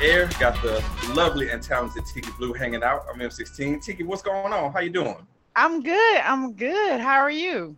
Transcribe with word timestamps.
air. 0.00 0.28
Got 0.38 0.60
the 0.62 0.84
lovely 1.14 1.50
and 1.50 1.62
talented 1.62 2.04
Tiki 2.06 2.30
Blue 2.38 2.52
hanging 2.52 2.82
out. 2.82 3.04
I'm 3.12 3.18
M16. 3.18 3.82
Tiki, 3.82 4.02
what's 4.02 4.22
going 4.22 4.52
on? 4.52 4.72
How 4.72 4.80
you 4.80 4.90
doing? 4.90 5.26
I'm 5.56 5.82
good. 5.82 6.16
I'm 6.18 6.52
good. 6.52 7.00
How 7.00 7.16
are 7.16 7.30
you? 7.30 7.76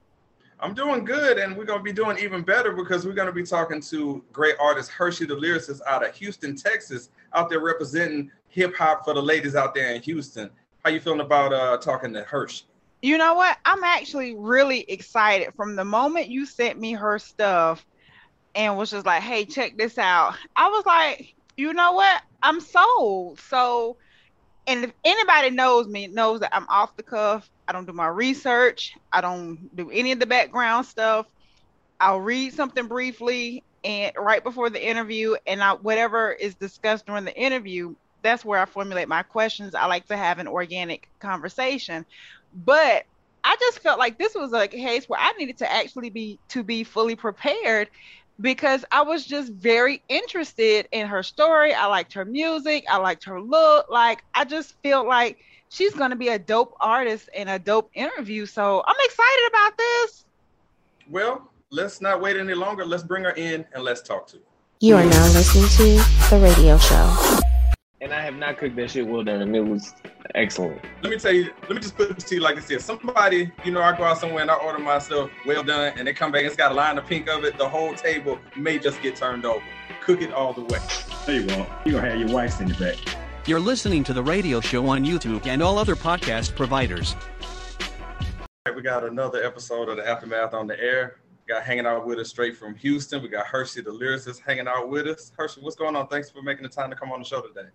I'm 0.61 0.75
doing 0.75 1.05
good, 1.05 1.39
and 1.39 1.57
we're 1.57 1.65
gonna 1.65 1.83
be 1.83 1.93
doing 1.93 2.19
even 2.19 2.43
better 2.43 2.73
because 2.73 3.07
we're 3.07 3.15
gonna 3.15 3.33
be 3.33 3.45
talking 3.45 3.81
to 3.83 4.23
great 4.33 4.57
artist 4.61 4.91
Hershe 4.91 5.27
the 5.27 5.35
lyricist 5.35 5.81
out 5.87 6.07
of 6.07 6.15
Houston, 6.17 6.55
Texas, 6.55 7.09
out 7.33 7.49
there 7.49 7.61
representing 7.61 8.31
hip 8.49 8.77
hop 8.77 9.05
for 9.05 9.15
the 9.15 9.23
ladies 9.23 9.57
out 9.57 9.75
there 9.75 9.95
in 9.95 10.03
Houston. 10.03 10.51
How 10.85 10.91
you 10.91 11.01
feeling 11.01 11.21
about 11.21 11.55
uh, 11.55 11.79
talking 11.79 12.13
to 12.13 12.23
Hershe? 12.25 12.65
You 13.01 13.17
know 13.17 13.33
what? 13.33 13.57
I'm 13.65 13.83
actually 13.83 14.35
really 14.35 14.81
excited. 14.91 15.55
From 15.55 15.77
the 15.77 15.85
moment 15.85 16.29
you 16.29 16.45
sent 16.45 16.79
me 16.79 16.93
her 16.93 17.19
stuff, 17.19 17.87
and 18.55 18.77
was 18.77 18.91
just 18.91 19.07
like, 19.07 19.23
hey, 19.23 19.45
check 19.45 19.77
this 19.77 19.97
out. 19.97 20.35
I 20.57 20.69
was 20.69 20.85
like, 20.85 21.35
you 21.61 21.73
know 21.75 21.93
what? 21.93 22.23
I'm 22.43 22.61
sold. 22.61 23.39
So, 23.41 23.97
and 24.67 24.85
if 24.85 24.93
anybody 25.05 25.51
knows 25.51 25.87
me, 25.87 26.07
knows 26.07 26.41
that 26.41 26.55
I'm 26.55 26.67
off 26.69 26.97
the 26.97 27.03
cuff. 27.03 27.49
I 27.69 27.73
don't 27.73 27.87
do 27.87 27.93
my 27.93 28.09
research. 28.09 28.97
I 29.13 29.21
don't 29.21 29.75
do 29.77 29.91
any 29.91 30.13
of 30.13 30.21
the 30.21 30.27
background 30.27 30.87
stuff. 30.87 31.27
I'll 32.01 32.21
read 32.21 32.55
something 32.55 32.89
briefly 32.89 33.63
and 33.85 34.13
right 34.17 34.43
before 34.43 34.71
the 34.71 34.85
interview, 34.85 35.37
and 35.47 35.63
I, 35.63 35.73
whatever 35.75 36.33
is 36.33 36.55
discussed 36.55 37.07
during 37.07 37.25
the 37.25 37.37
interview, 37.37 37.95
that's 38.23 38.45
where 38.45 38.61
I 38.61 38.67
formulate 38.67 39.09
my 39.09 39.23
questions. 39.23 39.75
I 39.75 39.87
like 39.87 40.07
to 40.09 40.17
have 40.17 40.39
an 40.39 40.49
organic 40.49 41.09
conversation, 41.21 42.05
but 42.55 43.05
I 43.43 43.57
just 43.59 43.79
felt 43.79 43.99
like 43.99 44.19
this 44.19 44.35
was 44.35 44.53
a 44.53 44.69
case 44.69 45.09
where 45.09 45.21
I 45.21 45.33
needed 45.39 45.59
to 45.59 45.73
actually 45.73 46.11
be 46.11 46.39
to 46.49 46.63
be 46.63 46.85
fully 46.85 47.17
prepared 47.17 47.89
because 48.41 48.85
I 48.91 49.03
was 49.03 49.27
just 49.27 49.53
very 49.53 50.03
interested 50.09 50.89
in 50.93 51.07
her 51.07 51.23
story. 51.23 51.75
I 51.75 51.87
liked 51.87 52.13
her 52.15 52.25
music. 52.25 52.85
I 52.89 52.97
liked 52.97 53.25
her 53.25 53.41
look. 53.41 53.91
Like, 53.91 54.25
I 54.35 54.45
just 54.45 54.75
feel 54.83 55.07
like 55.07 55.39
she's 55.69 55.95
going 55.95 56.11
to 56.11 56.17
be 56.17 56.29
a 56.29 56.39
dope 56.39 56.77
artist 56.81 57.29
and 57.37 57.49
a 57.49 57.59
dope 57.59 57.91
interview. 57.95 58.47
So 58.47 58.83
I'm 58.87 58.97
excited 58.99 59.49
about 59.49 59.79
this. 59.79 60.25
Well, 61.09 61.51
let's 61.71 62.01
not 62.01 62.21
wait 62.21 62.37
any 62.37 62.55
longer. 62.55 62.85
Let's 62.85 63.03
bring 63.03 63.25
her 63.25 63.33
in 63.33 63.65
and 63.73 63.83
let's 63.83 64.03
talk 64.03 64.27
to 64.29 64.37
her. 64.37 64.43
You 64.81 64.97
are 64.97 65.05
now 65.05 65.25
listening 65.33 65.69
to 65.69 66.31
The 66.31 66.41
Radio 66.43 66.79
Show 66.79 67.40
and 68.03 68.15
I 68.15 68.23
have 68.23 68.37
not 68.37 68.57
cooked 68.57 68.77
that 68.77 68.91
shit 68.91 69.07
well 69.07 69.23
done, 69.23 69.43
and 69.43 69.55
it 69.55 69.61
was 69.61 69.95
excellent. 70.35 70.81
Let 71.03 71.11
me 71.11 71.19
tell 71.19 71.33
you, 71.33 71.51
let 71.63 71.71
me 71.71 71.81
just 71.81 71.97
put 71.97 72.11
it 72.11 72.19
to 72.19 72.35
you 72.35 72.41
like 72.41 72.57
this 72.57 72.69
here. 72.69 72.79
Somebody, 72.79 73.53
you 73.63 73.73
know, 73.73 73.83
I 73.83 73.97
go 73.97 74.05
out 74.05 74.19
somewhere 74.19 74.43
and 74.43 74.51
I 74.51 74.55
order 74.55 74.79
myself 74.79 75.31
well 75.45 75.63
done, 75.63 75.93
and 75.99 76.07
they 76.07 76.15
come 76.15 76.33
back, 76.33 76.45
it's 76.45 76.57
got 76.57 76.73
a 76.73 76.75
line 76.75 76.97
of 76.97 77.07
pink 77.07 77.29
of 77.29 77.45
it. 77.45 77.59
The 77.59 77.69
whole 77.69 77.95
table 77.95 78.39
may 78.57 78.79
just 78.79 79.03
get 79.03 79.17
turned 79.17 79.45
over. 79.45 79.65
Cook 80.01 80.23
it 80.23 80.33
all 80.33 80.55
the 80.55 80.63
way. 80.63 80.79
There 81.27 81.41
you 81.41 81.47
go. 81.47 81.67
You're 81.85 82.01
gonna 82.01 82.11
have 82.11 82.21
your 82.21 82.31
wife 82.31 82.61
in 82.61 82.69
the 82.69 82.75
back. 82.75 82.97
You're 83.47 83.61
listening 83.61 84.03
to 84.05 84.15
the 84.15 84.23
radio 84.23 84.61
show 84.61 84.87
on 84.87 85.05
YouTube 85.05 85.47
and 85.47 85.63
all 85.63 85.79
other 85.79 85.97
podcast 85.97 86.57
providers. 86.57 87.15
we 88.75 88.83
got 88.83 89.05
another 89.05 89.45
episode 89.45 89.89
of 89.91 89.97
the 89.97 90.09
Aftermath 90.09 90.55
on 90.55 90.67
the 90.67 90.81
air. 90.81 91.17
We 91.47 91.53
got 91.53 91.65
hanging 91.65 91.87
out 91.87 92.07
with 92.07 92.19
us 92.19 92.31
straight 92.31 92.57
from 92.57 92.77
Houston. 92.77 93.23
We 93.23 93.29
got 93.29 93.45
Hershe 93.45 93.85
the 93.85 93.91
lyricist 93.91 94.41
hanging 94.41 94.69
out 94.69 94.89
with 94.89 95.07
us. 95.07 95.33
Hershe, 95.39 95.63
what's 95.63 95.77
going 95.77 95.97
on? 95.97 96.07
Thanks 96.09 96.31
for 96.31 96.41
making 96.41 96.63
the 96.63 96.69
time 96.71 96.89
to 96.89 96.97
come 96.97 97.13
on 97.13 97.19
the 97.19 97.27
show 97.27 97.43
today 97.43 97.69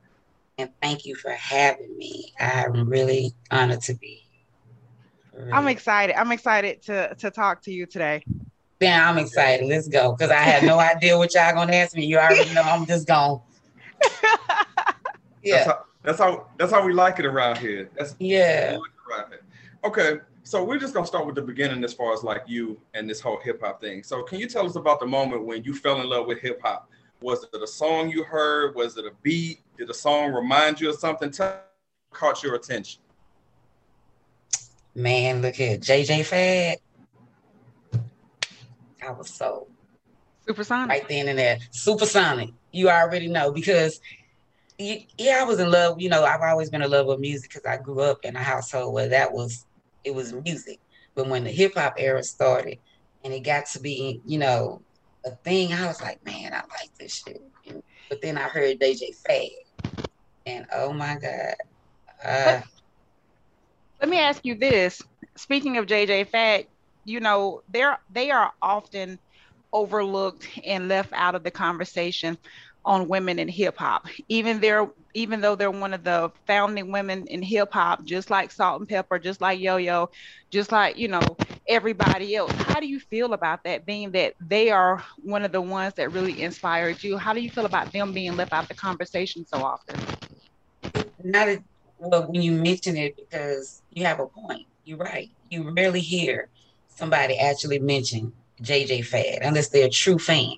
and 0.58 0.70
thank 0.82 1.06
you 1.06 1.16
for 1.16 1.32
having 1.32 1.98
me. 1.98 2.34
I'm 2.40 2.88
really 2.88 3.34
honored 3.52 3.82
to 3.84 3.94
be. 3.96 4.22
Really. 5.34 5.52
I'm 5.52 5.68
excited. 5.68 6.18
I'm 6.18 6.32
excited 6.32 6.82
to 6.84 7.14
to 7.16 7.30
talk 7.30 7.62
to 7.64 7.72
you 7.72 7.86
today. 7.86 8.24
Yeah, 8.80 9.10
I'm 9.10 9.18
excited. 9.18 9.68
Let's 9.68 9.88
go 9.88 10.14
because 10.14 10.32
I 10.32 10.42
had 10.42 10.64
no 10.64 10.80
idea 10.94 11.18
what 11.18 11.34
y'all 11.34 11.54
gonna 11.54 11.74
ask 11.74 11.96
me. 11.96 12.06
You 12.06 12.18
already 12.18 12.54
know 12.54 12.62
I'm 12.62 12.86
just 12.86 13.08
gone. 13.08 13.42
yeah, 15.44 15.56
that's 15.56 15.66
how, 15.66 15.86
that's 16.04 16.20
how 16.20 16.48
that's 16.58 16.72
how 16.72 16.86
we 16.86 16.94
like 16.94 17.20
it 17.20 17.26
around 17.26 17.58
here. 17.58 17.90
That's 17.98 18.16
yeah. 18.20 18.78
Like 19.10 19.42
okay, 19.84 20.20
so 20.44 20.64
we're 20.64 20.80
just 20.80 20.94
gonna 20.94 21.08
start 21.08 21.26
with 21.26 21.36
the 21.36 21.42
beginning 21.42 21.84
as 21.84 21.94
far 21.94 22.14
as 22.14 22.24
like 22.24 22.44
you 22.48 22.80
and 22.94 23.10
this 23.10 23.20
whole 23.20 23.40
hip 23.40 23.62
hop 23.62 23.82
thing. 23.82 24.04
So 24.04 24.24
can 24.24 24.40
you 24.40 24.48
tell 24.48 24.66
us 24.66 24.76
about 24.76 25.02
the 25.02 25.08
moment 25.08 25.44
when 25.44 25.64
you 25.64 25.74
fell 25.74 26.00
in 26.00 26.08
love 26.08 26.28
with 26.28 26.40
hip 26.40 26.62
hop? 26.64 26.90
Was 27.22 27.46
it 27.52 27.62
a 27.62 27.68
song 27.68 28.10
you 28.10 28.24
heard? 28.24 28.76
Was 28.76 28.98
it 28.98 29.06
a 29.06 29.12
beat? 29.24 29.60
Did 29.78 29.88
the 29.88 29.94
song 29.94 30.32
remind 30.32 30.80
you 30.80 30.90
of 30.90 31.00
something? 31.00 31.32
Tell, 31.32 31.62
caught 32.12 32.44
your 32.44 32.56
attention? 32.56 33.02
Man, 34.94 35.42
look 35.42 35.56
here, 35.56 35.78
JJ 35.78 36.26
Fad. 36.26 36.78
I 39.06 39.12
was 39.12 39.30
so 39.30 39.68
supersonic 40.48 40.90
right 40.90 41.08
then 41.08 41.28
and 41.28 41.38
there. 41.38 41.58
Supersonic. 41.72 42.52
You 42.72 42.90
already 42.90 43.28
know 43.28 43.52
because 43.52 44.00
yeah, 44.78 45.40
I 45.42 45.44
was 45.44 45.60
in 45.60 45.72
love. 45.72 46.02
You 46.02 46.10
know, 46.10 46.24
I've 46.24 46.42
always 46.42 46.70
been 46.70 46.82
in 46.82 46.92
love 46.92 47.08
with 47.08 47.20
music 47.20 47.50
because 47.50 47.66
I 47.66 47.78
grew 47.78 48.02
up 48.02 48.20
in 48.24 48.36
a 48.36 48.44
household 48.44 48.94
where 48.94 49.10
that 49.10 49.32
was 49.32 49.66
it 50.04 50.14
was 50.14 50.34
music. 50.34 50.80
But 51.14 51.28
when 51.28 51.44
the 51.44 51.52
hip 51.52 51.76
hop 51.76 51.96
era 51.98 52.24
started 52.24 52.80
and 53.24 53.34
it 53.34 53.42
got 53.42 53.66
to 53.68 53.80
be, 53.80 54.22
you 54.26 54.38
know, 54.38 54.82
a 55.26 55.32
thing, 55.32 55.74
I 55.74 55.88
was 55.88 56.02
like, 56.02 56.24
man, 56.26 56.54
I 56.54 56.58
like 56.58 56.96
this 57.00 57.24
shit. 57.26 57.42
But 58.10 58.22
then 58.22 58.38
I 58.38 58.44
heard 58.44 58.80
JJ 58.80 59.16
Fad 59.16 59.50
and 60.46 60.66
oh 60.74 60.94
my 60.94 61.18
god. 61.18 61.56
Uh, 62.24 62.62
let 64.00 64.10
me 64.10 64.20
ask 64.20 64.46
you 64.46 64.56
this: 64.56 65.02
Speaking 65.38 65.78
of 65.78 65.86
JJ 65.86 66.28
Fad, 66.30 66.66
you 67.04 67.20
know 67.20 67.62
they're 67.70 67.98
they 68.12 68.32
are 68.32 68.52
often 68.62 69.20
overlooked 69.74 70.48
and 70.66 70.88
left 70.88 71.12
out 71.14 71.36
of 71.36 71.44
the 71.44 71.52
conversation 71.52 72.38
on 72.84 73.08
women 73.08 73.40
in 73.40 73.48
hip 73.48 73.78
hop. 73.78 74.08
Even 74.30 74.62
they're 74.62 74.88
even 75.16 75.40
though 75.40 75.56
they're 75.56 75.72
one 75.72 75.94
of 75.94 76.04
the 76.04 76.30
founding 76.46 76.92
women 76.92 77.26
in 77.28 77.42
hip 77.42 77.72
hop, 77.72 78.04
just 78.04 78.30
like 78.30 78.52
Salt-N-Pepa, 78.52 79.24
just 79.24 79.42
like 79.42 79.60
Yo 79.60 79.78
Yo, 79.78 80.10
just 80.52 80.72
like 80.72 80.98
you 80.98 81.08
know 81.08 81.38
everybody 81.68 82.36
else. 82.36 82.52
How 82.52 82.80
do 82.80 82.88
you 82.88 83.00
feel 83.00 83.34
about 83.34 83.64
that? 83.64 83.86
Being 83.86 84.12
that 84.12 84.34
they 84.40 84.70
are 84.70 85.04
one 85.24 85.44
of 85.44 85.52
the 85.52 85.62
ones 85.62 85.94
that 85.96 86.12
really 86.12 86.44
inspired 86.44 87.02
you. 87.02 87.18
How 87.18 87.34
do 87.34 87.42
you 87.42 87.50
feel 87.50 87.66
about 87.66 87.92
them 87.92 88.12
being 88.12 88.36
left 88.36 88.54
out 88.54 88.64
of 88.64 88.70
the 88.70 88.76
conversation 88.76 89.46
so 89.48 89.64
often? 89.64 89.96
Not 91.24 91.48
as, 91.48 91.60
well 91.98 92.30
when 92.30 92.42
you 92.42 92.52
mention 92.52 92.98
it 92.98 93.16
because 93.16 93.82
you 93.92 94.06
have 94.06 94.20
a 94.20 94.28
point. 94.28 94.68
You're 94.84 94.98
right. 94.98 95.30
You 95.50 95.72
rarely 95.72 96.02
hear 96.02 96.50
somebody 96.90 97.40
actually 97.40 97.80
mention 97.80 98.34
JJ 98.62 99.06
Fad 99.06 99.40
unless 99.42 99.70
they're 99.70 99.88
a 99.88 99.90
true 99.90 100.20
fan 100.20 100.56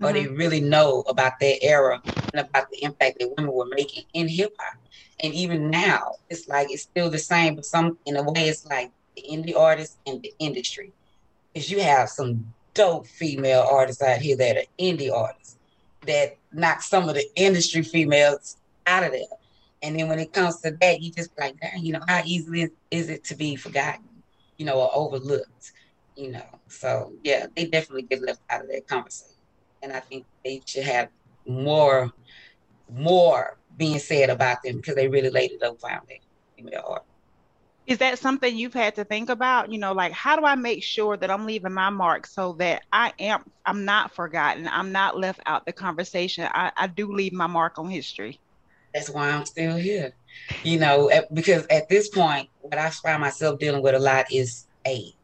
mm-hmm. 0.00 0.04
or 0.04 0.12
they 0.12 0.26
really 0.26 0.60
know 0.60 1.02
about 1.06 1.38
their 1.40 1.56
era 1.62 2.00
and 2.04 2.46
about 2.46 2.70
the 2.70 2.82
impact 2.82 3.18
that 3.20 3.32
women 3.36 3.52
were 3.52 3.66
making 3.66 4.04
in 4.14 4.28
hip 4.28 4.54
hop. 4.58 4.78
And 5.22 5.34
even 5.34 5.70
now, 5.70 6.14
it's 6.30 6.48
like 6.48 6.70
it's 6.70 6.82
still 6.82 7.10
the 7.10 7.18
same, 7.18 7.54
but 7.54 7.66
some 7.66 7.98
in 8.06 8.16
a 8.16 8.22
way 8.22 8.48
it's 8.48 8.66
like 8.66 8.90
the 9.16 9.24
indie 9.30 9.56
artists 9.56 9.98
and 10.06 10.22
the 10.22 10.32
industry. 10.38 10.92
Because 11.52 11.70
you 11.70 11.80
have 11.80 12.08
some 12.08 12.52
dope 12.74 13.06
female 13.06 13.66
artists 13.70 14.02
out 14.02 14.18
here 14.18 14.36
that 14.36 14.56
are 14.56 14.64
indie 14.78 15.12
artists 15.12 15.56
that 16.06 16.36
knock 16.52 16.80
some 16.80 17.08
of 17.08 17.14
the 17.14 17.26
industry 17.36 17.82
females 17.82 18.56
out 18.86 19.04
of 19.04 19.12
there. 19.12 19.22
And 19.82 19.98
then 19.98 20.08
when 20.08 20.18
it 20.18 20.32
comes 20.32 20.60
to 20.60 20.70
that, 20.80 21.00
you 21.00 21.10
just 21.10 21.30
like, 21.38 21.56
you 21.78 21.92
know, 21.92 22.00
how 22.06 22.22
easily 22.24 22.70
is 22.90 23.08
it 23.08 23.24
to 23.24 23.34
be 23.34 23.56
forgotten, 23.56 24.04
you 24.56 24.66
know, 24.66 24.80
or 24.80 24.90
overlooked, 24.94 25.72
you 26.16 26.30
know? 26.32 26.44
So 26.68 27.12
yeah, 27.24 27.46
they 27.56 27.66
definitely 27.66 28.02
get 28.02 28.22
left 28.22 28.40
out 28.50 28.62
of 28.62 28.68
that 28.68 28.86
conversation. 28.86 29.34
And 29.82 29.92
I 29.92 30.00
think 30.00 30.26
they 30.44 30.62
should 30.66 30.84
have 30.84 31.08
more, 31.46 32.12
more 32.92 33.56
being 33.76 33.98
said 33.98 34.30
about 34.30 34.62
them 34.62 34.76
because 34.76 34.94
they 34.94 35.08
really 35.08 35.30
laid 35.30 35.52
it 35.52 35.62
up 35.62 35.80
foundation 35.80 36.22
female 36.62 36.84
art. 36.86 37.04
Is 37.86 37.98
that 37.98 38.18
something 38.18 38.56
you've 38.56 38.74
had 38.74 38.94
to 38.96 39.04
think 39.04 39.30
about? 39.30 39.72
You 39.72 39.78
know, 39.78 39.92
like 39.92 40.12
how 40.12 40.36
do 40.36 40.44
I 40.44 40.54
make 40.54 40.84
sure 40.84 41.16
that 41.16 41.30
I'm 41.30 41.46
leaving 41.46 41.72
my 41.72 41.90
mark 41.90 42.26
so 42.26 42.52
that 42.54 42.82
I 42.92 43.12
am 43.18 43.44
I'm 43.66 43.84
not 43.84 44.14
forgotten, 44.14 44.68
I'm 44.68 44.92
not 44.92 45.18
left 45.18 45.40
out 45.46 45.66
the 45.66 45.72
conversation. 45.72 46.48
I, 46.52 46.70
I 46.76 46.86
do 46.86 47.12
leave 47.12 47.32
my 47.32 47.46
mark 47.46 47.78
on 47.78 47.90
history. 47.90 48.38
That's 48.94 49.10
why 49.10 49.30
I'm 49.30 49.44
still 49.44 49.76
here. 49.76 50.12
You 50.62 50.78
know, 50.78 51.10
because 51.32 51.66
at 51.66 51.88
this 51.88 52.08
point, 52.08 52.48
what 52.60 52.78
I 52.78 52.90
find 52.90 53.20
myself 53.20 53.58
dealing 53.58 53.82
with 53.82 53.94
a 53.94 53.98
lot 53.98 54.26
is 54.30 54.66
age. 54.84 55.14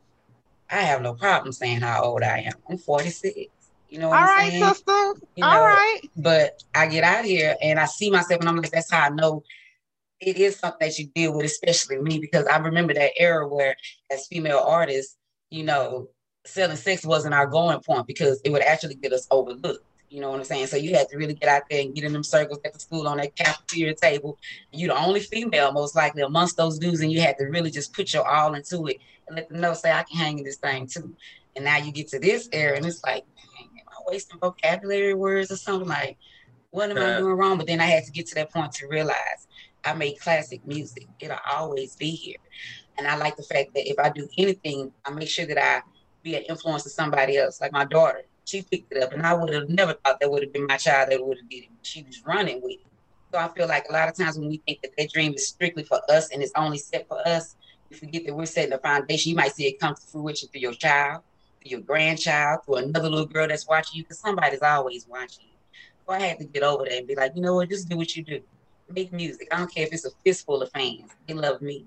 I 0.68 0.80
have 0.80 1.02
no 1.02 1.14
problem 1.14 1.52
saying 1.52 1.80
how 1.80 2.02
old 2.02 2.22
I 2.22 2.38
am. 2.38 2.52
I'm 2.68 2.78
46. 2.78 3.52
You 3.88 3.98
know 3.98 4.08
what 4.08 4.16
All 4.18 4.22
I'm 4.22 4.26
right, 4.26 4.50
saying? 4.50 4.64
sister. 4.64 5.14
You 5.36 5.44
know, 5.44 5.50
All 5.50 5.64
right. 5.64 6.00
But 6.16 6.62
I 6.74 6.86
get 6.86 7.04
out 7.04 7.24
here 7.24 7.56
and 7.62 7.78
I 7.78 7.86
see 7.86 8.10
myself 8.10 8.40
and 8.40 8.48
I'm 8.48 8.56
like, 8.56 8.70
that's 8.70 8.90
how 8.90 9.06
I 9.06 9.08
know 9.10 9.42
it 10.20 10.38
is 10.38 10.56
something 10.56 10.88
that 10.88 10.98
you 10.98 11.06
deal 11.14 11.36
with, 11.36 11.46
especially 11.46 11.98
me, 11.98 12.18
because 12.18 12.46
I 12.46 12.56
remember 12.58 12.94
that 12.94 13.12
era 13.16 13.46
where 13.46 13.76
as 14.10 14.26
female 14.26 14.64
artists, 14.66 15.16
you 15.50 15.62
know, 15.62 16.08
selling 16.46 16.76
sex 16.76 17.04
wasn't 17.04 17.34
our 17.34 17.46
going 17.46 17.80
point 17.80 18.06
because 18.06 18.40
it 18.44 18.50
would 18.50 18.62
actually 18.62 18.94
get 18.94 19.12
us 19.12 19.26
overlooked. 19.30 19.84
You 20.08 20.20
know 20.20 20.30
what 20.30 20.38
I'm 20.38 20.44
saying? 20.44 20.68
So 20.68 20.76
you 20.76 20.94
had 20.94 21.08
to 21.08 21.16
really 21.16 21.34
get 21.34 21.48
out 21.48 21.62
there 21.68 21.80
and 21.82 21.94
get 21.94 22.04
in 22.04 22.12
them 22.12 22.22
circles 22.22 22.60
at 22.64 22.72
the 22.72 22.78
school 22.78 23.08
on 23.08 23.16
that 23.18 23.34
cafeteria 23.34 23.94
table. 23.94 24.38
You're 24.72 24.94
the 24.94 25.02
only 25.02 25.20
female, 25.20 25.72
most 25.72 25.96
likely, 25.96 26.22
amongst 26.22 26.56
those 26.56 26.78
dudes, 26.78 27.00
and 27.00 27.10
you 27.10 27.20
had 27.20 27.36
to 27.38 27.46
really 27.46 27.70
just 27.70 27.92
put 27.92 28.14
your 28.14 28.26
all 28.26 28.54
into 28.54 28.86
it 28.86 28.98
and 29.26 29.36
let 29.36 29.48
them 29.48 29.60
know, 29.60 29.74
say, 29.74 29.90
I 29.90 30.04
can 30.04 30.16
hang 30.16 30.38
in 30.38 30.44
this 30.44 30.56
thing 30.56 30.86
too. 30.86 31.14
And 31.56 31.64
now 31.64 31.78
you 31.78 31.90
get 31.90 32.08
to 32.08 32.20
this 32.20 32.48
era, 32.52 32.76
and 32.76 32.86
it's 32.86 33.02
like, 33.02 33.24
wasting 34.06 34.38
vocabulary 34.40 35.14
words 35.14 35.50
or 35.50 35.56
something? 35.56 35.88
Like, 35.88 36.18
What 36.70 36.90
am 36.90 36.98
I 36.98 37.18
doing 37.18 37.34
wrong? 37.34 37.58
But 37.58 37.66
then 37.66 37.80
I 37.80 37.86
had 37.86 38.04
to 38.04 38.12
get 38.12 38.26
to 38.28 38.34
that 38.36 38.52
point 38.52 38.72
to 38.74 38.88
realize 38.88 39.46
I 39.84 39.94
make 39.94 40.20
classic 40.20 40.66
music. 40.66 41.06
It'll 41.20 41.38
always 41.50 41.96
be 41.96 42.10
here. 42.10 42.36
And 42.98 43.06
I 43.06 43.16
like 43.16 43.36
the 43.36 43.42
fact 43.42 43.74
that 43.74 43.88
if 43.88 43.98
I 43.98 44.10
do 44.10 44.28
anything, 44.38 44.92
I 45.04 45.10
make 45.10 45.28
sure 45.28 45.46
that 45.46 45.62
I 45.62 45.82
be 46.22 46.34
an 46.34 46.42
influence 46.48 46.82
to 46.82 46.90
somebody 46.90 47.36
else. 47.36 47.60
Like 47.60 47.72
my 47.72 47.84
daughter, 47.84 48.22
she 48.44 48.62
picked 48.62 48.92
it 48.92 49.02
up, 49.02 49.12
and 49.12 49.26
I 49.26 49.34
would 49.34 49.52
have 49.52 49.68
never 49.68 49.94
thought 49.94 50.18
that 50.20 50.30
would 50.30 50.42
have 50.42 50.52
been 50.52 50.66
my 50.66 50.76
child 50.76 51.10
that 51.10 51.24
would 51.24 51.38
have 51.38 51.48
did 51.48 51.64
it. 51.64 51.70
She 51.82 52.02
was 52.02 52.22
running 52.24 52.60
with 52.62 52.72
it. 52.72 52.86
So 53.32 53.38
I 53.38 53.48
feel 53.48 53.68
like 53.68 53.86
a 53.88 53.92
lot 53.92 54.08
of 54.08 54.16
times 54.16 54.38
when 54.38 54.48
we 54.48 54.62
think 54.66 54.82
that 54.82 54.92
that 54.96 55.10
dream 55.12 55.34
is 55.34 55.48
strictly 55.48 55.84
for 55.84 56.00
us 56.10 56.30
and 56.32 56.42
it's 56.42 56.52
only 56.56 56.78
set 56.78 57.06
for 57.08 57.26
us, 57.26 57.56
we 57.90 57.96
forget 57.96 58.24
that 58.26 58.34
we're 58.34 58.46
setting 58.46 58.70
the 58.70 58.78
foundation. 58.78 59.30
You 59.30 59.36
might 59.36 59.52
see 59.52 59.66
it 59.66 59.78
come 59.78 59.94
to 59.94 60.00
fruition 60.00 60.48
through 60.48 60.60
your 60.60 60.74
child, 60.74 61.22
your 61.70 61.80
grandchild, 61.80 62.60
through 62.64 62.76
another 62.76 63.08
little 63.08 63.26
girl 63.26 63.48
that's 63.48 63.66
watching 63.66 63.98
you, 63.98 64.02
because 64.02 64.18
somebody's 64.18 64.62
always 64.62 65.06
watching 65.08 65.44
you. 65.46 65.58
So 66.06 66.14
I 66.14 66.20
had 66.20 66.38
to 66.38 66.44
get 66.44 66.62
over 66.62 66.84
that 66.84 66.92
and 66.92 67.06
be 67.06 67.14
like, 67.14 67.32
you 67.34 67.42
know 67.42 67.54
what, 67.54 67.68
just 67.68 67.88
do 67.88 67.96
what 67.96 68.14
you 68.14 68.22
do. 68.22 68.40
Make 68.88 69.12
music. 69.12 69.48
I 69.50 69.58
don't 69.58 69.72
care 69.72 69.86
if 69.86 69.92
it's 69.92 70.04
a 70.04 70.10
fistful 70.24 70.62
of 70.62 70.70
fans. 70.70 71.10
They 71.26 71.34
love 71.34 71.60
me. 71.60 71.86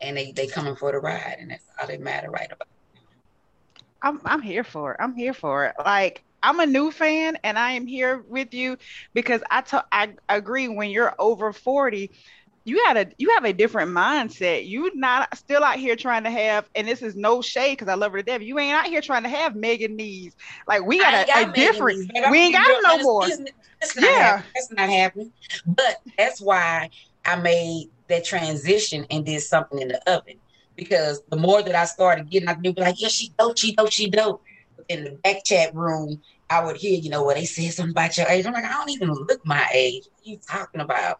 And 0.00 0.16
they 0.16 0.32
they 0.32 0.46
coming 0.46 0.76
for 0.76 0.92
the 0.92 0.98
ride, 0.98 1.36
and 1.40 1.50
that's 1.50 1.64
all 1.80 1.88
that 1.88 2.00
matter 2.00 2.30
right 2.30 2.46
about. 2.50 2.68
I'm 4.00 4.20
I'm 4.24 4.42
here 4.42 4.64
for 4.64 4.92
it. 4.92 4.98
I'm 5.00 5.14
here 5.14 5.34
for 5.34 5.66
it. 5.66 5.74
Like 5.84 6.24
I'm 6.42 6.60
a 6.60 6.66
new 6.66 6.90
fan 6.90 7.36
and 7.42 7.58
I 7.58 7.72
am 7.72 7.86
here 7.86 8.24
with 8.28 8.54
you 8.54 8.78
because 9.12 9.42
I 9.50 9.64
I 9.90 10.14
agree 10.28 10.68
when 10.68 10.90
you're 10.90 11.14
over 11.18 11.52
40 11.52 12.10
you 12.68 12.84
had 12.86 12.96
a 12.96 13.06
you 13.18 13.30
have 13.30 13.44
a 13.44 13.52
different 13.52 13.90
mindset. 13.90 14.66
You 14.66 14.90
not 14.94 15.36
still 15.36 15.64
out 15.64 15.76
here 15.78 15.96
trying 15.96 16.24
to 16.24 16.30
have 16.30 16.68
and 16.74 16.86
this 16.86 17.02
is 17.02 17.16
no 17.16 17.40
shade 17.42 17.72
because 17.72 17.88
I 17.88 17.94
love 17.94 18.12
her 18.12 18.18
to 18.18 18.22
death. 18.24 18.42
You 18.42 18.58
ain't 18.58 18.74
out 18.74 18.86
here 18.86 19.00
trying 19.00 19.22
to 19.22 19.28
have 19.28 19.56
Megan 19.56 19.96
needs. 19.96 20.36
Like 20.66 20.84
we 20.84 20.98
got 20.98 21.14
I 21.14 21.40
ain't 21.40 21.48
a, 21.48 21.50
a 21.50 21.52
different 21.52 22.10
we 22.30 22.38
ain't 22.38 22.54
got 22.54 22.82
no 22.82 22.98
more. 22.98 23.28
That's 23.80 23.96
not 23.96 24.04
Yeah. 24.04 24.24
happening. 24.24 24.50
That's 24.54 24.72
not 24.72 24.88
happening. 24.88 25.32
But 25.66 25.96
that's 26.16 26.40
why 26.40 26.90
I 27.24 27.36
made 27.36 27.88
that 28.08 28.24
transition 28.24 29.06
and 29.10 29.24
did 29.24 29.42
something 29.42 29.78
in 29.78 29.88
the 29.88 30.10
oven. 30.12 30.40
Because 30.76 31.22
the 31.28 31.36
more 31.36 31.62
that 31.62 31.74
I 31.74 31.86
started 31.86 32.30
getting, 32.30 32.48
I'd 32.48 32.62
be 32.62 32.72
like, 32.76 33.00
yeah, 33.00 33.08
she 33.08 33.32
dope, 33.36 33.58
she 33.58 33.74
dope, 33.74 33.90
she 33.90 34.08
dope. 34.08 34.42
But 34.76 34.86
in 34.88 35.04
the 35.04 35.10
back 35.24 35.44
chat 35.44 35.74
room, 35.74 36.20
I 36.50 36.64
would 36.64 36.76
hear, 36.76 36.98
you 36.98 37.10
know, 37.10 37.24
where 37.24 37.34
they 37.34 37.44
said 37.44 37.72
something 37.72 37.90
about 37.90 38.16
your 38.16 38.26
age. 38.28 38.46
I'm 38.46 38.52
like, 38.52 38.64
I 38.64 38.72
don't 38.72 38.90
even 38.90 39.10
look 39.10 39.44
my 39.44 39.68
age. 39.74 40.04
What 40.10 40.26
are 40.26 40.30
you 40.30 40.38
talking 40.48 40.80
about? 40.80 41.18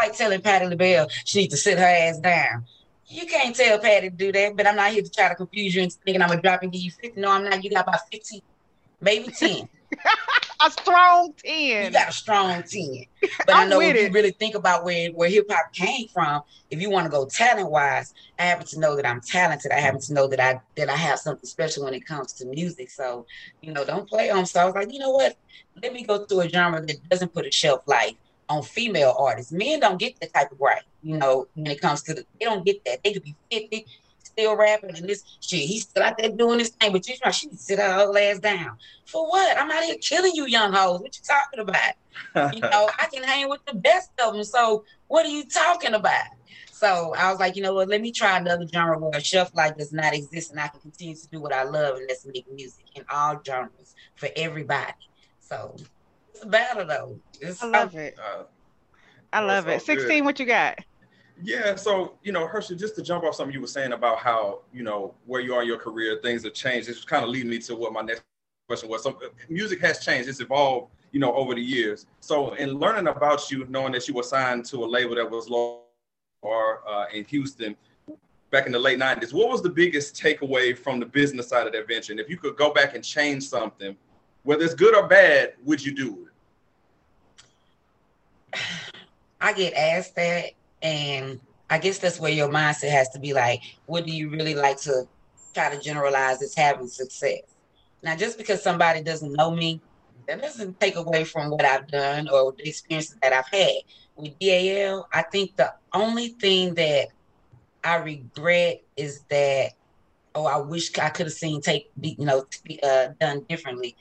Like 0.00 0.16
telling 0.16 0.40
Patti 0.40 0.66
LaBelle 0.66 1.08
she 1.26 1.40
needs 1.40 1.52
to 1.52 1.58
sit 1.58 1.78
her 1.78 1.84
ass 1.84 2.18
down. 2.20 2.64
You 3.06 3.26
can't 3.26 3.54
tell 3.54 3.78
Patti 3.78 4.08
to 4.08 4.16
do 4.16 4.32
that, 4.32 4.56
but 4.56 4.66
I'm 4.66 4.76
not 4.76 4.92
here 4.92 5.02
to 5.02 5.10
try 5.10 5.28
to 5.28 5.34
confuse 5.34 5.74
you 5.74 5.82
and 5.82 5.92
thinking 5.92 6.22
I'm 6.22 6.28
gonna 6.28 6.40
drop 6.40 6.62
and 6.62 6.72
give 6.72 6.80
you 6.80 6.90
50. 6.90 7.20
No, 7.20 7.30
I'm 7.32 7.44
not. 7.44 7.62
You 7.62 7.70
got 7.70 7.86
about 7.86 8.00
15, 8.10 8.40
maybe 9.02 9.28
10. 9.28 9.68
A 10.62 10.70
strong 10.70 11.34
10. 11.44 11.84
You 11.84 11.90
10. 11.90 11.92
got 11.92 12.08
a 12.10 12.12
strong 12.12 12.62
10. 12.62 13.04
But 13.46 13.56
I 13.56 13.66
know 13.66 13.80
if 13.80 13.96
you 13.96 14.10
really 14.12 14.32
think 14.32 14.54
about 14.54 14.84
where, 14.84 15.08
where 15.10 15.30
hip 15.30 15.46
hop 15.50 15.72
came 15.72 16.06
from, 16.08 16.42
if 16.70 16.80
you 16.82 16.90
want 16.90 17.06
to 17.06 17.10
go 17.10 17.26
talent 17.26 17.70
wise, 17.70 18.12
I 18.38 18.42
happen 18.42 18.66
to 18.66 18.78
know 18.78 18.94
that 18.94 19.06
I'm 19.06 19.22
talented. 19.22 19.72
I 19.72 19.80
happen 19.80 20.00
to 20.02 20.12
know 20.12 20.28
that 20.28 20.38
I 20.38 20.60
that 20.76 20.90
I 20.90 20.96
have 20.96 21.18
something 21.18 21.46
special 21.46 21.84
when 21.84 21.94
it 21.94 22.04
comes 22.06 22.34
to 22.34 22.46
music. 22.46 22.90
So, 22.90 23.24
you 23.62 23.72
know, 23.72 23.86
don't 23.86 24.06
play 24.06 24.28
on. 24.28 24.44
So 24.44 24.60
I 24.60 24.64
was 24.66 24.74
like, 24.74 24.92
you 24.92 24.98
know 24.98 25.12
what? 25.12 25.34
Let 25.82 25.94
me 25.94 26.04
go 26.04 26.26
through 26.26 26.42
a 26.42 26.48
genre 26.48 26.84
that 26.84 27.08
doesn't 27.08 27.32
put 27.32 27.46
a 27.46 27.50
shelf 27.50 27.80
life 27.86 28.16
on 28.50 28.62
female 28.62 29.14
artists. 29.18 29.52
Men 29.52 29.80
don't 29.80 29.98
get 29.98 30.20
that 30.20 30.34
type 30.34 30.52
of 30.52 30.60
right, 30.60 30.82
you 31.02 31.16
know, 31.16 31.46
when 31.54 31.68
it 31.68 31.80
comes 31.80 32.02
to 32.02 32.14
the 32.14 32.24
they 32.38 32.44
don't 32.44 32.66
get 32.66 32.84
that. 32.84 33.02
They 33.02 33.12
could 33.12 33.22
be 33.22 33.34
50, 33.50 33.86
still 34.22 34.56
rapping 34.56 34.96
and 34.96 35.08
this 35.08 35.24
shit. 35.40 35.60
He's 35.60 35.84
still 35.84 36.02
out 36.02 36.18
there 36.18 36.30
doing 36.30 36.58
this 36.58 36.70
thing, 36.70 36.92
but 36.92 37.06
you 37.08 37.14
know, 37.24 37.30
she 37.30 37.48
to 37.48 37.56
sit 37.56 37.78
her 37.78 37.92
whole 37.92 38.16
ass 38.18 38.40
down. 38.40 38.76
For 39.06 39.26
what? 39.28 39.56
I'm 39.56 39.70
out 39.70 39.84
here 39.84 39.96
killing 40.00 40.32
you 40.34 40.46
young 40.46 40.72
hoes. 40.72 41.00
What 41.00 41.16
you 41.16 41.22
talking 41.24 41.60
about? 41.60 42.54
you 42.54 42.60
know, 42.60 42.90
I 42.98 43.06
can 43.12 43.22
hang 43.22 43.48
with 43.48 43.64
the 43.66 43.74
best 43.74 44.10
of 44.22 44.34
them. 44.34 44.44
So 44.44 44.84
what 45.06 45.24
are 45.24 45.30
you 45.30 45.44
talking 45.44 45.94
about? 45.94 46.26
So 46.72 47.14
I 47.16 47.30
was 47.30 47.38
like, 47.38 47.56
you 47.56 47.62
know 47.62 47.74
what? 47.74 47.88
Let 47.88 48.00
me 48.00 48.10
try 48.10 48.38
another 48.38 48.66
genre 48.66 48.98
where 48.98 49.10
a 49.14 49.22
shelf 49.22 49.54
life 49.54 49.76
does 49.76 49.92
not 49.92 50.14
exist, 50.14 50.50
and 50.50 50.58
I 50.58 50.68
can 50.68 50.80
continue 50.80 51.14
to 51.14 51.28
do 51.28 51.40
what 51.40 51.52
I 51.52 51.62
love, 51.62 51.98
and 51.98 52.08
that's 52.08 52.24
make 52.24 52.50
music 52.50 52.86
in 52.94 53.04
all 53.12 53.40
genres 53.46 53.94
for 54.16 54.30
everybody. 54.34 54.94
So 55.40 55.76
it's 56.40 56.46
a 56.46 56.48
battle, 56.48 56.86
though. 56.86 57.20
It's, 57.40 57.62
I 57.62 57.66
love 57.66 57.94
it. 57.94 58.18
Uh, 58.18 58.44
I 59.32 59.40
love 59.40 59.66
That's 59.66 59.86
it. 59.88 59.92
all 59.92 59.96
good. 59.96 60.02
16 60.02 60.24
what 60.24 60.40
you 60.40 60.46
got? 60.46 60.78
Yeah, 61.42 61.74
so 61.76 62.18
you 62.22 62.32
know, 62.32 62.46
Hershe, 62.46 62.78
just 62.78 62.96
to 62.96 63.02
jump 63.02 63.24
off 63.24 63.34
something 63.34 63.54
you 63.54 63.60
were 63.60 63.66
saying 63.66 63.92
about 63.92 64.18
how 64.18 64.60
you 64.72 64.82
know 64.82 65.14
where 65.26 65.40
you 65.40 65.54
are 65.54 65.62
in 65.62 65.68
your 65.68 65.78
career, 65.78 66.18
things 66.22 66.44
have 66.44 66.52
changed. 66.52 66.88
It's 66.88 67.04
kind 67.04 67.24
of 67.24 67.30
leading 67.30 67.50
me 67.50 67.58
to 67.60 67.76
what 67.76 67.92
my 67.92 68.02
next 68.02 68.22
question 68.66 68.90
was. 68.90 69.02
So, 69.02 69.18
music 69.48 69.80
has 69.80 70.04
changed; 70.04 70.28
it's 70.28 70.40
evolved, 70.40 70.92
you 71.12 71.20
know, 71.20 71.34
over 71.34 71.54
the 71.54 71.62
years. 71.62 72.06
So, 72.20 72.52
in 72.54 72.74
learning 72.74 73.06
about 73.06 73.50
you, 73.50 73.64
knowing 73.70 73.92
that 73.92 74.06
you 74.06 74.14
were 74.14 74.22
signed 74.22 74.66
to 74.66 74.84
a 74.84 74.86
label 74.86 75.14
that 75.14 75.30
was 75.30 75.48
low 75.48 75.82
or 76.42 76.86
uh, 76.86 77.06
in 77.12 77.24
Houston 77.24 77.74
back 78.50 78.66
in 78.66 78.72
the 78.72 78.78
late 78.78 78.98
'90s, 78.98 79.32
what 79.32 79.48
was 79.48 79.62
the 79.62 79.70
biggest 79.70 80.14
takeaway 80.20 80.76
from 80.76 81.00
the 81.00 81.06
business 81.06 81.48
side 81.48 81.66
of 81.66 81.72
that 81.72 81.88
venture? 81.88 82.12
And 82.12 82.20
if 82.20 82.28
you 82.28 82.36
could 82.36 82.56
go 82.56 82.70
back 82.70 82.94
and 82.94 83.02
change 83.02 83.44
something, 83.44 83.96
whether 84.42 84.62
it's 84.62 84.74
good 84.74 84.94
or 84.94 85.06
bad, 85.06 85.54
would 85.64 85.82
you 85.82 85.94
do 85.94 86.26
it? 86.26 86.29
I 89.40 89.52
get 89.52 89.74
asked 89.74 90.16
that, 90.16 90.50
and 90.82 91.40
I 91.70 91.78
guess 91.78 91.98
that's 91.98 92.20
where 92.20 92.32
your 92.32 92.48
mindset 92.48 92.90
has 92.90 93.08
to 93.10 93.18
be 93.18 93.32
like, 93.32 93.62
what 93.86 94.04
do 94.04 94.12
you 94.12 94.28
really 94.28 94.54
like 94.54 94.80
to 94.82 95.06
try 95.54 95.74
to 95.74 95.80
generalize 95.80 96.42
as 96.42 96.54
having 96.54 96.88
success? 96.88 97.42
Now, 98.02 98.16
just 98.16 98.38
because 98.38 98.62
somebody 98.62 99.02
doesn't 99.02 99.32
know 99.32 99.50
me, 99.50 99.80
that 100.26 100.40
doesn't 100.40 100.78
take 100.80 100.96
away 100.96 101.24
from 101.24 101.50
what 101.50 101.64
I've 101.64 101.88
done 101.88 102.28
or 102.28 102.52
the 102.52 102.68
experiences 102.68 103.16
that 103.22 103.32
I've 103.32 103.48
had. 103.48 103.82
With 104.16 104.38
DAL, 104.38 105.08
I 105.12 105.22
think 105.22 105.56
the 105.56 105.72
only 105.92 106.28
thing 106.28 106.74
that 106.74 107.08
I 107.82 107.96
regret 107.96 108.82
is 108.96 109.22
that, 109.30 109.72
oh, 110.34 110.46
I 110.46 110.58
wish 110.58 110.96
I 110.98 111.08
could 111.08 111.26
have 111.26 111.32
seen 111.32 111.60
take, 111.60 111.90
you 112.00 112.24
know, 112.24 112.44
uh, 112.82 113.08
done 113.18 113.44
differently, 113.48 113.96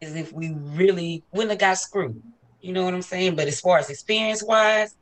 is 0.00 0.14
if 0.14 0.32
we 0.32 0.54
really 0.54 1.22
wouldn't 1.32 1.50
have 1.50 1.60
got 1.60 1.78
screwed. 1.78 2.22
You 2.60 2.72
know 2.72 2.84
what 2.84 2.94
I'm 2.94 3.02
saying? 3.02 3.36
But 3.36 3.48
as 3.48 3.60
far 3.60 3.78
as 3.78 3.90
experience 3.90 4.42
wise, 4.42 4.94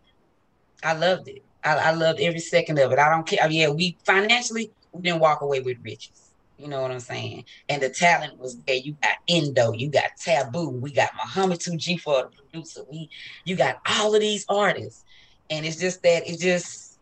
I 0.83 0.95
loved 0.95 1.29
it. 1.29 1.43
I, 1.65 1.77
I 1.77 1.91
loved 1.93 2.21
every 2.21 2.41
second 2.41 2.79
of 2.79 2.93
it. 2.93 2.99
I 2.99 3.11
don't 3.11 3.27
care. 3.27 3.51
Yeah, 3.51 3.71
we 3.71 3.97
financially 4.05 4.71
we 4.93 5.03
didn't 5.03 5.21
walk 5.21 5.41
away 5.41 5.61
with 5.61 5.79
riches. 5.83 6.31
You 6.59 6.69
know 6.69 6.81
what 6.81 6.91
I'm 6.91 7.01
saying? 7.01 7.45
And 7.69 7.83
the 7.83 7.91
talent 7.91 8.39
was 8.39 8.57
there. 8.67 8.77
You 8.77 8.97
got 9.03 9.17
Endo, 9.29 9.73
you 9.73 9.91
got 9.91 10.17
Taboo, 10.19 10.71
we 10.71 10.91
got 10.91 11.11
Muhammad 11.15 11.61
2G 11.61 12.01
for 12.01 12.23
the 12.23 12.29
producer. 12.43 12.83
We 12.91 13.11
you 13.45 13.57
got 13.57 13.81
all 13.87 14.15
of 14.15 14.21
these 14.21 14.47
artists. 14.49 15.05
And 15.51 15.67
it's 15.67 15.77
just 15.77 16.03
that 16.03 16.29
it 16.29 16.41
just 16.41 16.99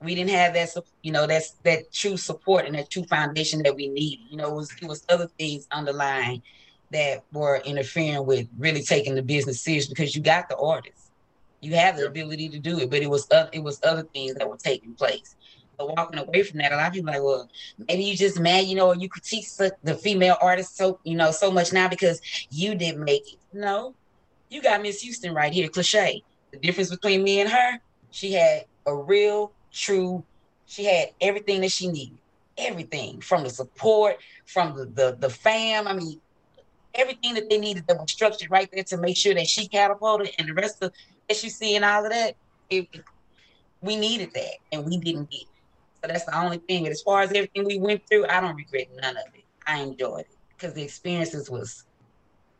we 0.00 0.14
didn't 0.14 0.30
have 0.30 0.54
that 0.54 0.70
you 1.02 1.12
know 1.12 1.26
that's 1.26 1.52
that 1.64 1.92
true 1.92 2.16
support 2.16 2.66
and 2.66 2.74
that 2.74 2.90
true 2.90 3.04
foundation 3.04 3.62
that 3.62 3.74
we 3.74 3.88
needed. 3.88 4.24
You 4.30 4.36
know, 4.36 4.50
it 4.52 4.54
was 4.54 4.72
it 4.80 4.88
was 4.88 5.04
other 5.08 5.28
things 5.38 5.66
underlying 5.72 6.42
that 6.92 7.24
were 7.32 7.56
interfering 7.64 8.24
with 8.26 8.48
really 8.58 8.82
taking 8.82 9.14
the 9.14 9.22
business 9.22 9.60
serious 9.60 9.86
because 9.86 10.14
you 10.14 10.22
got 10.22 10.48
the 10.48 10.56
artists. 10.56 11.10
You 11.60 11.74
have 11.76 11.96
the 11.96 12.06
ability 12.06 12.48
to 12.50 12.58
do 12.58 12.78
it, 12.80 12.90
but 12.90 13.02
it 13.02 13.10
was 13.10 13.26
oth- 13.30 13.50
it 13.52 13.62
was 13.62 13.80
other 13.82 14.02
things 14.02 14.34
that 14.34 14.48
were 14.48 14.56
taking 14.56 14.94
place. 14.94 15.36
But 15.78 15.96
walking 15.96 16.18
away 16.18 16.42
from 16.42 16.58
that, 16.58 16.72
a 16.72 16.76
lot 16.76 16.88
of 16.88 16.92
people 16.92 17.10
are 17.10 17.14
like, 17.14 17.22
well, 17.22 17.50
maybe 17.88 18.04
you 18.04 18.16
just 18.16 18.38
mad, 18.38 18.66
you 18.66 18.74
know, 18.74 18.88
or 18.88 18.96
you 18.96 19.08
critique 19.08 19.46
the 19.82 19.94
female 19.94 20.36
artists 20.40 20.76
so 20.76 20.98
you 21.04 21.16
know 21.16 21.30
so 21.30 21.50
much 21.50 21.72
now 21.72 21.88
because 21.88 22.20
you 22.50 22.74
didn't 22.74 23.04
make 23.04 23.32
it. 23.32 23.38
No, 23.52 23.94
you 24.50 24.60
got 24.60 24.82
Miss 24.82 25.00
Houston 25.00 25.34
right 25.34 25.52
here, 25.52 25.68
cliche. 25.68 26.22
The 26.50 26.58
difference 26.58 26.90
between 26.90 27.22
me 27.22 27.40
and 27.40 27.50
her, 27.50 27.78
she 28.10 28.32
had 28.32 28.66
a 28.86 28.94
real, 28.94 29.52
true, 29.72 30.24
she 30.66 30.84
had 30.84 31.10
everything 31.20 31.62
that 31.62 31.72
she 31.72 31.88
needed. 31.88 32.18
Everything 32.58 33.20
from 33.20 33.44
the 33.44 33.50
support, 33.50 34.18
from 34.44 34.76
the 34.76 34.84
the, 34.84 35.16
the 35.18 35.30
fam. 35.30 35.88
I 35.88 35.94
mean, 35.94 36.20
everything 36.94 37.34
that 37.34 37.48
they 37.48 37.58
needed 37.58 37.84
that 37.88 37.98
was 37.98 38.10
structured 38.12 38.50
right 38.50 38.68
there 38.72 38.84
to 38.84 38.96
make 38.96 39.16
sure 39.16 39.34
that 39.34 39.46
she 39.46 39.68
catapulted 39.68 40.30
and 40.38 40.48
the 40.48 40.54
rest 40.54 40.82
of 40.82 40.92
that 41.28 41.42
you 41.42 41.50
see 41.50 41.76
and 41.76 41.84
all 41.84 42.04
of 42.04 42.12
that. 42.12 42.34
It, 42.70 42.88
we 43.80 43.96
needed 43.96 44.30
that 44.34 44.54
and 44.72 44.84
we 44.86 44.98
didn't 44.98 45.30
get. 45.30 45.42
it. 45.42 45.46
So 46.02 46.08
that's 46.08 46.24
the 46.24 46.38
only 46.38 46.58
thing. 46.58 46.84
But 46.84 46.92
as 46.92 47.02
far 47.02 47.22
as 47.22 47.30
everything 47.30 47.64
we 47.64 47.78
went 47.78 48.02
through, 48.08 48.26
I 48.26 48.40
don't 48.40 48.56
regret 48.56 48.88
none 49.00 49.16
of 49.16 49.24
it. 49.34 49.44
I 49.66 49.80
enjoyed 49.80 50.20
it 50.20 50.38
because 50.56 50.74
the 50.74 50.82
experiences 50.82 51.50
was 51.50 51.84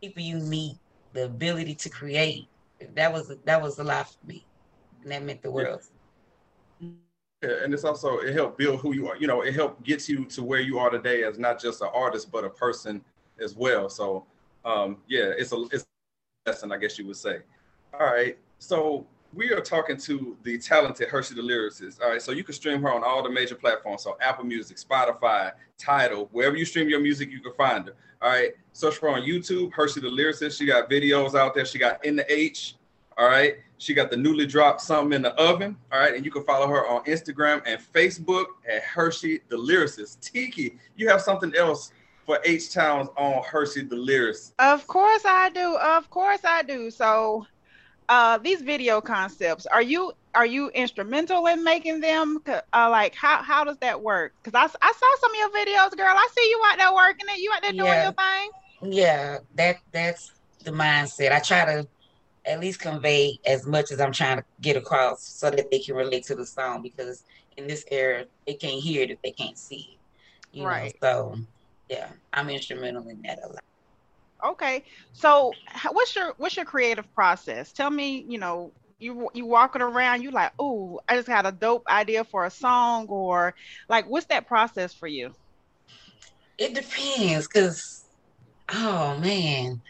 people 0.03 0.23
you 0.23 0.39
meet, 0.39 0.77
the 1.13 1.25
ability 1.27 1.75
to 1.77 1.91
create. 1.91 2.49
That 2.95 3.13
was 3.13 3.33
that 3.45 3.63
was 3.63 3.79
a 3.79 3.85
lot 3.85 4.09
for 4.09 4.27
me, 4.27 4.47
and 5.03 5.13
that 5.13 5.23
meant 5.23 5.43
the 5.43 5.51
world. 5.51 5.81
Yeah, 7.43 7.65
and 7.65 7.73
it's 7.75 7.85
also 7.85 8.19
it 8.19 8.35
helped 8.35 8.59
build 8.59 8.81
who 8.81 8.95
you 8.95 9.09
are. 9.09 9.17
You 9.17 9.27
know, 9.27 9.43
it 9.43 9.55
helped 9.55 9.83
get 9.85 10.09
you 10.09 10.25
to 10.27 10.43
where 10.43 10.61
you 10.61 10.79
are 10.79 10.91
today 10.91 11.25
as 11.25 11.39
not 11.39 11.61
just 11.61 11.83
an 11.83 11.89
artist 11.95 12.31
but 12.31 12.45
a 12.45 12.51
person 12.51 13.03
as 13.43 13.55
well. 13.55 13.89
So, 13.89 14.27
um, 14.65 14.99
yeah, 15.09 15.33
it's 15.37 15.53
a 15.53 15.65
it's 15.73 15.85
a 16.47 16.51
lesson, 16.51 16.73
I 16.73 16.79
guess 16.79 16.99
you 16.99 17.07
would 17.07 17.17
say. 17.17 17.39
All 17.99 18.07
right. 18.07 18.39
So 18.59 19.07
we 19.35 19.51
are 19.51 19.61
talking 19.61 19.97
to 19.97 20.37
the 20.43 20.59
talented 20.59 21.09
Hershe 21.09 21.35
the 21.35 21.43
lyricist. 21.43 22.03
All 22.03 22.11
right, 22.11 22.21
so 22.21 22.33
you 22.33 22.45
can 22.45 22.55
stream 22.55 22.83
her 22.83 22.93
on 22.93 23.03
all 23.03 23.23
the 23.23 23.31
major 23.31 23.55
platforms, 23.55 24.03
so 24.03 24.17
Apple 24.21 24.45
Music, 24.45 24.77
Spotify, 24.77 25.53
Tidal, 25.79 26.29
wherever 26.33 26.57
you 26.57 26.65
stream 26.65 26.89
your 26.89 27.01
music, 27.01 27.31
you 27.31 27.41
can 27.41 27.53
find 27.55 27.87
her. 27.87 27.95
All 28.21 28.31
right, 28.31 28.53
search 28.73 28.97
for 28.97 29.11
her 29.11 29.17
on 29.17 29.23
YouTube, 29.23 29.73
Hershe 29.73 29.95
the 29.95 30.09
lyricist. 30.09 30.59
She 30.59 30.67
got 30.67 30.91
videos 30.91 31.35
out 31.35 31.55
there. 31.55 31.65
She 31.65 31.79
got 31.79 32.05
in 32.05 32.15
the 32.15 32.31
H. 32.33 32.77
All 33.19 33.29
right, 33.29 33.57
she 33.79 33.95
got 33.95 34.11
the 34.11 34.17
newly 34.17 34.47
dropped 34.47 34.81
something 34.81 35.13
in 35.13 35.23
the 35.23 35.35
oven. 35.35 35.77
All 35.91 35.99
right, 35.99 36.15
and 36.15 36.25
you 36.25 36.31
can 36.31 36.45
follow 36.45 36.67
her 36.69 36.87
on 36.87 37.05
Instagram 37.05 37.63
and 37.67 37.81
Facebook 37.81 38.47
at 38.69 38.83
Hershe 38.85 39.41
the 39.49 39.57
lyricist. 39.57 40.21
Tiki, 40.21 40.79
you 40.97 41.09
have 41.09 41.21
something 41.21 41.55
else 41.57 41.93
for 42.27 42.39
H 42.45 42.73
Towns 42.73 43.09
on 43.17 43.43
Hershe 43.43 43.89
the 43.89 43.97
lyricist. 43.97 44.53
Of 44.59 44.87
course 44.87 45.23
I 45.25 45.51
do. 45.51 45.77
Of 45.77 46.09
course 46.11 46.41
I 46.45 46.63
do. 46.63 46.91
So 46.91 47.47
uh 48.09 48.39
these 48.39 48.63
video 48.63 49.01
concepts, 49.01 49.67
are 49.67 49.83
you 49.83 50.13
are 50.35 50.47
you 50.47 50.71
instrumental 50.71 51.47
in 51.47 51.63
making 51.63 52.01
them? 52.01 52.39
Uh, 52.47 52.89
like 52.91 53.15
how 53.15 53.43
how 53.43 53.65
does 53.65 53.79
that 53.79 54.01
work? 54.03 54.33
Because 54.43 54.55
I, 54.59 54.65
I 54.87 54.93
saw 54.93 55.07
some 55.21 55.31
of 55.33 55.37
your 55.37 55.51
videos, 55.51 55.97
girl. 55.97 56.07
I 56.09 56.29
see 56.37 56.49
you 56.49 56.63
out 56.67 56.79
there 56.79 56.95
working 56.95 57.27
it. 57.29 57.39
You 57.39 57.53
out 57.55 57.63
there 57.63 57.73
doing 57.73 57.85
Yeah. 57.85 58.03
your 58.05 58.13
thing. 58.13 58.93
Yeah, 58.93 59.39
that 59.55 59.77
that's 59.93 60.31
the 60.65 60.71
mindset. 60.71 61.33
I 61.33 61.41
try 61.41 61.65
to 61.65 61.89
at 62.45 62.61
least 62.61 62.81
convey 62.81 63.39
as 63.47 63.67
much 63.67 63.93
as 63.93 64.01
I'm 64.01 64.13
trying 64.13 64.39
to 64.39 64.45
get 64.61 64.77
across 64.77 65.23
so 65.25 65.51
that 65.51 65.71
they 65.71 65.79
can 65.79 65.95
relate 65.95 66.25
to 66.27 66.35
the 66.35 66.47
song 66.47 66.83
because 66.83 67.25
in 67.57 67.67
this 67.69 67.85
era 67.91 68.25
they 68.47 68.55
can't 68.55 68.81
hear 68.83 69.03
it 69.03 69.11
if 69.11 69.23
they 69.23 69.31
can't 69.33 69.57
see 69.59 69.99
it. 70.53 70.59
You 70.59 70.67
Right. 70.67 70.95
know, 71.03 71.09
so 71.09 71.37
yeah, 71.93 72.09
I'm 72.33 72.49
instrumental 72.49 73.07
in 73.09 73.21
that 73.23 73.39
a 73.45 73.49
lot. 73.49 73.63
Okay. 74.45 74.85
So 75.13 75.53
what's 75.91 76.17
your 76.17 76.33
what's 76.39 76.57
your 76.57 76.65
creative 76.65 77.13
process? 77.15 77.73
Tell 77.73 77.91
me, 77.91 78.25
you 78.27 78.39
know, 78.39 78.73
you 78.99 79.29
you 79.35 79.45
walking 79.45 79.83
around, 79.83 80.23
you 80.23 80.31
like, 80.31 80.53
oh, 80.59 81.01
I 81.07 81.17
just 81.17 81.29
got 81.29 81.47
a 81.47 81.53
dope 81.53 81.85
idea 81.89 82.25
for 82.25 82.47
a 82.47 82.51
song, 82.51 83.07
or 83.09 83.55
like, 83.91 84.07
what's 84.09 84.27
that 84.27 84.49
process 84.49 84.95
for 84.95 85.07
you? 85.07 85.35
It 86.57 86.75
depends, 86.75 87.47
cause 87.47 88.05
oh 88.71 89.19
man, 89.19 89.83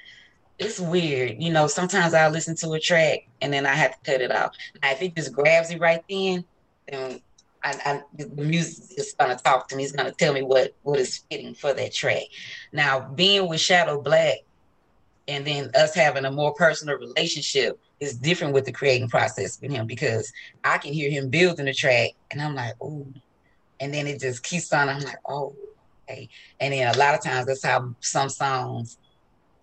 it's 0.59 0.81
weird. 0.81 1.41
You 1.41 1.53
know, 1.53 1.69
sometimes 1.69 2.15
I 2.15 2.29
listen 2.29 2.57
to 2.57 2.73
a 2.73 2.81
track 2.81 3.21
and 3.41 3.53
then 3.53 3.65
I 3.65 3.75
have 3.75 3.93
to 3.93 4.11
cut 4.11 4.21
it 4.21 4.33
off. 4.33 4.53
Now, 4.83 4.91
if 4.91 5.03
it 5.03 5.15
just 5.15 5.33
grabs 5.33 5.71
me 5.71 5.79
right 5.79 6.03
then, 6.09 6.45
then 6.89 7.21
I, 7.65 8.03
the 8.17 8.29
music 8.29 8.99
is 8.99 9.15
gonna 9.19 9.37
talk 9.37 9.69
to 9.69 9.77
me. 9.77 9.85
It's 9.85 9.93
gonna 9.93 10.13
tell 10.13 10.33
me 10.33 10.43
what 10.43 10.75
what 10.83 10.99
is 10.99 11.25
fitting 11.31 11.55
for 11.55 11.73
that 11.73 11.93
track. 11.93 12.25
Now, 12.73 13.01
being 13.01 13.49
with 13.49 13.61
Shadow 13.61 14.01
Black, 14.01 14.39
and 15.29 15.47
then 15.47 15.71
us 15.75 15.95
having 15.95 16.25
a 16.25 16.33
more 16.33 16.53
personal 16.55 16.99
relationship 16.99 17.79
is 18.01 18.15
different 18.17 18.53
with 18.53 18.65
the 18.65 18.73
creating 18.73 19.09
process 19.09 19.61
with 19.61 19.71
him 19.71 19.87
because 19.87 20.33
I 20.65 20.79
can 20.79 20.93
hear 20.93 21.11
him 21.11 21.29
building 21.29 21.67
the 21.67 21.73
track, 21.75 22.11
and 22.31 22.43
I'm 22.43 22.55
like, 22.55 22.75
oh, 22.81 23.07
and 23.81 23.95
then 23.95 24.07
it 24.07 24.21
just 24.21 24.43
keeps 24.43 24.73
on. 24.73 24.89
I'm 24.89 25.01
like, 25.01 25.19
oh, 25.27 25.55
okay. 26.09 26.29
And 26.61 26.73
then 26.73 26.93
a 26.93 26.99
lot 26.99 27.15
of 27.15 27.23
times 27.23 27.47
that's 27.47 27.65
how 27.65 27.95
some 28.01 28.29
songs 28.29 28.99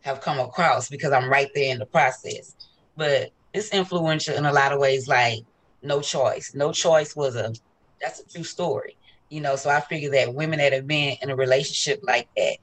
have 0.01 0.21
come 0.21 0.39
across 0.39 0.89
because 0.89 1.11
I'm 1.11 1.29
right 1.29 1.49
there 1.53 1.71
in 1.71 1.79
the 1.79 1.85
process. 1.85 2.55
But 2.95 3.31
it's 3.53 3.69
influential 3.69 4.35
in 4.35 4.45
a 4.45 4.53
lot 4.53 4.71
of 4.71 4.79
ways, 4.79 5.07
like 5.07 5.39
No 5.83 6.01
Choice. 6.01 6.53
No 6.53 6.71
Choice 6.71 7.15
was 7.15 7.35
a 7.35 7.53
that's 8.01 8.19
a 8.19 8.27
true 8.27 8.43
story. 8.43 8.97
You 9.29 9.41
know, 9.41 9.55
so 9.55 9.69
I 9.69 9.79
figure 9.81 10.09
that 10.11 10.33
women 10.33 10.59
that 10.59 10.73
have 10.73 10.87
been 10.87 11.17
in 11.21 11.29
a 11.29 11.35
relationship 11.35 11.99
like 12.03 12.27
that, 12.35 12.57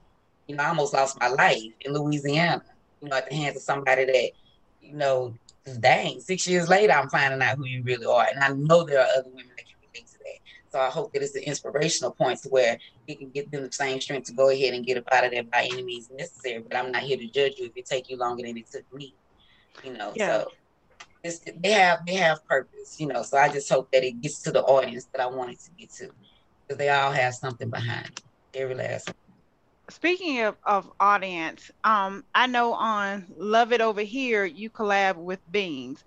you 0.47 0.57
know, 0.57 0.65
I 0.65 0.69
almost 0.69 0.95
lost 0.95 1.19
my 1.21 1.29
life 1.29 1.63
in 1.81 1.93
Louisiana, 1.93 2.63
you 3.01 3.09
know, 3.09 3.17
at 3.17 3.29
the 3.29 3.37
hands 3.37 3.57
of 3.57 3.63
somebody 3.63 4.05
that, 4.05 4.31
you 4.81 4.95
know, 4.95 5.35
dang, 5.81 6.21
six 6.21 6.47
years 6.47 6.69
later 6.69 6.93
I'm 6.93 7.09
finding 7.09 7.43
out 7.43 7.57
who 7.57 7.67
you 7.67 7.83
really 7.83 8.07
are. 8.07 8.27
And 8.33 8.43
I 8.43 8.49
know 8.49 8.85
there 8.85 9.01
are 9.01 9.09
other 9.17 9.29
women 9.29 9.53
that 9.57 9.67
can 9.67 9.77
relate 9.81 10.07
to 10.09 10.19
that. 10.19 10.39
So 10.73 10.81
I 10.81 10.91
hope 10.91 11.13
that 11.13 11.23
it's 11.23 11.35
an 11.37 11.43
inspirational 11.43 12.13
point 12.13 12.41
to 12.43 12.49
where 12.49 12.79
it 13.07 13.19
can 13.19 13.31
get 13.31 13.51
them 13.51 13.65
the 13.65 13.73
same 13.73 14.01
strength 14.01 14.27
to 14.27 14.33
go 14.33 14.51
ahead 14.51 14.75
and 14.75 14.85
get 14.85 14.99
up 14.99 15.05
out 15.13 15.25
of 15.25 15.31
there 15.31 15.45
by 15.45 15.69
any 15.71 15.83
means 15.83 16.11
necessary. 16.11 16.63
But 16.69 16.77
I'm 16.77 16.93
not 16.93 17.03
here 17.03 17.17
to 17.17 17.29
judge 17.29 17.55
you 17.59 17.67
if 17.67 17.73
it 17.77 17.87
take 17.87 18.09
you 18.11 18.17
longer 18.17 18.43
than 18.45 18.57
it 18.57 18.71
took 18.71 18.85
me. 18.93 19.15
You 19.85 19.93
know, 19.93 20.13
Yeah. 20.15 20.43
so 20.43 20.53
it's, 21.27 21.41
they 21.63 21.73
have 21.73 22.07
they 22.07 22.15
have 22.15 22.47
purpose, 22.47 22.97
you 22.99 23.07
know. 23.07 23.23
So 23.23 23.37
I 23.37 23.49
just 23.49 23.69
hope 23.71 23.91
that 23.93 24.05
it 24.05 24.21
gets 24.21 24.41
to 24.43 24.51
the 24.53 24.63
audience 24.63 25.07
that 25.13 25.21
I 25.21 25.27
want 25.27 25.51
it 25.53 25.61
to 25.61 25.71
get 25.79 25.91
to. 25.95 26.11
Because 26.67 26.79
they 26.79 26.89
all 26.89 27.13
have 27.13 27.35
something 27.35 27.71
behind 27.71 28.07
it. 28.07 28.23
Every 28.55 28.75
last. 28.75 29.13
Speaking 29.89 30.41
of, 30.41 30.57
of 30.65 30.91
audience, 30.99 31.71
um, 31.85 32.25
I 32.35 32.49
know 32.49 32.73
on 32.73 33.27
Love 33.37 33.73
It 33.73 33.81
Over 33.81 34.01
Here 34.01 34.45
you 34.45 34.69
collab 34.69 35.15
with 35.15 35.39
Beans. 35.53 36.03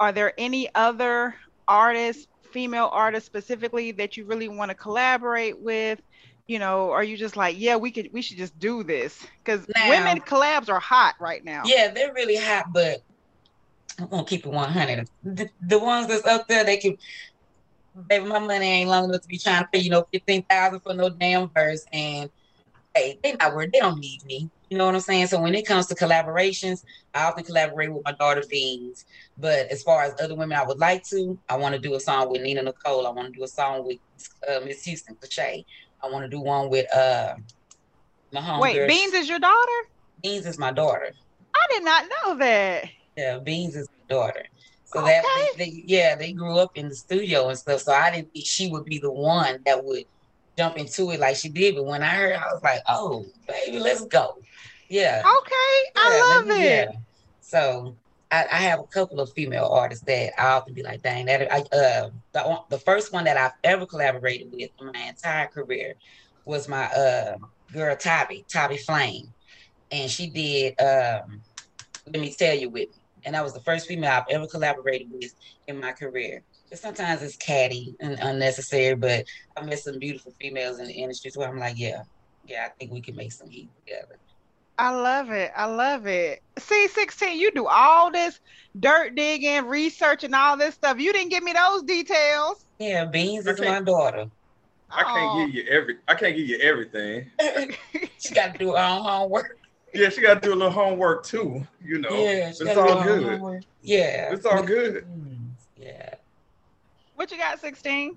Are 0.00 0.10
there 0.10 0.32
any 0.36 0.68
other 0.74 1.36
artists, 1.68 2.26
female 2.50 2.88
artists 2.90 3.26
specifically, 3.26 3.92
that 3.92 4.16
you 4.16 4.24
really 4.24 4.48
want 4.48 4.70
to 4.70 4.74
collaborate 4.74 5.60
with? 5.60 6.00
You 6.48 6.58
know, 6.58 6.90
are 6.90 7.04
you 7.04 7.16
just 7.16 7.36
like, 7.36 7.54
yeah, 7.56 7.76
we 7.76 7.92
could, 7.92 8.10
we 8.12 8.20
should 8.20 8.38
just 8.38 8.58
do 8.58 8.82
this? 8.82 9.24
Because 9.44 9.64
women 9.88 10.20
collabs 10.22 10.68
are 10.68 10.80
hot 10.80 11.14
right 11.20 11.44
now. 11.44 11.62
Yeah, 11.66 11.92
they're 11.92 12.12
really 12.12 12.34
hot, 12.34 12.72
but 12.72 13.04
I'm 13.98 14.08
gonna 14.08 14.24
keep 14.24 14.46
it 14.46 14.52
100. 14.52 15.08
The, 15.22 15.48
the 15.60 15.78
ones 15.78 16.06
that's 16.08 16.26
up 16.26 16.46
there, 16.48 16.64
they 16.64 16.76
can. 16.76 16.96
Baby, 18.06 18.26
my 18.26 18.38
money 18.38 18.66
ain't 18.66 18.88
long 18.88 19.04
enough 19.04 19.22
to 19.22 19.28
be 19.28 19.38
trying 19.38 19.64
to 19.64 19.68
pay 19.72 19.80
you 19.80 19.90
know 19.90 20.06
fifteen 20.12 20.44
thousand 20.44 20.80
for 20.80 20.94
no 20.94 21.08
damn 21.10 21.50
verse, 21.50 21.84
and 21.92 22.30
hey, 22.94 23.18
they 23.22 23.32
not 23.32 23.54
worth. 23.54 23.72
They 23.72 23.80
don't 23.80 23.98
need 23.98 24.24
me. 24.24 24.48
You 24.68 24.78
know 24.78 24.86
what 24.86 24.94
I'm 24.94 25.00
saying? 25.00 25.26
So 25.26 25.40
when 25.40 25.54
it 25.54 25.66
comes 25.66 25.86
to 25.86 25.96
collaborations, 25.96 26.84
I 27.12 27.24
often 27.24 27.42
collaborate 27.42 27.92
with 27.92 28.04
my 28.04 28.12
daughter 28.12 28.44
Beans. 28.48 29.04
But 29.36 29.66
as 29.66 29.82
far 29.82 30.02
as 30.04 30.14
other 30.20 30.36
women 30.36 30.56
I 30.56 30.64
would 30.64 30.78
like 30.78 31.02
to, 31.08 31.36
I 31.48 31.56
want 31.56 31.74
to 31.74 31.80
do 31.80 31.96
a 31.96 32.00
song 32.00 32.30
with 32.30 32.42
Nina 32.42 32.62
Nicole. 32.62 33.06
I 33.06 33.10
want 33.10 33.32
to 33.32 33.38
do 33.38 33.42
a 33.42 33.48
song 33.48 33.84
with 33.84 33.98
uh, 34.48 34.60
Miss 34.64 34.84
Houston 34.84 35.16
Cliche. 35.16 35.64
I 36.02 36.08
want 36.08 36.24
to 36.24 36.28
do 36.28 36.40
one 36.40 36.70
with 36.70 36.86
uh 36.94 37.34
my 38.32 38.40
homegirl. 38.40 38.60
Wait, 38.62 38.88
Beans 38.88 39.12
is 39.14 39.28
your 39.28 39.40
daughter? 39.40 39.72
Beans 40.22 40.46
is 40.46 40.58
my 40.58 40.70
daughter. 40.70 41.12
I 41.54 41.66
did 41.72 41.84
not 41.84 42.04
know 42.04 42.36
that. 42.38 42.84
Yeah, 43.20 43.38
Beans 43.38 43.76
is 43.76 43.88
my 43.98 44.14
daughter. 44.16 44.44
So 44.84 45.02
that 45.04 45.24
they, 45.56 45.82
yeah, 45.86 46.16
they 46.16 46.32
grew 46.32 46.58
up 46.58 46.70
in 46.74 46.88
the 46.88 46.94
studio 46.94 47.48
and 47.48 47.58
stuff. 47.58 47.82
So 47.82 47.92
I 47.92 48.10
didn't 48.10 48.32
think 48.32 48.46
she 48.46 48.70
would 48.70 48.84
be 48.84 48.98
the 48.98 49.12
one 49.12 49.60
that 49.66 49.84
would 49.84 50.04
jump 50.58 50.78
into 50.78 51.10
it 51.10 51.20
like 51.20 51.36
she 51.36 51.48
did. 51.48 51.76
But 51.76 51.84
when 51.84 52.02
I 52.02 52.08
heard, 52.08 52.34
I 52.34 52.46
was 52.52 52.62
like, 52.62 52.80
oh, 52.88 53.24
baby, 53.46 53.78
let's 53.78 54.04
go. 54.06 54.34
Yeah. 54.88 55.22
Okay, 55.24 55.54
I 55.96 56.24
Yeah, 56.28 56.34
love 56.34 56.46
me- 56.46 56.54
it. 56.54 56.88
yeah. 56.88 56.92
So 57.40 57.98
I, 58.30 58.46
I 58.50 58.56
have 58.56 58.80
a 58.80 58.86
couple 58.86 59.20
of 59.20 59.30
female 59.36 59.66
artists 59.66 60.04
that 60.06 60.32
I 60.40 60.52
often 60.52 60.74
be 60.74 60.82
like, 60.82 61.02
dang, 61.02 61.26
that 61.26 61.52
I 61.52 61.60
uh 61.76 62.10
the, 62.32 62.58
the 62.70 62.78
first 62.78 63.12
one 63.12 63.24
that 63.24 63.36
I've 63.36 63.52
ever 63.62 63.86
collaborated 63.86 64.48
with 64.52 64.70
in 64.80 64.86
my 64.86 65.00
entire 65.08 65.46
career 65.48 65.94
was 66.44 66.68
my 66.68 66.86
uh 66.86 67.36
girl 67.72 67.94
Tabby, 67.96 68.44
Tabby 68.48 68.78
Flame. 68.78 69.34
And 69.92 70.10
she 70.10 70.30
did 70.30 70.80
um 70.80 71.42
Let 72.06 72.20
Me 72.20 72.34
Tell 72.36 72.54
You 72.56 72.70
with 72.70 72.88
me. 72.90 72.99
And 73.24 73.34
that 73.34 73.44
was 73.44 73.52
the 73.52 73.60
first 73.60 73.86
female 73.86 74.10
I've 74.10 74.24
ever 74.30 74.46
collaborated 74.46 75.10
with 75.12 75.34
in 75.66 75.80
my 75.80 75.92
career. 75.92 76.42
But 76.68 76.78
sometimes 76.78 77.22
it's 77.22 77.36
catty 77.36 77.94
and 78.00 78.18
unnecessary, 78.20 78.94
but 78.94 79.24
I 79.56 79.62
met 79.64 79.80
some 79.80 79.98
beautiful 79.98 80.32
females 80.40 80.78
in 80.78 80.86
the 80.86 80.92
industry 80.92 81.32
where 81.34 81.48
I'm 81.48 81.58
like, 81.58 81.78
yeah, 81.78 82.02
yeah, 82.46 82.66
I 82.66 82.68
think 82.78 82.92
we 82.92 83.00
can 83.00 83.16
make 83.16 83.32
some 83.32 83.48
heat 83.48 83.68
together. 83.84 84.16
I 84.78 84.90
love 84.90 85.30
it. 85.30 85.52
I 85.54 85.66
love 85.66 86.06
it. 86.06 86.42
C16, 86.56 87.36
you 87.36 87.50
do 87.50 87.66
all 87.66 88.10
this 88.10 88.40
dirt 88.78 89.14
digging, 89.14 89.66
research, 89.66 90.24
and 90.24 90.34
all 90.34 90.56
this 90.56 90.74
stuff. 90.74 90.98
You 90.98 91.12
didn't 91.12 91.28
give 91.28 91.42
me 91.42 91.52
those 91.52 91.82
details. 91.82 92.64
Yeah, 92.78 93.04
Beans 93.04 93.46
is 93.46 93.60
my 93.60 93.82
daughter. 93.82 94.30
I 94.90 95.02
can't 95.02 95.38
give 95.38 95.62
oh. 95.62 95.64
you 95.64 95.70
every. 95.70 95.96
I 96.08 96.14
can't 96.14 96.34
give 96.34 96.48
you 96.48 96.58
everything. 96.60 97.26
she 98.18 98.34
got 98.34 98.54
to 98.54 98.58
do 98.58 98.72
her 98.72 98.78
own 98.78 99.04
homework. 99.04 99.58
Yeah, 99.92 100.08
she 100.08 100.20
got 100.20 100.40
to 100.42 100.48
do 100.48 100.54
a 100.54 100.56
little 100.56 100.70
homework 100.72 101.24
too. 101.24 101.66
You 101.82 101.98
know, 101.98 102.10
Yeah, 102.10 102.48
it's 102.50 102.58
she 102.58 102.64
gotta 102.64 102.74
do 102.74 102.80
all 102.98 103.02
good. 103.04 103.22
homework. 103.22 103.62
Yeah, 103.82 104.32
It's 104.32 104.46
all 104.46 104.62
good. 104.62 105.04
Mm, 105.04 105.50
Yeah, 105.76 106.14
What 107.16 107.30
you 107.30 107.38
got, 107.38 107.58
16? 107.60 108.16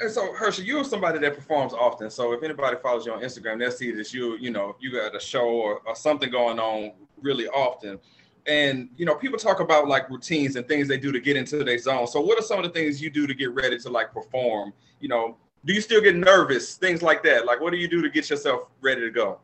And 0.00 0.10
so, 0.10 0.32
Hershe, 0.32 0.64
you're 0.64 0.82
somebody 0.84 1.18
that 1.18 1.34
performs 1.34 1.74
often. 1.74 2.10
So, 2.10 2.32
if 2.32 2.42
anybody 2.42 2.76
follows 2.82 3.04
you 3.04 3.12
on 3.12 3.20
Instagram, 3.20 3.58
they'll 3.58 3.70
see 3.70 3.90
that 3.92 4.12
you, 4.14 4.36
you 4.38 4.50
know, 4.50 4.74
you 4.80 4.90
got 4.92 5.14
a 5.14 5.20
show 5.20 5.46
or, 5.46 5.80
or 5.86 5.94
something 5.94 6.30
going 6.30 6.58
on 6.58 6.92
really 7.20 7.46
often. 7.48 7.98
And 8.46 8.88
you 8.96 9.04
know, 9.04 9.14
people 9.14 9.38
talk 9.38 9.60
about 9.60 9.86
like 9.86 10.08
routines 10.08 10.56
and 10.56 10.66
things 10.66 10.88
they 10.88 10.96
do 10.96 11.12
to 11.12 11.20
get 11.20 11.36
into 11.36 11.62
their 11.62 11.76
zone. 11.76 12.06
So, 12.06 12.20
what 12.22 12.38
are 12.38 12.42
some 12.42 12.58
of 12.58 12.64
the 12.64 12.70
things 12.70 13.02
you 13.02 13.10
do 13.10 13.26
to 13.26 13.34
get 13.34 13.52
ready 13.54 13.78
to 13.78 13.90
like 13.90 14.14
perform? 14.14 14.72
You 15.00 15.08
know, 15.08 15.36
do 15.66 15.74
you 15.74 15.82
still 15.82 16.00
get 16.00 16.16
nervous? 16.16 16.76
Things 16.76 17.02
like 17.02 17.22
that. 17.24 17.44
Like, 17.44 17.60
what 17.60 17.70
do 17.70 17.76
you 17.76 17.86
do 17.86 18.00
to 18.00 18.08
get 18.08 18.30
yourself 18.30 18.68
ready 18.80 19.02
to 19.02 19.10
go? 19.10 19.38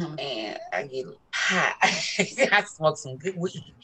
Mm-hmm. 0.00 0.14
man, 0.16 0.58
I 0.72 0.86
get 0.86 1.06
hot. 1.32 1.76
I 1.82 2.64
smoke 2.66 2.98
some 2.98 3.16
good 3.16 3.36
weed. 3.36 3.74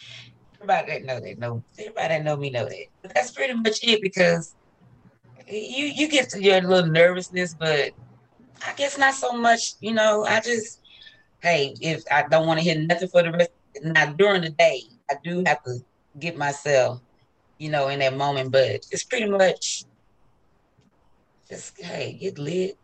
Everybody 0.54 0.92
that 0.92 1.04
know 1.04 1.20
that 1.20 1.38
know. 1.38 1.62
Everybody 1.78 2.08
that 2.08 2.24
know 2.24 2.36
me 2.36 2.50
know 2.50 2.64
that. 2.64 2.86
But 3.02 3.14
that's 3.14 3.30
pretty 3.30 3.54
much 3.54 3.78
it 3.82 4.02
because 4.02 4.54
you 5.48 5.86
you 5.86 6.08
get 6.08 6.28
to 6.30 6.42
your 6.42 6.60
little 6.62 6.90
nervousness, 6.90 7.54
but 7.54 7.92
I 8.66 8.74
guess 8.76 8.98
not 8.98 9.14
so 9.14 9.32
much. 9.32 9.74
You 9.80 9.94
know, 9.94 10.24
I 10.24 10.40
just 10.40 10.80
hey, 11.42 11.74
if 11.80 12.02
I 12.10 12.24
don't 12.28 12.46
want 12.46 12.58
to 12.58 12.64
hear 12.64 12.78
nothing 12.78 13.08
for 13.08 13.22
the 13.22 13.32
rest, 13.32 13.50
now 13.82 14.12
during 14.12 14.42
the 14.42 14.50
day, 14.50 14.82
I 15.10 15.14
do 15.22 15.42
have 15.46 15.62
to 15.64 15.78
get 16.18 16.36
myself 16.36 17.00
you 17.60 17.70
know, 17.70 17.88
in 17.88 18.00
that 18.00 18.16
moment. 18.16 18.50
But 18.50 18.84
it's 18.90 19.04
pretty 19.04 19.30
much 19.30 19.84
just 21.48 21.80
hey, 21.80 22.16
get 22.18 22.38
lit, 22.38 22.76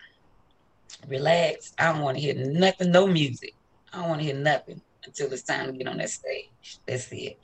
relax. 1.08 1.74
I 1.78 1.92
don't 1.92 2.02
want 2.02 2.16
to 2.16 2.22
hear 2.22 2.34
nothing, 2.34 2.90
no 2.90 3.06
music. 3.06 3.54
I 3.92 4.00
don't 4.00 4.08
want 4.08 4.20
to 4.20 4.26
hear 4.26 4.36
nothing 4.36 4.80
until 5.04 5.32
it's 5.32 5.42
time 5.42 5.66
to 5.66 5.72
get 5.72 5.88
on 5.88 5.98
that 5.98 6.10
stage. 6.10 6.78
That's 6.86 7.10
it. 7.12 7.38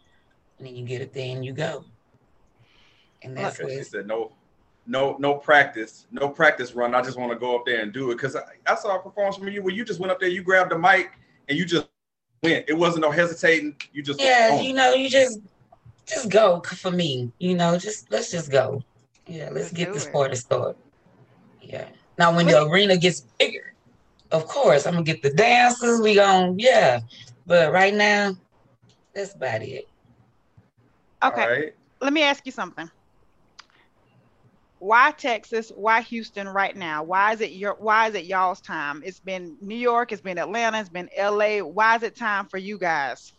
And 0.58 0.66
then 0.66 0.76
you 0.76 0.84
get 0.84 1.00
it 1.00 1.12
there 1.12 1.34
and 1.34 1.44
you 1.44 1.52
go. 1.52 1.84
And 3.22 3.36
that's 3.36 3.56
Okay, 3.56 3.64
what 3.64 3.72
she 3.72 3.78
it's, 3.78 3.90
said 3.90 4.06
no, 4.06 4.32
no, 4.86 5.16
no 5.18 5.34
practice, 5.34 6.06
no 6.10 6.28
practice 6.28 6.74
run. 6.74 6.94
I 6.94 7.02
just 7.02 7.16
want 7.18 7.32
to 7.32 7.38
go 7.38 7.56
up 7.56 7.64
there 7.64 7.82
and 7.82 7.92
do 7.92 8.10
it 8.10 8.16
because 8.16 8.36
I, 8.36 8.42
I 8.66 8.74
saw 8.74 8.96
a 8.96 8.98
performance 8.98 9.36
from 9.36 9.48
you 9.48 9.62
where 9.62 9.74
you 9.74 9.84
just 9.84 10.00
went 10.00 10.10
up 10.10 10.18
there, 10.20 10.28
you 10.28 10.42
grabbed 10.42 10.72
the 10.72 10.78
mic, 10.78 11.12
and 11.48 11.56
you 11.56 11.64
just 11.64 11.86
went. 12.42 12.64
It 12.68 12.76
wasn't 12.76 13.02
no 13.02 13.10
hesitating. 13.10 13.76
You 13.92 14.02
just 14.02 14.20
yeah, 14.20 14.50
went, 14.50 14.64
you 14.64 14.72
know, 14.72 14.92
you 14.92 15.08
just 15.08 15.40
just 16.06 16.28
go 16.30 16.60
for 16.60 16.90
me. 16.90 17.30
You 17.38 17.54
know, 17.54 17.78
just 17.78 18.10
let's 18.10 18.30
just 18.30 18.50
go. 18.50 18.82
Yeah, 19.26 19.44
let's, 19.44 19.54
Let's 19.54 19.72
get 19.72 19.92
this 19.92 20.06
it. 20.06 20.12
party 20.12 20.34
started. 20.34 20.76
Yeah. 21.60 21.86
Now 22.18 22.34
when 22.34 22.46
the 22.46 22.62
arena 22.66 22.96
gets 22.96 23.20
bigger, 23.38 23.74
of 24.30 24.46
course, 24.46 24.86
I'm 24.86 24.94
gonna 24.94 25.04
get 25.04 25.22
the 25.22 25.32
dancers. 25.32 26.00
We 26.00 26.14
gon' 26.14 26.58
yeah. 26.58 27.00
But 27.46 27.72
right 27.72 27.94
now, 27.94 28.34
that's 29.14 29.34
about 29.34 29.62
it. 29.62 29.84
Okay, 31.24 31.42
All 31.42 31.48
right. 31.48 31.74
let 32.00 32.12
me 32.12 32.22
ask 32.22 32.44
you 32.46 32.52
something. 32.52 32.90
Why 34.78 35.12
Texas? 35.12 35.70
Why 35.74 36.00
Houston 36.02 36.48
right 36.48 36.76
now? 36.76 37.04
Why 37.04 37.32
is 37.32 37.40
it 37.40 37.52
your 37.52 37.76
why 37.78 38.08
is 38.08 38.14
it 38.16 38.24
y'all's 38.24 38.60
time? 38.60 39.02
It's 39.04 39.20
been 39.20 39.56
New 39.60 39.76
York, 39.76 40.10
it's 40.10 40.22
been 40.22 40.38
Atlanta, 40.38 40.80
it's 40.80 40.88
been 40.88 41.08
LA. 41.16 41.58
Why 41.58 41.96
is 41.96 42.02
it 42.02 42.16
time 42.16 42.48
for 42.48 42.58
you 42.58 42.78
guys? 42.78 43.32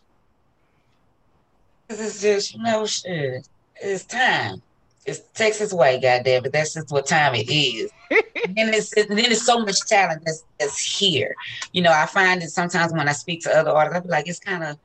'Cause 1.88 2.00
It's 2.00 2.20
just 2.22 2.54
you 2.54 2.62
know 2.62 2.86
shit. 2.86 3.46
It's 3.76 4.06
time. 4.06 4.62
It's 5.06 5.20
Texas 5.34 5.72
way, 5.72 6.00
goddamn 6.00 6.46
it. 6.46 6.52
That's 6.52 6.74
just 6.74 6.90
what 6.90 7.06
time 7.06 7.34
it 7.34 7.50
is. 7.50 7.90
and 8.10 8.56
then 8.56 8.72
it's 8.72 8.92
and 8.94 9.10
then 9.10 9.24
there's 9.24 9.44
so 9.44 9.58
much 9.60 9.80
talent 9.86 10.22
that's 10.24 10.44
that's 10.58 10.78
here. 10.78 11.34
You 11.72 11.82
know, 11.82 11.92
I 11.92 12.06
find 12.06 12.40
that 12.40 12.50
sometimes 12.50 12.92
when 12.92 13.08
I 13.08 13.12
speak 13.12 13.42
to 13.42 13.54
other 13.54 13.70
artists, 13.70 13.98
I 13.98 14.00
be 14.00 14.08
like, 14.08 14.28
it's 14.28 14.38
kind 14.38 14.64
of, 14.64 14.78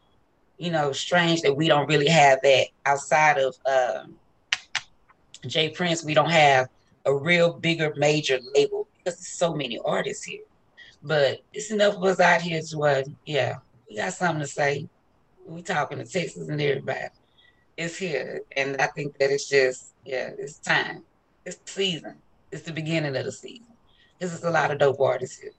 you 0.58 0.72
know, 0.72 0.92
strange 0.92 1.42
that 1.44 1.56
we 1.56 1.68
don't 1.68 1.88
really 1.88 2.10
have 2.10 2.40
that 2.44 2.68
outside 2.86 3.38
of 3.38 3.56
um, 3.66 4.16
Jay 5.48 5.70
Prince. 5.70 6.04
We 6.04 6.14
don't 6.14 6.32
have 6.32 6.68
a 7.06 7.16
real 7.16 7.54
bigger 7.54 7.94
major 7.98 8.40
label 8.54 8.88
because 8.98 9.20
there's 9.20 9.28
so 9.28 9.54
many 9.54 9.80
artists 9.86 10.24
here. 10.24 10.44
But 11.02 11.42
it's 11.54 11.72
enough 11.72 11.96
of 11.96 12.04
us 12.04 12.20
out 12.20 12.42
here 12.42 12.62
to, 12.62 12.84
uh, 12.84 13.04
yeah, 13.26 13.60
we 13.90 13.96
got 13.96 14.14
something 14.14 14.42
to 14.42 14.48
say. 14.48 14.88
We 15.46 15.62
talking 15.62 15.98
to 15.98 16.06
Texas 16.06 16.48
and 16.50 16.62
everybody. 16.62 17.08
It's 17.78 17.96
here, 17.96 18.42
and 18.58 18.76
I 18.80 18.88
think 18.88 19.18
that 19.18 19.32
it's 19.32 19.48
just, 19.48 19.94
yeah, 20.10 20.32
it's 20.40 20.58
time. 20.58 21.04
It's 21.46 21.58
the 21.58 21.72
season. 21.72 22.16
It's 22.52 22.64
the 22.64 22.74
beginning 22.74 23.16
of 23.16 23.26
the 23.26 23.32
season. 23.32 23.68
This 24.18 24.34
is 24.34 24.44
a 24.44 24.50
lot 24.50 24.72
of 24.72 24.80
dope 24.80 25.00
artists 25.00 25.38
here. 25.38 25.52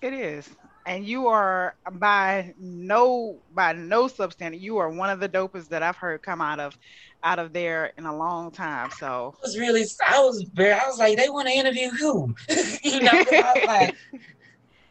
It 0.00 0.14
is. 0.14 0.48
And 0.86 1.06
you 1.06 1.28
are 1.28 1.74
by 1.92 2.54
no 2.58 3.36
by 3.54 3.74
no 3.74 4.06
substandard, 4.06 4.60
you 4.60 4.78
are 4.78 4.88
one 4.88 5.10
of 5.10 5.20
the 5.20 5.28
dopest 5.28 5.68
that 5.68 5.82
I've 5.82 5.96
heard 5.96 6.22
come 6.22 6.40
out 6.40 6.60
of 6.60 6.78
out 7.22 7.38
of 7.38 7.52
there 7.52 7.92
in 7.98 8.06
a 8.06 8.16
long 8.16 8.50
time. 8.50 8.90
So 8.98 9.34
I 9.38 9.46
was 9.46 9.58
really, 9.58 9.84
I 10.06 10.18
was 10.20 10.42
very, 10.54 10.72
I 10.72 10.86
was 10.86 10.98
like, 10.98 11.18
they 11.18 11.28
want 11.28 11.48
to 11.48 11.54
interview 11.54 11.90
who? 11.90 12.34
you 12.82 13.00
know, 13.00 13.10
I 13.12 13.52
was 13.54 13.66
like, 13.66 13.96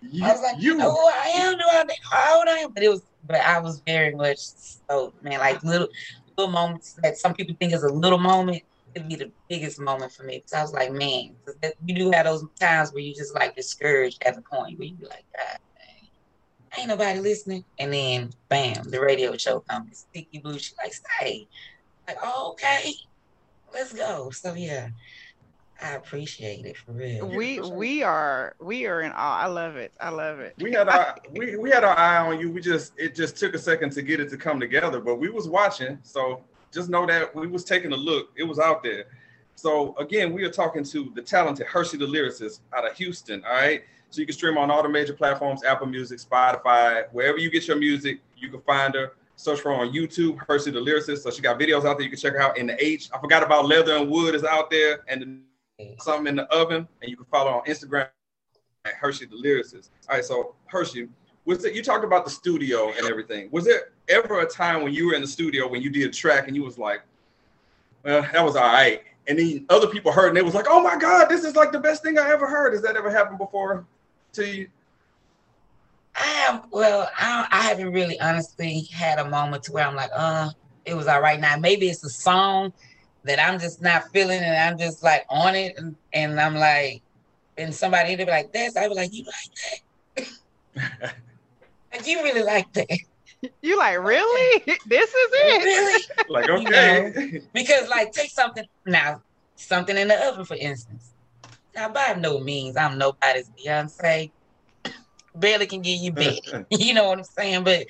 You, 0.01 0.25
I 0.25 0.31
was 0.31 0.41
like, 0.41 0.61
you 0.61 0.75
know 0.75 0.91
who 0.91 1.07
I 1.07 1.31
am, 1.35 1.53
do 1.53 1.63
I 1.67 1.83
know 1.83 1.93
how 2.11 2.37
old 2.39 2.47
I 2.47 2.57
am? 2.59 2.73
But 2.73 2.83
it 2.83 2.89
was, 2.89 3.01
but 3.25 3.37
I 3.37 3.59
was 3.59 3.81
very 3.85 4.13
much 4.13 4.37
so, 4.37 5.13
man, 5.21 5.39
like 5.39 5.63
little, 5.63 5.87
little 6.37 6.51
moments 6.51 6.93
that 7.01 7.17
some 7.17 7.33
people 7.33 7.55
think 7.59 7.73
is 7.73 7.83
a 7.83 7.89
little 7.89 8.19
moment. 8.19 8.63
It'd 8.95 9.09
be 9.09 9.15
the 9.15 9.31
biggest 9.49 9.79
moment 9.79 10.11
for 10.11 10.23
me 10.23 10.37
because 10.37 10.53
I 10.53 10.61
was 10.61 10.73
like, 10.73 10.91
man, 10.91 11.35
that- 11.61 11.75
you 11.85 11.95
do 11.95 12.11
have 12.11 12.25
those 12.25 12.45
times 12.59 12.91
where 12.93 13.01
you 13.03 13.13
just 13.13 13.33
like 13.33 13.55
discouraged 13.55 14.23
at 14.23 14.35
the 14.35 14.41
point 14.41 14.77
where 14.77 14.87
you 14.87 14.95
be 14.95 15.05
like, 15.05 15.25
God, 15.35 15.57
dang, 15.77 16.79
ain't 16.79 16.87
nobody 16.89 17.19
listening. 17.19 17.65
And 17.79 17.93
then, 17.93 18.31
bam, 18.49 18.83
the 18.89 18.99
radio 19.01 19.35
show 19.37 19.61
comes, 19.61 20.05
Sticky 20.09 20.39
Blue. 20.39 20.59
She 20.59 20.73
like, 20.83 20.93
stay. 20.93 21.47
Like, 22.07 22.17
oh, 22.21 22.51
okay, 22.51 22.93
let's 23.73 23.93
go. 23.93 24.29
So 24.29 24.53
yeah, 24.53 24.89
I 25.81 25.93
appreciate 25.95 26.65
it 26.65 26.77
for 26.77 26.91
real. 26.93 27.27
we 27.27 27.59
we 27.59 28.03
are 28.03 28.55
we 28.61 28.85
are 28.85 29.01
in 29.01 29.11
awe. 29.11 29.39
I 29.39 29.47
love 29.47 29.75
it. 29.75 29.93
I 29.99 30.09
love 30.09 30.39
it. 30.39 30.55
we 30.61 30.71
had 30.71 30.87
our 30.87 31.15
we, 31.31 31.57
we 31.57 31.71
had 31.71 31.83
our 31.83 31.97
eye 31.97 32.17
on 32.17 32.39
you. 32.39 32.51
We 32.51 32.61
just 32.61 32.93
it 32.97 33.15
just 33.15 33.37
took 33.37 33.53
a 33.53 33.59
second 33.59 33.91
to 33.93 34.01
get 34.01 34.19
it 34.19 34.29
to 34.29 34.37
come 34.37 34.59
together, 34.59 34.99
but 34.99 35.15
we 35.15 35.29
was 35.29 35.47
watching. 35.49 35.99
So 36.03 36.43
just 36.73 36.89
know 36.89 37.05
that 37.05 37.35
we 37.35 37.47
was 37.47 37.63
taking 37.63 37.93
a 37.93 37.95
look. 37.95 38.31
It 38.35 38.43
was 38.43 38.59
out 38.59 38.83
there. 38.83 39.05
So 39.55 39.95
again, 39.97 40.33
we 40.33 40.43
are 40.43 40.49
talking 40.49 40.83
to 40.85 41.11
the 41.15 41.21
talented 41.21 41.67
Hershe 41.67 41.97
the 41.97 42.05
lyricist 42.05 42.61
out 42.75 42.89
of 42.89 42.97
Houston. 42.97 43.43
All 43.45 43.53
right. 43.53 43.83
So 44.09 44.19
you 44.21 44.27
can 44.27 44.35
stream 44.35 44.57
on 44.57 44.69
all 44.69 44.83
the 44.83 44.89
major 44.89 45.13
platforms, 45.13 45.63
Apple 45.63 45.87
Music, 45.87 46.19
Spotify, 46.19 47.05
wherever 47.11 47.37
you 47.37 47.49
get 47.49 47.67
your 47.67 47.77
music, 47.77 48.19
you 48.37 48.49
can 48.49 48.61
find 48.61 48.93
her. 48.93 49.13
Search 49.35 49.61
for 49.61 49.69
her 49.69 49.81
on 49.81 49.91
YouTube, 49.91 50.37
Hershe 50.45 50.65
the 50.65 50.79
lyricist. 50.79 51.19
So 51.19 51.31
she 51.31 51.41
got 51.41 51.59
videos 51.59 51.85
out 51.85 51.97
there. 51.97 52.01
You 52.01 52.09
can 52.09 52.19
check 52.19 52.33
her 52.33 52.41
out 52.41 52.57
in 52.57 52.67
the 52.67 52.83
H. 52.83 53.09
I 53.13 53.19
forgot 53.19 53.41
about 53.41 53.65
Leather 53.65 53.97
and 53.97 54.09
Wood 54.09 54.35
is 54.35 54.43
out 54.43 54.69
there 54.69 55.03
and 55.07 55.41
something 55.99 56.27
in 56.27 56.35
the 56.35 56.43
oven. 56.53 56.87
And 57.01 57.09
you 57.09 57.17
can 57.17 57.25
follow 57.25 57.51
on 57.51 57.63
Instagram 57.65 58.07
at 58.85 58.93
Hershe 59.01 59.27
the 59.29 59.35
lyricist. 59.35 59.89
All 60.07 60.15
right, 60.15 60.25
so 60.25 60.55
Hershe, 60.71 61.09
was 61.45 61.65
it 61.65 61.73
you 61.73 61.83
talked 61.83 62.03
about 62.03 62.25
the 62.25 62.31
studio 62.31 62.91
and 62.97 63.05
everything? 63.05 63.49
Was 63.51 63.65
there 63.65 63.89
ever 64.09 64.41
a 64.41 64.47
time 64.47 64.83
when 64.83 64.93
you 64.93 65.07
were 65.07 65.13
in 65.13 65.21
the 65.21 65.27
studio 65.27 65.67
when 65.67 65.81
you 65.81 65.89
did 65.89 66.09
a 66.09 66.11
track 66.11 66.47
and 66.47 66.55
you 66.55 66.63
was 66.63 66.77
like, 66.77 67.01
well, 68.03 68.21
that 68.21 68.43
was 68.43 68.55
all 68.55 68.63
right, 68.63 69.03
and 69.27 69.39
then 69.39 69.65
other 69.69 69.87
people 69.87 70.11
heard 70.11 70.29
and 70.29 70.37
they 70.37 70.41
was 70.41 70.53
like, 70.53 70.65
oh 70.69 70.81
my 70.81 70.97
god, 70.97 71.29
this 71.29 71.43
is 71.43 71.55
like 71.55 71.71
the 71.71 71.79
best 71.79 72.03
thing 72.03 72.17
I 72.17 72.29
ever 72.29 72.47
heard. 72.47 72.73
Has 72.73 72.81
that 72.81 72.95
ever 72.95 73.09
happened 73.09 73.37
before 73.37 73.85
to 74.33 74.47
you? 74.47 74.67
I 76.15 76.25
have 76.25 76.67
well, 76.71 77.09
I, 77.17 77.47
I 77.49 77.61
haven't 77.61 77.91
really 77.91 78.19
honestly 78.19 78.87
had 78.91 79.19
a 79.19 79.29
moment 79.29 79.63
to 79.63 79.71
where 79.71 79.87
I'm 79.87 79.95
like, 79.95 80.11
uh, 80.13 80.49
it 80.85 80.93
was 80.93 81.07
all 81.07 81.21
right. 81.21 81.39
Now 81.39 81.57
maybe 81.57 81.89
it's 81.89 82.03
a 82.03 82.09
song 82.09 82.73
that 83.23 83.39
I'm 83.39 83.59
just 83.59 83.81
not 83.81 84.09
feeling 84.11 84.39
and 84.39 84.55
I'm 84.55 84.77
just 84.77 85.01
like 85.01 85.25
on 85.29 85.55
it 85.55 85.77
and, 85.77 85.95
and 86.13 86.39
I'm 86.39 86.55
like, 86.55 87.01
and 87.57 87.73
somebody 87.73 88.15
they 88.15 88.25
be 88.25 88.31
like, 88.31 88.51
this, 88.51 88.75
I 88.75 88.87
was 88.87 88.97
like, 88.97 89.13
you 89.13 89.25
like 89.25 90.27
that? 90.95 91.15
like 92.03 92.17
you 92.17 92.23
really 92.23 92.43
like 92.43 92.73
that? 92.73 92.99
You 93.61 93.77
like 93.77 93.99
really? 93.99 94.63
This 94.85 95.09
is 95.09 95.29
it? 95.33 95.63
really? 95.63 96.03
Like, 96.29 96.47
You 96.47 96.67
okay. 96.67 97.41
Because 97.53 97.89
like 97.89 98.11
take 98.11 98.31
something 98.31 98.65
now, 98.85 99.21
something 99.55 99.97
in 99.97 100.07
the 100.07 100.27
oven, 100.27 100.45
for 100.45 100.55
instance. 100.55 101.13
Now 101.75 101.89
by 101.89 102.15
no 102.19 102.39
means 102.39 102.77
I'm 102.77 102.97
nobody's 102.97 103.49
Beyonce. 103.51 104.31
Barely 105.35 105.65
can 105.65 105.81
give 105.81 105.99
you 105.99 106.11
bed. 106.13 106.39
you 106.69 106.93
know 106.93 107.09
what 107.09 107.19
I'm 107.19 107.23
saying? 107.23 107.63
But 107.63 107.87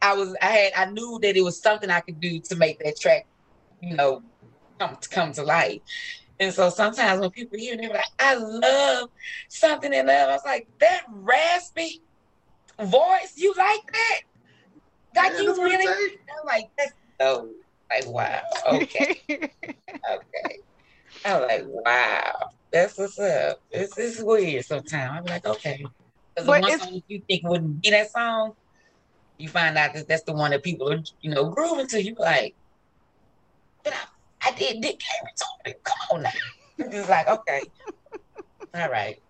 I 0.00 0.14
was 0.14 0.34
I 0.40 0.46
had 0.46 0.72
I 0.76 0.90
knew 0.90 1.18
that 1.22 1.36
it 1.36 1.42
was 1.42 1.60
something 1.60 1.90
I 1.90 2.00
could 2.00 2.20
do 2.20 2.40
to 2.40 2.56
make 2.56 2.78
that 2.80 2.98
track, 2.98 3.26
you 3.80 3.94
know, 3.96 4.22
come 4.78 4.96
to 5.00 5.08
come 5.08 5.32
to 5.32 5.42
life. 5.42 5.80
And 6.40 6.52
so 6.52 6.68
sometimes 6.68 7.20
when 7.20 7.30
people 7.30 7.58
hear 7.58 7.74
it, 7.74 7.80
they're 7.80 7.90
like, 7.90 8.04
I 8.18 8.34
love 8.34 9.08
something 9.48 9.92
in 9.92 10.06
love. 10.06 10.28
I 10.30 10.32
was 10.32 10.44
like, 10.44 10.68
that 10.80 11.02
raspy 11.08 12.02
voice, 12.80 13.32
you 13.36 13.54
like 13.56 13.92
that? 13.92 14.20
Like 15.16 15.32
Yeah, 15.32 15.38
you 15.40 15.46
that's 15.46 15.58
what 15.58 15.72
it 15.72 15.76
really. 15.78 16.18
I'm 16.40 16.46
like, 16.46 16.70
that's 16.76 16.92
so 17.20 17.50
like 17.90 18.06
wow. 18.06 18.42
Okay. 18.72 19.20
Okay. 20.10 20.58
I'm 21.24 21.42
like, 21.42 21.62
wow, 21.66 22.50
that's 22.70 22.98
what's 22.98 23.18
up. 23.18 23.60
This 23.72 23.96
is 23.96 24.22
weird 24.22 24.64
sometimes. 24.64 25.18
I'm 25.18 25.24
like, 25.24 25.46
okay. 25.46 25.78
Because 25.78 25.92
the 26.36 26.52
But 26.52 26.62
one 26.62 26.70
it's- 26.72 26.80
song 26.88 27.02
you 27.08 27.22
think 27.28 27.48
wouldn't 27.48 27.80
be 27.82 27.90
that 27.90 28.10
song, 28.10 28.54
you 29.38 29.48
find 29.48 29.78
out 29.78 29.94
that 29.94 30.06
that's 30.08 30.24
the 30.24 30.32
one 30.34 30.50
that 30.50 30.62
people 30.62 30.92
are, 30.92 31.00
you 31.22 31.30
know, 31.30 31.48
grooving 31.48 31.86
to. 31.88 32.02
You 32.02 32.14
like, 32.18 32.54
but 33.84 33.94
I, 33.94 34.50
I 34.50 34.52
did 34.52 34.80
Dick 34.82 35.00
Cambridge 35.00 35.40
on. 35.66 35.72
Come 35.84 36.16
on 36.16 36.22
now. 36.24 36.30
It's 36.78 36.90
just 36.94 37.08
like, 37.08 37.28
okay. 37.28 37.62
All 38.74 38.90
right. 38.90 39.22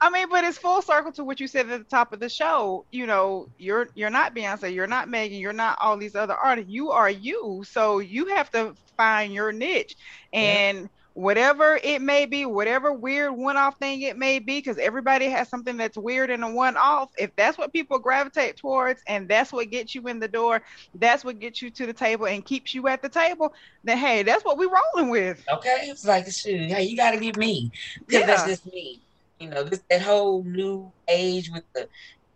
I 0.00 0.10
mean, 0.10 0.28
but 0.30 0.44
it's 0.44 0.58
full 0.58 0.82
circle 0.82 1.12
to 1.12 1.24
what 1.24 1.40
you 1.40 1.46
said 1.46 1.70
at 1.70 1.78
the 1.78 1.84
top 1.84 2.12
of 2.12 2.20
the 2.20 2.28
show. 2.28 2.84
You 2.90 3.06
know, 3.06 3.48
you're 3.58 3.88
you're 3.94 4.10
not 4.10 4.34
Beyonce, 4.34 4.74
you're 4.74 4.86
not 4.86 5.08
Megan, 5.08 5.38
you're 5.38 5.52
not 5.52 5.78
all 5.80 5.96
these 5.96 6.14
other 6.14 6.34
artists. 6.34 6.70
You 6.70 6.90
are 6.90 7.10
you. 7.10 7.64
So 7.66 7.98
you 7.98 8.26
have 8.26 8.50
to 8.52 8.74
find 8.96 9.32
your 9.32 9.52
niche. 9.52 9.96
And 10.32 10.88
whatever 11.14 11.78
it 11.82 12.00
may 12.00 12.24
be, 12.24 12.46
whatever 12.46 12.90
weird 12.90 13.32
one-off 13.32 13.78
thing 13.78 14.00
it 14.00 14.16
may 14.16 14.38
be, 14.38 14.58
because 14.58 14.78
everybody 14.78 15.28
has 15.28 15.46
something 15.48 15.76
that's 15.76 15.98
weird 15.98 16.30
and 16.30 16.42
a 16.42 16.50
one-off. 16.50 17.10
If 17.18 17.36
that's 17.36 17.58
what 17.58 17.70
people 17.72 17.98
gravitate 17.98 18.56
towards 18.56 19.02
and 19.06 19.28
that's 19.28 19.52
what 19.52 19.70
gets 19.70 19.94
you 19.94 20.08
in 20.08 20.18
the 20.18 20.28
door, 20.28 20.62
that's 20.94 21.22
what 21.22 21.38
gets 21.38 21.60
you 21.60 21.70
to 21.70 21.86
the 21.86 21.92
table 21.92 22.26
and 22.26 22.44
keeps 22.44 22.72
you 22.74 22.88
at 22.88 23.02
the 23.02 23.10
table, 23.10 23.52
then 23.84 23.98
hey, 23.98 24.22
that's 24.22 24.42
what 24.42 24.56
we're 24.56 24.70
rolling 24.94 25.10
with. 25.10 25.44
Okay, 25.52 25.88
it's 25.88 26.06
like 26.06 26.30
shoot, 26.30 26.70
hey, 26.70 26.84
you 26.84 26.96
gotta 26.96 27.18
get 27.18 27.36
me 27.36 27.70
because 28.06 28.26
that's 28.26 28.46
just 28.46 28.66
me. 28.72 29.00
You 29.42 29.50
know, 29.50 29.64
this 29.64 29.82
that 29.90 30.02
whole 30.02 30.44
new 30.44 30.92
age 31.08 31.50
with 31.52 31.64
the 31.74 31.88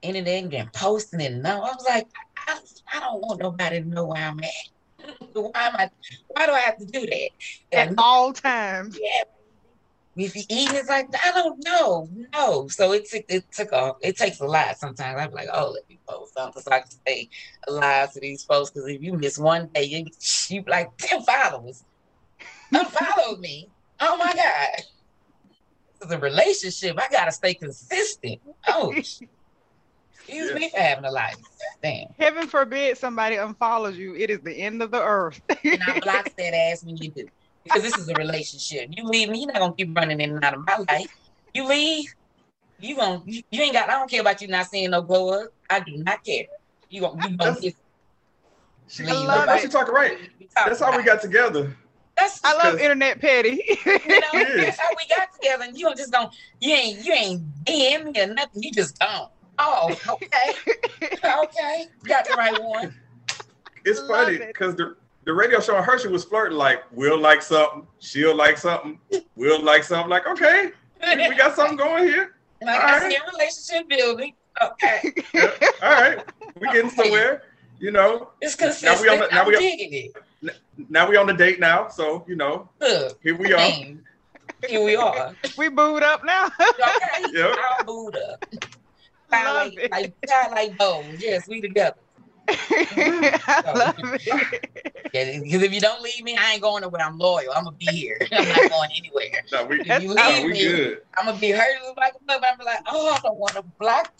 internet 0.02 0.52
and 0.54 0.72
posting 0.72 1.22
and 1.22 1.42
no, 1.42 1.62
I 1.62 1.72
was 1.74 1.86
like, 1.88 2.06
I, 2.48 2.58
I 2.94 3.00
don't 3.00 3.20
want 3.20 3.40
nobody 3.40 3.82
to 3.82 3.88
know 3.88 4.06
where 4.06 4.22
I'm 4.22 4.40
at. 4.40 4.50
why 5.34 5.50
am 5.56 5.76
I? 5.76 5.90
Why 6.28 6.46
do 6.46 6.52
I 6.52 6.60
have 6.60 6.78
to 6.78 6.86
do 6.86 7.06
that? 7.06 7.30
At 7.72 7.88
And 7.88 7.98
all 7.98 8.32
times. 8.32 8.98
yeah, 9.00 9.22
if 10.16 10.34
you 10.34 10.42
eat, 10.48 10.70
it's 10.72 10.88
like 10.88 11.08
I 11.24 11.32
don't 11.32 11.62
know, 11.64 12.08
no. 12.34 12.68
So 12.68 12.92
it 12.92 13.08
took 13.08 13.24
it 13.28 13.44
took 13.52 13.72
a 13.72 13.94
it 14.02 14.16
takes 14.16 14.40
a 14.40 14.46
lot. 14.46 14.78
Sometimes 14.78 15.20
I'm 15.20 15.32
like, 15.32 15.48
oh, 15.52 15.72
let 15.74 15.88
me 15.88 16.00
post 16.08 16.34
something 16.34 16.62
so 16.62 16.72
I 16.72 16.80
can 16.80 16.90
stay 16.90 17.28
alive 17.68 18.12
to 18.12 18.20
these 18.20 18.44
folks. 18.44 18.70
Because 18.70 18.88
if 18.88 19.02
you 19.02 19.14
miss 19.14 19.38
one 19.38 19.68
day, 19.74 19.84
you 19.84 20.06
you 20.48 20.64
like 20.66 20.90
ten 20.98 21.22
followers. 21.22 21.84
Unfollow 22.74 23.38
me. 23.38 23.70
Oh 24.00 24.16
my 24.16 24.32
god. 24.34 24.84
This 26.00 26.08
is 26.08 26.14
a 26.14 26.18
relationship. 26.18 26.98
I 27.00 27.08
gotta 27.10 27.32
stay 27.32 27.54
consistent. 27.54 28.40
Oh, 28.68 28.90
excuse 28.96 29.28
Yeah. 30.28 30.54
me 30.54 30.70
for 30.70 30.78
having 30.78 31.04
a 31.04 31.10
life. 31.10 31.36
Damn. 31.82 32.08
Heaven 32.18 32.46
forbid 32.48 32.98
somebody 32.98 33.36
unfollows 33.36 33.96
you. 33.96 34.14
It 34.14 34.30
is 34.30 34.40
the 34.40 34.52
end 34.52 34.82
of 34.82 34.90
the 34.90 35.02
earth. 35.02 35.40
And 35.64 35.80
I 35.86 36.00
block 36.00 36.30
that 36.38 36.54
ass 36.54 36.84
when 36.84 36.96
you 36.96 37.10
do. 37.10 37.26
Because 37.64 37.82
this 37.82 37.96
is 37.98 38.08
a 38.08 38.14
relationship. 38.14 38.90
You 38.92 39.04
leave 39.04 39.28
me, 39.28 39.40
you're 39.40 39.52
not 39.52 39.58
gonna 39.60 39.74
keep 39.74 39.96
running 39.96 40.20
in 40.20 40.30
and 40.36 40.44
out 40.44 40.54
of 40.54 40.64
my 40.66 40.78
life. 40.88 41.08
You 41.54 41.66
leave, 41.66 42.14
you 42.80 42.94
gonna 42.96 43.22
you, 43.26 43.42
you 43.50 43.62
ain't 43.62 43.72
got 43.72 43.88
I 43.88 43.92
don't 43.94 44.10
care 44.10 44.20
about 44.20 44.40
you 44.42 44.48
not 44.48 44.66
seeing 44.66 44.90
no 44.90 45.02
glow 45.02 45.30
up. 45.42 45.48
I 45.70 45.80
do 45.80 45.96
not 45.96 46.22
care. 46.24 46.44
You 46.90 47.00
gonna 47.00 47.28
you 47.28 47.36
gonna 47.36 47.52
That's- 47.54 47.60
get 47.60 47.74
She, 48.88 49.04
I 49.04 49.12
love 49.12 49.46
that's 49.46 49.64
it. 49.64 49.66
she 49.66 49.72
talking 49.72 49.94
right. 49.94 50.18
That's 50.54 50.80
how 50.80 50.96
we 50.96 51.02
got 51.02 51.20
together. 51.20 51.76
That's 52.16 52.40
I 52.44 52.54
love 52.54 52.78
internet 52.80 53.20
petty. 53.20 53.62
you 53.66 53.92
know, 53.96 53.96
that's 54.56 54.78
how 54.78 54.88
we 54.90 55.06
got 55.14 55.32
together. 55.34 55.64
And 55.64 55.76
you 55.78 55.94
just 55.94 56.10
don't 56.12 56.34
you 56.60 56.72
ain't 56.74 57.04
you 57.04 57.12
ain't 57.12 57.64
DM 57.64 58.12
me 58.12 58.20
or 58.22 58.26
nothing. 58.28 58.62
You 58.62 58.72
just 58.72 58.98
don't. 58.98 59.30
Oh, 59.58 59.94
okay. 60.08 60.76
okay. 61.24 61.86
Got 62.04 62.26
the 62.26 62.34
right 62.36 62.62
one. 62.62 62.94
It's 63.84 64.00
Love 64.00 64.08
funny 64.08 64.36
it. 64.36 64.46
because 64.48 64.74
the 64.76 64.96
the 65.24 65.32
radio 65.32 65.60
show 65.60 65.76
on 65.76 65.84
Hershe 65.84 66.10
was 66.10 66.24
flirting 66.24 66.56
like 66.58 66.82
we'll 66.92 67.18
like 67.18 67.42
something, 67.42 67.86
she'll 67.98 68.34
like 68.36 68.58
something, 68.58 68.98
we'll 69.34 69.62
like 69.62 69.84
something. 69.84 70.08
Like 70.10 70.26
okay, 70.26 70.70
we 71.02 71.34
got 71.36 71.54
something 71.56 71.76
going 71.76 72.04
here. 72.04 72.34
like 72.62 72.80
all 72.80 72.88
I 72.88 72.98
right. 72.98 73.10
see 73.12 73.16
a 73.16 73.30
relationship 73.32 73.88
building. 73.88 74.34
Okay. 74.62 75.12
Yeah, 75.34 75.50
all 75.82 75.90
right, 75.90 76.24
we 76.60 76.68
getting 76.72 76.90
somewhere. 76.90 77.42
You 77.78 77.90
know, 77.90 78.30
It's 78.40 78.54
consistent. 78.54 78.94
Now 78.96 79.02
we 79.02 79.08
on 79.08 79.18
the- 79.18 79.28
now 79.34 79.42
I'm 79.42 79.48
we 79.48 79.56
on- 79.56 79.60
digging 79.62 79.92
it. 79.92 80.12
Now 80.88 81.08
we 81.08 81.16
on 81.16 81.26
the 81.26 81.32
date 81.32 81.60
now, 81.60 81.88
so 81.88 82.24
you 82.28 82.36
know 82.36 82.68
Look. 82.80 83.18
here 83.22 83.36
we 83.36 83.52
are. 83.52 83.56
Dang. 83.56 84.00
Here 84.68 84.82
we 84.82 84.96
are. 84.96 85.34
we 85.58 85.68
booed 85.68 86.02
up 86.02 86.24
now. 86.24 86.46
Okay. 86.46 87.32
Yep. 87.32 87.56
All 87.78 87.84
booed 87.84 88.16
up. 88.16 88.44
I 89.32 89.52
love 89.52 89.72
like, 89.74 89.78
it. 89.78 89.90
like, 89.90 90.14
kind 90.28 90.52
like 90.52 90.78
bones. 90.78 91.22
Yes, 91.22 91.48
we 91.48 91.60
together. 91.60 91.96
I 92.48 93.72
love 93.74 93.94
it. 93.98 94.70
Because 95.42 95.62
if 95.62 95.72
you 95.72 95.80
don't 95.80 96.02
leave 96.02 96.22
me, 96.22 96.36
I 96.36 96.52
ain't 96.52 96.62
going 96.62 96.82
nowhere. 96.82 97.02
I'm 97.02 97.18
loyal. 97.18 97.52
I'm 97.54 97.64
gonna 97.64 97.76
be 97.76 97.86
here. 97.86 98.18
I'm 98.32 98.48
not 98.48 98.70
going 98.70 98.90
anywhere. 98.96 99.42
No, 99.52 99.64
we, 99.64 99.82
That's 99.82 100.04
you 100.04 100.14
no, 100.14 100.42
we 100.44 100.52
me, 100.52 100.62
good. 100.62 101.00
I'm 101.16 101.26
gonna 101.26 101.38
be 101.38 101.50
hurt 101.50 101.74
like 101.96 102.14
a 102.14 102.24
mother. 102.24 102.46
I'm 102.52 102.64
like, 102.64 102.80
oh, 102.86 103.14
I 103.14 103.18
don't 103.20 103.38
want 103.38 103.54
to 103.54 103.62
block. 103.78 104.12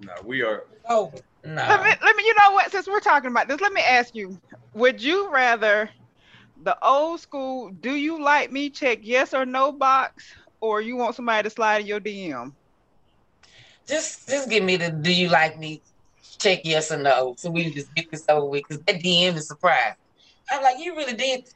No, 0.00 0.12
we 0.24 0.42
are. 0.42 0.64
Oh 0.88 1.12
no. 1.44 1.54
Let 1.54 1.82
me, 1.82 1.90
let 2.02 2.16
me, 2.16 2.24
you 2.24 2.34
know 2.34 2.52
what? 2.52 2.70
Since 2.70 2.86
we're 2.86 3.00
talking 3.00 3.30
about 3.30 3.48
this, 3.48 3.60
let 3.60 3.72
me 3.72 3.80
ask 3.80 4.14
you: 4.14 4.38
Would 4.74 5.02
you 5.02 5.30
rather 5.32 5.90
the 6.62 6.76
old 6.84 7.20
school 7.20 7.70
"Do 7.70 7.94
you 7.94 8.22
like 8.22 8.52
me?" 8.52 8.70
check 8.70 9.00
yes 9.02 9.34
or 9.34 9.44
no 9.44 9.72
box, 9.72 10.24
or 10.60 10.80
you 10.80 10.96
want 10.96 11.16
somebody 11.16 11.42
to 11.44 11.50
slide 11.50 11.82
in 11.82 11.86
your 11.86 12.00
DM? 12.00 12.52
Just, 13.88 14.28
just 14.28 14.48
give 14.48 14.62
me 14.62 14.76
the. 14.76 14.90
Do 14.90 15.12
you 15.12 15.28
like 15.28 15.58
me? 15.58 15.82
Check 16.38 16.60
yes 16.64 16.90
or 16.92 16.98
no, 16.98 17.34
so 17.38 17.50
we 17.50 17.64
can 17.64 17.72
just 17.72 17.94
get 17.94 18.10
this 18.10 18.24
over 18.28 18.46
with. 18.46 18.62
Because 18.68 18.82
that 18.84 19.02
DM 19.02 19.34
is 19.36 19.48
surprised. 19.48 19.96
I'm 20.50 20.62
like, 20.62 20.76
you 20.78 20.96
really 20.96 21.14
did. 21.14 21.48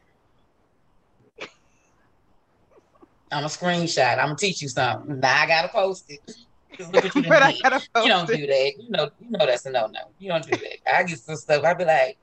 I'm 3.32 3.44
a 3.44 3.48
screenshot. 3.48 4.18
I'm 4.18 4.26
gonna 4.26 4.36
teach 4.36 4.62
you 4.62 4.68
something. 4.68 5.20
Now 5.20 5.42
I 5.42 5.46
gotta 5.46 5.68
post 5.68 6.04
it. 6.08 6.20
'Cause 6.76 6.92
look 6.92 7.04
what 7.04 7.14
you 7.14 7.22
but 7.28 7.42
I 7.42 7.52
did. 7.52 7.62
gotta 7.62 7.80
You 8.02 8.08
don't 8.08 8.26
post 8.26 8.38
do 8.38 8.46
that. 8.46 8.72
You 8.78 8.90
know, 8.90 9.10
you 9.20 9.30
know 9.30 9.46
that's 9.46 9.66
a 9.66 9.70
no 9.70 9.86
no. 9.86 10.00
You 10.18 10.28
don't 10.30 10.44
do 10.44 10.50
that. 10.56 10.94
I 10.96 11.02
get 11.04 11.18
some 11.18 11.36
stuff. 11.36 11.64
I 11.64 11.74
be 11.74 11.84
like, 11.84 12.18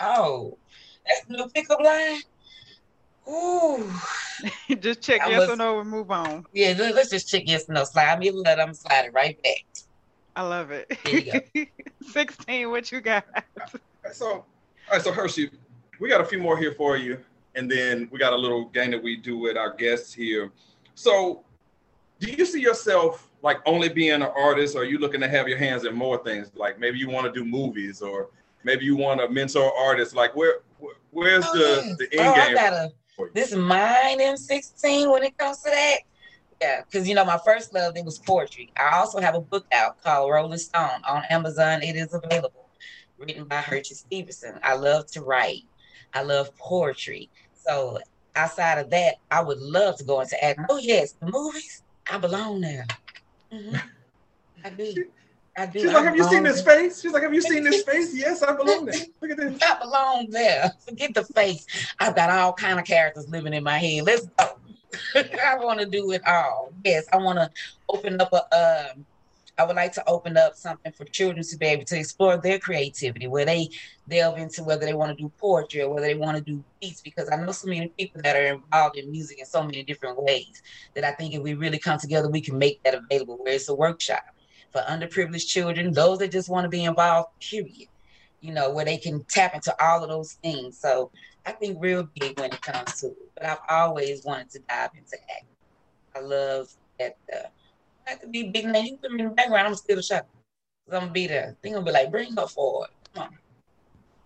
oh, 0.00 0.56
that's 1.06 1.24
the 1.26 1.36
new 1.36 1.48
pickup 1.48 1.80
line. 1.80 2.20
Ooh. 3.28 3.90
Just 4.80 5.02
check 5.02 5.20
I 5.20 5.30
yes 5.30 5.40
was- 5.40 5.50
or 5.50 5.56
no 5.56 5.80
and 5.80 5.90
move 5.90 6.10
on. 6.10 6.46
yeah. 6.52 6.74
let- 6.78 6.94
Let's 6.94 7.10
just 7.10 7.28
check 7.28 7.42
yes 7.46 7.68
or 7.68 7.72
no. 7.74 7.84
Slide 7.84 8.18
me 8.18 8.30
let 8.30 8.56
them 8.56 8.72
slide 8.74 9.06
it 9.06 9.12
right 9.12 9.40
back. 9.42 9.64
I 10.36 10.42
love 10.42 10.70
it. 10.70 10.96
There 11.04 11.42
you 11.54 11.66
Sixteen. 12.12 12.70
What 12.70 12.90
you 12.92 13.00
got? 13.00 13.24
So, 14.12 14.26
all 14.30 14.46
right, 14.92 15.02
so 15.02 15.12
Hershe, 15.12 15.50
we 16.00 16.08
got 16.08 16.20
a 16.20 16.24
few 16.24 16.38
more 16.38 16.56
here 16.56 16.72
for 16.72 16.96
you, 16.96 17.18
and 17.56 17.68
then 17.70 18.08
we 18.12 18.18
got 18.18 18.32
a 18.32 18.36
little 18.36 18.66
game 18.66 18.92
that 18.92 19.02
we 19.02 19.16
do 19.16 19.36
with 19.36 19.56
our 19.56 19.74
guests 19.74 20.12
here. 20.14 20.50
So, 20.94 21.42
do 22.20 22.30
you 22.30 22.46
see 22.46 22.60
yourself 22.60 23.27
like 23.42 23.58
only 23.66 23.88
being 23.88 24.12
an 24.12 24.22
artist, 24.22 24.74
or 24.74 24.82
are 24.82 24.84
you 24.84 24.98
looking 24.98 25.20
to 25.20 25.28
have 25.28 25.48
your 25.48 25.58
hands 25.58 25.84
in 25.84 25.94
more 25.94 26.22
things? 26.22 26.50
Like 26.54 26.78
maybe 26.78 26.98
you 26.98 27.08
want 27.08 27.32
to 27.32 27.32
do 27.32 27.44
movies, 27.44 28.02
or 28.02 28.30
maybe 28.64 28.84
you 28.84 28.96
want 28.96 29.20
to 29.20 29.28
mentor 29.28 29.72
artists. 29.76 30.14
Like 30.14 30.34
where, 30.34 30.60
where 30.78 30.94
where's 31.10 31.44
Oh, 31.46 31.54
the 31.54 31.96
the 31.98 32.18
Oh, 32.18 32.32
end 32.32 32.34
I 32.34 32.54
got 32.54 32.72
a 32.72 32.92
this 33.34 33.54
mine 33.54 34.20
M16 34.20 35.10
when 35.10 35.24
it 35.24 35.36
comes 35.38 35.58
to 35.62 35.70
that. 35.70 35.98
Yeah, 36.60 36.82
because 36.82 37.08
you 37.08 37.14
know 37.14 37.24
my 37.24 37.38
first 37.44 37.72
love 37.72 37.96
it 37.96 38.04
was 38.04 38.18
poetry. 38.18 38.72
I 38.76 38.96
also 38.96 39.20
have 39.20 39.34
a 39.34 39.40
book 39.40 39.66
out 39.72 40.02
called 40.02 40.30
Rolling 40.30 40.58
Stone 40.58 41.02
on 41.08 41.22
Amazon. 41.30 41.82
It 41.82 41.94
is 41.94 42.12
available, 42.12 42.68
written 43.16 43.44
by 43.44 43.56
Hershey 43.60 43.94
Stevenson. 43.94 44.58
I 44.62 44.74
love 44.74 45.06
to 45.12 45.22
write. 45.22 45.62
I 46.14 46.22
love 46.22 46.56
poetry. 46.56 47.30
So 47.54 47.98
outside 48.34 48.78
of 48.78 48.90
that, 48.90 49.16
I 49.30 49.40
would 49.42 49.58
love 49.58 49.96
to 49.98 50.04
go 50.04 50.20
into 50.20 50.42
acting. 50.42 50.66
Oh 50.68 50.78
yes, 50.78 51.12
the 51.12 51.30
movies. 51.30 51.82
I 52.10 52.18
belong 52.18 52.60
there. 52.60 52.86
Mhm. 53.52 53.82
I 54.64 54.70
do. 54.70 55.04
I 55.56 55.66
do. 55.66 55.80
She's 55.80 55.92
like, 55.92 56.04
have 56.04 56.16
you 56.16 56.24
seen 56.24 56.42
this 56.44 56.62
there. 56.62 56.78
face? 56.78 57.00
She's 57.00 57.12
like, 57.12 57.22
have 57.22 57.34
you 57.34 57.40
seen 57.40 57.64
this 57.64 57.82
face? 57.82 58.14
Yes, 58.14 58.42
I 58.42 58.52
belong 58.52 58.84
there. 58.84 59.00
Look 59.20 59.30
at 59.32 59.36
this. 59.36 59.62
I 59.62 59.78
belong 59.80 60.26
there. 60.30 60.72
Forget 60.86 61.14
the 61.14 61.24
face. 61.24 61.66
I've 61.98 62.14
got 62.14 62.30
all 62.30 62.52
kind 62.52 62.78
of 62.78 62.84
characters 62.84 63.28
living 63.28 63.54
in 63.54 63.64
my 63.64 63.78
head. 63.78 64.04
Let's 64.04 64.26
go. 64.26 64.58
I 65.44 65.56
want 65.56 65.80
to 65.80 65.86
do 65.86 66.12
it 66.12 66.22
all. 66.26 66.72
Yes, 66.84 67.06
I 67.12 67.16
want 67.16 67.38
to 67.38 67.50
open 67.88 68.20
up 68.20 68.32
a. 68.32 68.92
Um, 68.94 69.04
I 69.58 69.64
would 69.64 69.76
like 69.76 69.92
to 69.94 70.08
open 70.08 70.36
up 70.36 70.54
something 70.54 70.92
for 70.92 71.04
children 71.04 71.44
to 71.44 71.56
be 71.56 71.66
able 71.66 71.84
to 71.86 71.98
explore 71.98 72.36
their 72.36 72.58
creativity, 72.58 73.26
where 73.26 73.44
they 73.44 73.68
delve 74.08 74.38
into 74.38 74.62
whether 74.62 74.86
they 74.86 74.94
want 74.94 75.16
to 75.16 75.22
do 75.22 75.30
poetry 75.38 75.82
or 75.82 75.92
whether 75.92 76.06
they 76.06 76.14
want 76.14 76.36
to 76.36 76.42
do 76.42 76.62
beats. 76.80 77.00
Because 77.00 77.28
I 77.30 77.36
know 77.36 77.52
so 77.52 77.68
many 77.68 77.88
people 77.98 78.22
that 78.22 78.36
are 78.36 78.54
involved 78.54 78.96
in 78.96 79.10
music 79.10 79.38
in 79.38 79.46
so 79.46 79.62
many 79.62 79.82
different 79.82 80.22
ways 80.22 80.62
that 80.94 81.04
I 81.04 81.12
think 81.12 81.34
if 81.34 81.42
we 81.42 81.54
really 81.54 81.78
come 81.78 81.98
together, 81.98 82.28
we 82.30 82.40
can 82.40 82.56
make 82.56 82.82
that 82.84 82.94
available. 82.94 83.36
Where 83.38 83.54
it's 83.54 83.68
a 83.68 83.74
workshop 83.74 84.24
for 84.72 84.82
underprivileged 84.82 85.48
children, 85.48 85.92
those 85.92 86.18
that 86.18 86.32
just 86.32 86.48
want 86.48 86.64
to 86.64 86.68
be 86.68 86.84
involved. 86.84 87.30
Period 87.40 87.88
you 88.40 88.52
know, 88.52 88.70
where 88.70 88.84
they 88.84 88.96
can 88.96 89.24
tap 89.24 89.54
into 89.54 89.74
all 89.84 90.02
of 90.02 90.08
those 90.08 90.34
things. 90.34 90.78
So 90.78 91.10
I 91.46 91.52
think 91.52 91.78
real 91.80 92.08
big 92.18 92.38
when 92.38 92.52
it 92.52 92.62
comes 92.62 93.00
to 93.00 93.08
it. 93.08 93.30
But 93.34 93.46
I've 93.46 93.58
always 93.68 94.24
wanted 94.24 94.50
to 94.50 94.58
dive 94.68 94.90
into 94.96 95.16
acting. 95.30 95.48
I 96.14 96.20
love 96.20 96.68
that. 96.98 97.16
Uh, 97.32 97.48
have 98.10 98.20
to 98.20 98.28
be 98.28 98.44
big 98.44 98.66
name. 98.66 98.86
You 98.86 98.96
put 98.96 99.12
me 99.12 99.22
in 99.22 99.28
the 99.28 99.34
background, 99.34 99.68
I'm 99.68 99.74
still 99.74 100.00
shut. 100.00 100.26
Cause 100.86 100.94
I'm 100.94 101.00
gonna 101.00 101.12
be 101.12 101.26
there. 101.26 101.56
They're 101.62 101.72
gonna 101.72 101.84
be 101.84 101.92
like, 101.92 102.10
bring 102.10 102.34
her 102.36 102.46
forward. 102.46 102.88
Come 103.14 103.24
on. 103.24 103.38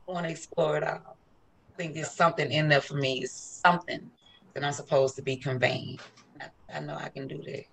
I 0.08 0.12
want 0.12 0.26
to 0.26 0.30
explore 0.30 0.76
it 0.76 0.84
all. 0.84 1.16
I 1.72 1.76
think 1.76 1.94
there's 1.94 2.10
something 2.10 2.50
in 2.50 2.68
there 2.68 2.80
for 2.80 2.94
me. 2.94 3.22
It's 3.22 3.32
something 3.32 4.10
that 4.54 4.64
I'm 4.64 4.72
supposed 4.72 5.16
to 5.16 5.22
be 5.22 5.36
conveying. 5.36 5.98
I, 6.40 6.48
I 6.74 6.80
know 6.80 6.96
I 6.96 7.08
can 7.08 7.26
do 7.26 7.38
that. 7.44 7.64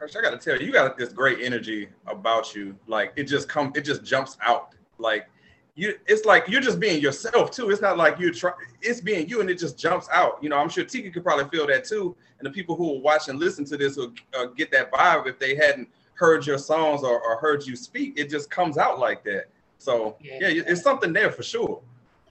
Hershe, 0.00 0.16
I 0.16 0.22
got 0.22 0.30
to 0.30 0.38
tell 0.38 0.60
you, 0.60 0.66
you 0.66 0.72
got 0.72 0.98
this 0.98 1.12
great 1.12 1.38
energy 1.40 1.88
about 2.06 2.54
you. 2.54 2.76
Like 2.86 3.12
it 3.16 3.24
just 3.24 3.48
come, 3.48 3.72
it 3.74 3.82
just 3.82 4.04
jumps 4.04 4.36
out. 4.42 4.74
Like 4.98 5.28
you, 5.76 5.98
it's 6.06 6.24
like 6.24 6.48
you're 6.48 6.62
just 6.62 6.80
being 6.80 7.00
yourself 7.02 7.50
too. 7.50 7.70
It's 7.70 7.82
not 7.82 7.98
like 7.98 8.18
you're 8.18 8.32
trying. 8.32 8.54
It's 8.80 9.00
being 9.00 9.28
you, 9.28 9.40
and 9.42 9.50
it 9.50 9.58
just 9.58 9.78
jumps 9.78 10.08
out. 10.10 10.38
You 10.42 10.48
know, 10.48 10.56
I'm 10.56 10.70
sure 10.70 10.84
Tika 10.84 11.10
could 11.10 11.22
probably 11.22 11.44
feel 11.56 11.66
that 11.66 11.84
too. 11.84 12.16
And 12.38 12.46
the 12.46 12.50
people 12.50 12.76
who 12.76 12.84
will 12.84 13.00
watch 13.02 13.28
and 13.28 13.38
listen 13.38 13.64
to 13.66 13.76
this 13.76 13.96
will 13.96 14.12
uh, 14.36 14.46
get 14.46 14.72
that 14.72 14.90
vibe 14.90 15.26
if 15.26 15.38
they 15.38 15.54
hadn't 15.54 15.88
heard 16.14 16.46
your 16.46 16.56
songs 16.56 17.02
or, 17.02 17.20
or 17.20 17.36
heard 17.36 17.66
you 17.66 17.76
speak. 17.76 18.14
It 18.18 18.30
just 18.30 18.50
comes 18.50 18.78
out 18.78 18.98
like 18.98 19.22
that. 19.24 19.48
So 19.78 20.16
Yeah. 20.20 20.48
yeah, 20.48 20.62
it's 20.66 20.80
something 20.82 21.12
there 21.12 21.30
for 21.30 21.42
sure. 21.42 21.82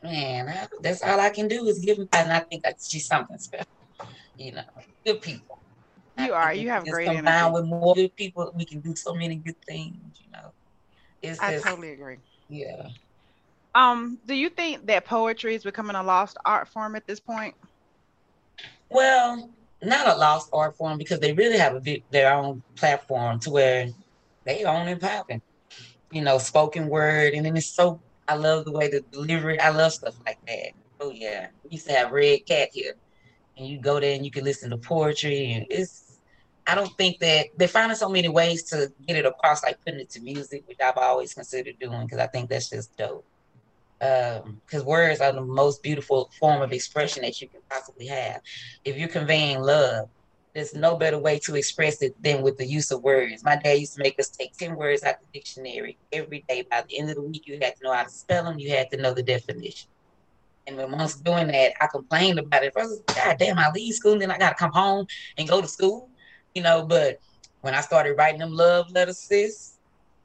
Man, 0.02 0.50
I, 0.50 0.68
that's 0.82 1.04
all 1.04 1.20
I 1.20 1.30
can 1.30 1.48
do 1.48 1.68
is 1.68 1.80
give 1.80 1.98
them, 1.98 2.10
and 2.14 2.32
I 2.34 2.40
think 2.40 2.64
that 2.64 2.78
she's 2.82 3.06
something 3.06 3.38
special. 3.38 3.68
You 4.38 4.54
know, 4.54 4.64
good 5.06 5.22
people. 5.22 5.60
You 6.18 6.34
I 6.34 6.46
are. 6.46 6.54
You 6.54 6.70
have 6.70 6.86
great 6.86 7.06
combine 7.06 7.28
energy. 7.28 7.54
with 7.54 7.66
more 7.66 7.94
good 7.96 8.16
people, 8.16 8.52
we 8.56 8.66
can 8.66 8.80
do 8.80 8.96
so 8.96 9.14
many 9.14 9.36
good 9.36 9.62
things. 9.68 10.20
You 10.24 10.32
know, 10.34 10.52
it's 11.22 11.40
I 11.40 11.54
just 11.54 11.66
totally 11.66 11.92
agree. 11.92 12.18
yeah. 12.50 12.88
Um, 13.76 14.20
do 14.26 14.34
you 14.34 14.50
think 14.50 14.88
that 14.88 15.06
poetry 15.06 15.54
is 15.54 15.64
becoming 15.64 15.98
a 15.98 16.04
lost 16.04 16.38
art 16.46 16.70
form 16.70 16.96
at 16.96 17.06
this 17.06 17.20
point? 17.20 17.54
Well, 18.90 19.54
not 19.84 20.08
a 20.08 20.18
lost 20.18 20.50
art 20.54 20.78
form 20.78 20.98
because 20.98 21.20
they 21.20 21.34
really 21.34 21.58
have 21.58 21.76
a 21.76 21.82
bit 21.82 22.10
their 22.10 22.34
own 22.34 22.64
platform 22.76 23.40
to 23.42 23.50
where 23.50 23.88
they 24.46 24.64
own 24.64 24.88
and 24.88 25.02
popping. 25.02 25.42
You 26.12 26.22
know, 26.22 26.38
spoken 26.38 26.88
word, 26.88 27.34
and 27.34 27.46
then 27.46 27.58
it's 27.58 27.68
so 27.68 28.02
I 28.30 28.36
love 28.36 28.64
the 28.64 28.72
way 28.72 28.88
the 28.88 29.02
delivery. 29.12 29.60
I 29.60 29.70
love 29.70 29.92
stuff 29.92 30.16
like 30.26 30.40
that. 30.48 30.72
Oh 31.02 31.12
yeah, 31.12 31.48
we 31.64 31.72
used 31.72 31.88
to 31.88 31.94
have 31.94 32.12
Red 32.12 32.46
Cat 32.48 32.70
here, 32.72 32.94
and 33.58 33.68
you 33.68 33.82
go 33.82 34.00
there 34.00 34.16
and 34.16 34.24
you 34.24 34.32
can 34.32 34.46
listen 34.46 34.70
to 34.70 34.78
poetry, 34.78 35.52
and 35.52 35.66
it's. 35.70 36.04
I 36.68 36.74
don't 36.74 36.98
think 36.98 37.20
that 37.20 37.48
they're 37.58 37.68
finding 37.68 37.96
so 37.96 38.10
many 38.10 38.28
ways 38.28 38.64
to 38.70 38.92
get 39.06 39.18
it 39.18 39.26
across, 39.26 39.62
like 39.64 39.80
putting 39.86 40.00
it 40.00 40.10
to 40.12 40.22
music, 40.22 40.64
which 40.66 40.80
I've 40.84 40.98
always 40.98 41.32
considered 41.32 41.76
doing 41.80 42.06
because 42.06 42.18
I 42.18 42.26
think 42.26 42.50
that's 42.50 42.70
just 42.70 42.96
dope. 42.98 43.24
Uh, 44.02 44.42
because 44.66 44.84
words 44.84 45.22
are 45.22 45.32
the 45.32 45.42
most 45.42 45.82
beautiful 45.82 46.30
form 46.38 46.62
of 46.62 46.74
expression 46.74 47.24
that 47.24 47.42
you 47.42 47.48
can 47.48 47.62
possibly 47.70 48.06
have. 48.08 48.42
If 48.84 48.98
you're 48.98 49.08
conveying 49.08 49.62
love, 49.62 50.10
there's 50.54 50.74
no 50.74 50.96
better 50.96 51.20
way 51.20 51.40
to 51.40 51.56
express 51.56 52.02
it 52.02 52.16
than 52.22 52.42
with 52.42 52.58
the 52.58 52.66
use 52.66 52.90
of 52.92 53.04
words. 53.04 53.44
My 53.44 53.58
dad 53.58 53.74
used 53.74 53.96
to 53.96 54.02
make 54.02 54.20
us 54.20 54.30
take 54.30 54.56
10 54.58 54.76
words 54.76 55.04
out 55.04 55.16
the 55.20 55.26
dictionary 55.34 55.98
every 56.14 56.46
day. 56.48 56.66
By 56.70 56.84
the 56.88 56.98
end 56.98 57.10
of 57.10 57.16
the 57.16 57.22
week, 57.22 57.44
you 57.46 57.60
had 57.62 57.76
to 57.76 57.84
know 57.84 57.94
how 57.94 58.04
to 58.04 58.10
spell 58.10 58.46
them, 58.46 58.58
you 58.58 58.70
had 58.70 58.90
to 58.92 58.98
know 58.98 59.14
the 59.14 59.24
definition. 59.24 59.90
And 60.68 60.78
was 60.78 61.16
doing 61.16 61.48
that, 61.48 61.74
I 61.82 61.88
complained 61.88 62.40
about 62.40 62.64
it. 62.64 62.74
Like, 62.76 62.88
God 63.08 63.38
damn, 63.38 63.60
I 63.60 63.70
leave 63.72 63.94
school 63.94 64.18
then 64.18 64.32
I 64.32 64.38
got 64.38 64.50
to 64.50 64.56
come 64.56 64.72
home 64.72 65.06
and 65.38 65.48
go 65.48 65.62
to 65.62 65.68
school, 65.68 66.10
you 66.56 66.64
know. 66.64 66.86
But 66.86 67.20
when 67.62 67.76
I 67.76 67.82
started 67.82 68.18
writing 68.18 68.40
them 68.40 68.52
love 68.52 68.90
letters, 68.92 69.20
sis, 69.20 69.75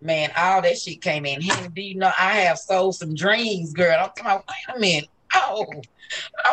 man, 0.00 0.30
all 0.36 0.62
that 0.62 0.78
shit 0.78 1.02
came 1.02 1.26
in 1.26 1.40
handy. 1.40 1.68
Do 1.74 1.82
you 1.82 1.94
know 1.96 2.12
I 2.18 2.34
have 2.34 2.58
sold 2.58 2.96
some 2.96 3.14
dreams, 3.14 3.72
girl? 3.72 3.96
I'm 3.98 4.06
talking 4.08 4.24
about, 4.24 4.44
wait 4.48 4.76
a 4.76 4.80
minute. 4.80 5.10
Oh, 5.34 5.66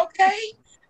okay. 0.01 0.39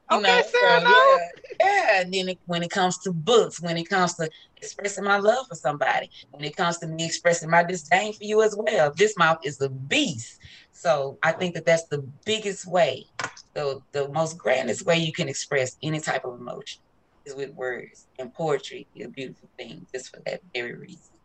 You 0.10 0.18
Okay, 0.20 0.22
know, 0.22 0.42
Sarah, 0.42 0.80
so, 0.80 0.86
no. 0.86 0.90
yeah, 0.90 1.18
yeah. 1.60 2.02
And 2.02 2.14
then 2.14 2.30
it, 2.30 2.40
when 2.46 2.64
it 2.64 2.70
comes 2.70 2.98
to 3.00 3.12
books, 3.12 3.62
when 3.62 3.76
it 3.78 3.90
comes 3.90 4.16
to 4.16 4.30
expressing 4.62 5.04
my 5.04 5.18
love 5.18 5.46
for 5.50 5.56
somebody, 5.56 6.10
when 6.32 6.46
it 6.46 6.56
comes 6.56 6.78
to 6.78 6.88
me 6.88 7.06
expressing 7.06 7.50
my 7.50 7.64
disdain 7.64 8.14
for 8.14 8.24
you 8.24 8.42
as 8.42 8.56
well, 8.58 8.94
this 8.96 9.18
mouth 9.18 9.40
is 9.44 9.60
a 9.60 9.70
beast. 9.70 10.38
So 10.72 11.18
I 11.24 11.34
think 11.34 11.56
that 11.56 11.66
that's 11.66 11.88
the 11.90 12.10
biggest 12.26 12.66
way, 12.66 13.06
the 13.54 13.82
the 13.92 14.08
most 14.10 14.38
grandest 14.38 14.86
way 14.86 14.98
you 14.98 15.12
can 15.12 15.28
express 15.28 15.76
any 15.84 16.00
type 16.00 16.24
of 16.24 16.40
emotion 16.40 16.82
is 17.26 17.36
with 17.36 17.50
words. 17.52 18.08
And 18.18 18.34
poetry 18.34 18.88
is 18.96 19.08
a 19.08 19.10
beautiful 19.10 19.50
thing 19.58 19.88
just 19.94 20.10
for 20.10 20.22
that 20.26 20.40
very 20.54 20.74
reason. 20.76 21.18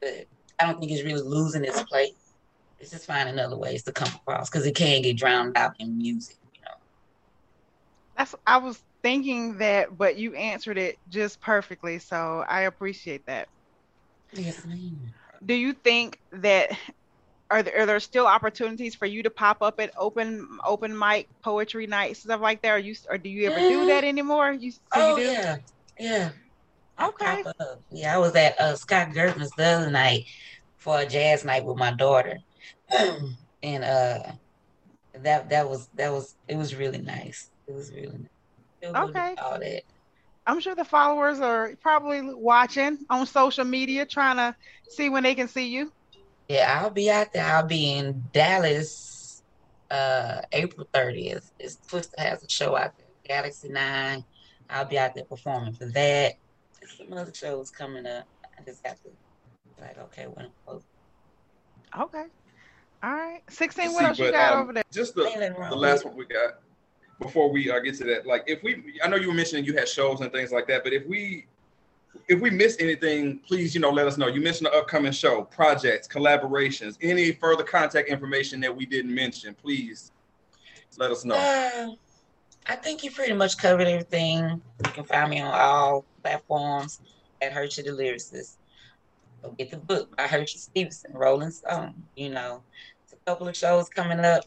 But 0.00 0.26
I 0.60 0.66
don't 0.66 0.78
think 0.78 0.92
it's 0.92 1.02
really 1.02 1.22
losing 1.22 1.64
its 1.64 1.82
place. 1.84 2.12
It's 2.78 2.90
just 2.90 3.06
finding 3.06 3.38
other 3.38 3.56
ways 3.56 3.82
to 3.84 3.92
come 3.92 4.08
across 4.14 4.50
because 4.50 4.66
it 4.66 4.74
can 4.74 5.02
get 5.02 5.16
drowned 5.16 5.56
out 5.56 5.74
in 5.78 5.96
music. 5.96 6.36
You 6.54 6.60
know. 6.62 6.74
That's 8.16 8.34
I 8.46 8.58
was 8.58 8.82
thinking 9.02 9.58
that, 9.58 9.96
but 9.96 10.16
you 10.16 10.34
answered 10.34 10.78
it 10.78 10.98
just 11.08 11.40
perfectly. 11.40 11.98
So 11.98 12.44
I 12.48 12.62
appreciate 12.62 13.26
that. 13.26 13.48
Yes, 14.32 14.64
ma'am. 14.66 15.12
Do 15.44 15.54
you 15.54 15.72
think 15.72 16.18
that 16.32 16.76
are 17.50 17.62
there, 17.62 17.82
are 17.82 17.86
there 17.86 18.00
still 18.00 18.26
opportunities 18.26 18.94
for 18.94 19.06
you 19.06 19.22
to 19.22 19.30
pop 19.30 19.62
up 19.62 19.78
at 19.78 19.92
open 19.96 20.48
open 20.64 20.98
mic 20.98 21.28
poetry 21.42 21.86
nights 21.86 22.20
stuff 22.20 22.40
like 22.40 22.62
that? 22.62 22.72
Or 22.72 22.78
you 22.78 22.94
or 23.08 23.18
do 23.18 23.28
you 23.28 23.50
ever 23.50 23.60
do 23.60 23.86
that 23.86 24.04
anymore? 24.04 24.52
You 24.52 24.72
so 24.72 24.78
oh 24.94 25.16
you 25.16 25.24
do? 25.24 25.32
yeah, 25.32 25.56
yeah. 25.98 26.30
Okay. 27.00 27.42
pop 27.42 27.54
up. 27.60 27.82
Yeah, 27.90 28.14
I 28.14 28.18
was 28.18 28.34
at 28.34 28.58
uh, 28.60 28.76
Scott 28.76 29.10
Gertner's 29.10 29.50
the 29.56 29.64
other 29.64 29.90
night 29.90 30.26
for 30.76 31.00
a 31.00 31.06
jazz 31.06 31.44
night 31.44 31.64
with 31.64 31.76
my 31.76 31.92
daughter, 31.92 32.38
and 33.62 33.84
uh, 33.84 34.20
that 35.14 35.48
that 35.50 35.68
was 35.68 35.88
that 35.94 36.12
was 36.12 36.36
it 36.48 36.56
was 36.56 36.74
really 36.74 36.98
nice. 36.98 37.50
It 37.66 37.74
was 37.74 37.90
really 37.92 38.18
nice. 38.18 38.94
Okay. 38.94 39.34
All 39.42 39.58
that. 39.58 39.82
I'm 40.46 40.60
sure 40.60 40.74
the 40.74 40.84
followers 40.84 41.40
are 41.40 41.72
probably 41.80 42.20
watching 42.22 42.98
on 43.08 43.26
social 43.26 43.64
media, 43.64 44.04
trying 44.04 44.36
to 44.36 44.54
see 44.90 45.08
when 45.08 45.22
they 45.22 45.34
can 45.34 45.48
see 45.48 45.68
you. 45.68 45.90
Yeah, 46.48 46.80
I'll 46.82 46.90
be 46.90 47.10
out 47.10 47.32
there. 47.32 47.46
I'll 47.46 47.66
be 47.66 47.94
in 47.94 48.24
Dallas, 48.32 49.42
uh, 49.90 50.42
April 50.52 50.86
30th. 50.92 51.50
It's 51.58 51.76
Twister 51.76 52.20
has 52.20 52.44
a 52.44 52.48
show 52.48 52.76
out 52.76 52.96
there, 52.98 53.06
Galaxy 53.24 53.70
Nine. 53.70 54.24
I'll 54.68 54.84
be 54.84 54.98
out 54.98 55.14
there 55.14 55.24
performing 55.24 55.72
for 55.72 55.86
that. 55.86 56.34
There's 56.84 56.98
some 56.98 57.16
other 57.16 57.32
shows 57.32 57.70
coming 57.70 58.06
up. 58.06 58.26
I 58.58 58.62
just 58.62 58.86
have 58.86 59.02
to 59.04 59.10
like, 59.80 59.98
okay, 59.98 60.26
when 60.26 60.46
I'm 60.46 60.52
close. 60.66 60.82
Okay. 61.98 62.24
All 63.02 63.10
right. 63.10 63.40
16, 63.48 63.88
See, 63.88 63.94
what 63.94 64.04
else 64.04 64.18
you 64.18 64.30
got 64.30 64.54
um, 64.54 64.62
over 64.62 64.72
there? 64.74 64.82
Just 64.92 65.14
the 65.14 65.24
Ain't 65.24 65.40
nothing 65.40 65.54
wrong 65.58 65.70
the 65.70 65.76
last 65.76 66.04
one 66.04 66.14
we 66.14 66.26
got 66.26 66.60
before 67.20 67.50
we 67.50 67.70
uh, 67.70 67.78
get 67.80 67.96
to 67.96 68.04
that. 68.04 68.26
Like, 68.26 68.44
if 68.46 68.62
we, 68.62 69.00
I 69.02 69.08
know 69.08 69.16
you 69.16 69.28
were 69.28 69.34
mentioning 69.34 69.64
you 69.64 69.74
had 69.74 69.88
shows 69.88 70.20
and 70.20 70.30
things 70.30 70.52
like 70.52 70.66
that, 70.68 70.84
but 70.84 70.92
if 70.92 71.06
we, 71.06 71.46
if 72.28 72.38
we 72.38 72.50
miss 72.50 72.76
anything, 72.80 73.38
please, 73.38 73.74
you 73.74 73.80
know, 73.80 73.90
let 73.90 74.06
us 74.06 74.18
know. 74.18 74.26
You 74.26 74.42
mentioned 74.42 74.66
the 74.66 74.74
upcoming 74.74 75.12
show, 75.12 75.42
projects, 75.42 76.06
collaborations, 76.06 76.98
any 77.00 77.32
further 77.32 77.64
contact 77.64 78.08
information 78.08 78.60
that 78.60 78.74
we 78.74 78.84
didn't 78.84 79.14
mention. 79.14 79.54
Please 79.54 80.12
let 80.98 81.10
us 81.10 81.24
know. 81.24 81.34
Uh, 81.34 81.94
I 82.66 82.76
think 82.76 83.04
you 83.04 83.10
pretty 83.10 83.32
much 83.32 83.56
covered 83.56 83.86
everything. 83.86 84.60
You 84.84 84.92
can 84.92 85.04
find 85.04 85.30
me 85.30 85.40
on 85.40 85.52
all 85.52 86.04
platforms 86.24 87.00
at 87.40 87.52
Hershe 87.52 87.84
the 87.84 87.90
Lyricist. 87.90 88.56
Go 89.42 89.50
get 89.52 89.70
the 89.70 89.76
book 89.76 90.16
by 90.16 90.26
Hershey 90.26 90.58
Stevenson, 90.58 91.12
Rolling 91.14 91.50
Stone. 91.50 91.94
You 92.16 92.30
know, 92.30 92.62
it's 93.04 93.12
a 93.12 93.30
couple 93.30 93.46
of 93.46 93.56
shows 93.56 93.88
coming 93.88 94.20
up. 94.20 94.44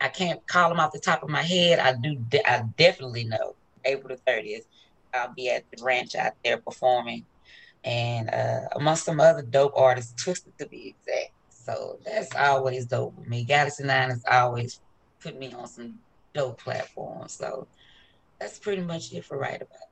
I 0.00 0.08
can't 0.08 0.46
call 0.46 0.68
them 0.68 0.78
off 0.80 0.92
the 0.92 1.00
top 1.00 1.22
of 1.22 1.30
my 1.30 1.42
head. 1.42 1.78
I 1.78 1.94
do. 1.94 2.16
De- 2.28 2.48
I 2.48 2.62
definitely 2.76 3.24
know 3.24 3.56
April 3.84 4.14
the 4.14 4.20
thirtieth. 4.30 4.66
I'll 5.14 5.32
be 5.34 5.48
at 5.48 5.64
the 5.72 5.82
ranch 5.82 6.14
out 6.14 6.32
there 6.44 6.58
performing, 6.58 7.24
and 7.82 8.28
uh, 8.28 8.68
amongst 8.76 9.04
some 9.04 9.20
other 9.20 9.42
dope 9.42 9.72
artists, 9.74 10.22
Twisted 10.22 10.52
to 10.58 10.68
be 10.68 10.88
exact. 10.88 11.32
So 11.48 11.98
that's 12.04 12.34
always 12.36 12.86
dope 12.86 13.14
with 13.16 13.28
me. 13.28 13.44
Galaxy 13.44 13.84
Nine 13.84 14.10
is 14.10 14.24
always 14.30 14.80
put 15.22 15.38
me 15.38 15.52
on 15.54 15.66
some 15.66 15.98
dope 16.34 16.60
platforms. 16.60 17.32
So 17.32 17.68
that's 18.38 18.58
pretty 18.58 18.82
much 18.82 19.12
it 19.12 19.24
for 19.24 19.38
right 19.38 19.56
about. 19.56 19.85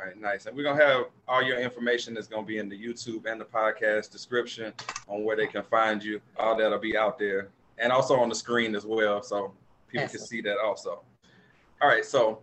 All 0.00 0.06
right, 0.06 0.18
nice. 0.18 0.46
And 0.46 0.56
we're 0.56 0.62
gonna 0.62 0.82
have 0.82 1.06
all 1.28 1.42
your 1.42 1.58
information 1.58 2.14
that's 2.14 2.26
gonna 2.26 2.46
be 2.46 2.56
in 2.56 2.70
the 2.70 2.78
YouTube 2.78 3.30
and 3.30 3.38
the 3.38 3.44
podcast 3.44 4.10
description 4.10 4.72
on 5.08 5.24
where 5.24 5.36
they 5.36 5.46
can 5.46 5.62
find 5.64 6.02
you. 6.02 6.22
All 6.38 6.56
that'll 6.56 6.78
be 6.78 6.96
out 6.96 7.18
there, 7.18 7.48
and 7.76 7.92
also 7.92 8.16
on 8.18 8.30
the 8.30 8.34
screen 8.34 8.74
as 8.74 8.86
well, 8.86 9.22
so 9.22 9.52
people 9.88 10.08
can 10.08 10.18
see 10.18 10.40
that 10.40 10.56
also. 10.58 11.02
All 11.82 11.88
right, 11.88 12.04
so 12.04 12.38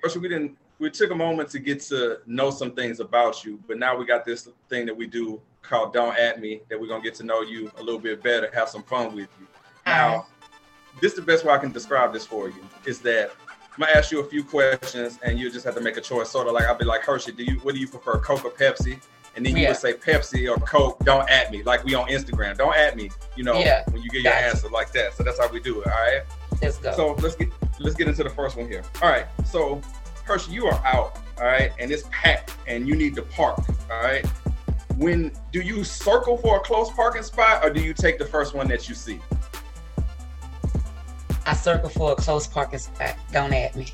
first 0.00 0.16
we 0.16 0.28
didn't 0.28 0.56
we 0.78 0.90
took 0.90 1.10
a 1.10 1.14
moment 1.14 1.48
to 1.50 1.58
get 1.58 1.80
to 1.82 2.20
know 2.24 2.50
some 2.50 2.70
things 2.70 3.00
about 3.00 3.44
you, 3.44 3.58
but 3.66 3.76
now 3.76 3.96
we 3.96 4.04
got 4.04 4.24
this 4.24 4.48
thing 4.68 4.86
that 4.86 4.96
we 4.96 5.08
do 5.08 5.40
called 5.62 5.92
"Don't 5.92 6.16
At 6.16 6.40
Me" 6.40 6.60
that 6.68 6.80
we're 6.80 6.86
gonna 6.86 7.02
get 7.02 7.14
to 7.16 7.24
know 7.24 7.42
you 7.42 7.68
a 7.78 7.82
little 7.82 8.00
bit 8.00 8.22
better, 8.22 8.48
have 8.54 8.68
some 8.68 8.84
fun 8.84 9.08
with 9.16 9.28
you. 9.40 9.48
Now, 9.86 10.28
this 11.00 11.14
is 11.14 11.16
the 11.16 11.24
best 11.24 11.44
way 11.44 11.52
I 11.52 11.58
can 11.58 11.72
describe 11.72 12.12
this 12.12 12.24
for 12.24 12.46
you 12.48 12.64
is 12.86 13.00
that 13.00 13.32
I'm 13.76 13.80
gonna 13.80 13.92
ask 13.98 14.12
you 14.12 14.20
a 14.20 14.24
few 14.24 14.44
questions 14.44 15.18
and 15.22 15.38
you 15.38 15.50
just 15.50 15.64
have 15.64 15.74
to 15.74 15.80
make 15.80 15.96
a 15.96 16.00
choice. 16.00 16.30
Sort 16.30 16.46
of 16.46 16.52
like 16.52 16.64
I'll 16.64 16.76
be 16.78 16.84
like 16.84 17.02
Hershe, 17.02 17.36
do 17.36 17.42
you 17.42 17.58
what 17.60 17.74
do 17.74 17.80
you 17.80 17.88
prefer, 17.88 18.18
Coke 18.20 18.44
or 18.44 18.50
Pepsi? 18.50 19.00
And 19.36 19.44
then 19.44 19.56
you 19.56 19.62
Yeah. 19.62 19.70
would 19.70 19.78
say 19.78 19.94
Pepsi 19.94 20.48
or 20.48 20.60
Coke. 20.64 21.00
Don't 21.04 21.28
at 21.28 21.50
me, 21.50 21.64
like 21.64 21.82
we 21.82 21.94
on 21.96 22.06
Instagram. 22.08 22.56
Don't 22.56 22.76
at 22.76 22.94
me. 22.96 23.10
You 23.36 23.42
know, 23.42 23.58
Yeah. 23.58 23.82
when 23.90 24.00
you 24.00 24.08
get 24.10 24.22
your 24.22 24.32
Gotcha. 24.32 24.46
answer 24.46 24.68
like 24.68 24.92
that. 24.92 25.14
So 25.14 25.24
that's 25.24 25.40
how 25.40 25.48
we 25.48 25.58
do 25.58 25.80
it. 25.80 25.88
All 25.88 25.92
right. 25.92 26.22
Let's 26.62 26.78
go. 26.78 26.92
So 26.94 27.12
let's 27.14 27.34
get 27.34 27.48
let's 27.80 27.96
get 27.96 28.06
into 28.06 28.22
the 28.22 28.30
first 28.30 28.56
one 28.56 28.68
here. 28.68 28.84
All 29.02 29.08
right. 29.10 29.26
So 29.44 29.80
Hershe, 30.26 30.48
you 30.50 30.66
are 30.66 30.80
out. 30.86 31.18
All 31.38 31.46
right, 31.46 31.72
and 31.80 31.90
it's 31.90 32.04
packed, 32.12 32.52
and 32.68 32.86
you 32.86 32.94
need 32.94 33.16
to 33.16 33.22
park. 33.22 33.58
All 33.90 34.00
right. 34.00 34.24
When 34.96 35.32
do 35.50 35.60
you 35.60 35.82
circle 35.82 36.36
for 36.38 36.58
a 36.58 36.60
close 36.60 36.90
parking 36.92 37.24
spot, 37.24 37.64
or 37.64 37.70
do 37.70 37.80
you 37.82 37.92
take 37.92 38.20
the 38.20 38.24
first 38.24 38.54
one 38.54 38.68
that 38.68 38.88
you 38.88 38.94
see? 38.94 39.20
I 41.46 41.54
circle 41.54 41.88
for 41.90 42.12
a 42.12 42.16
close 42.16 42.46
parking 42.46 42.78
spot. 42.78 43.16
Don't 43.32 43.52
at 43.52 43.74
me. 43.76 43.86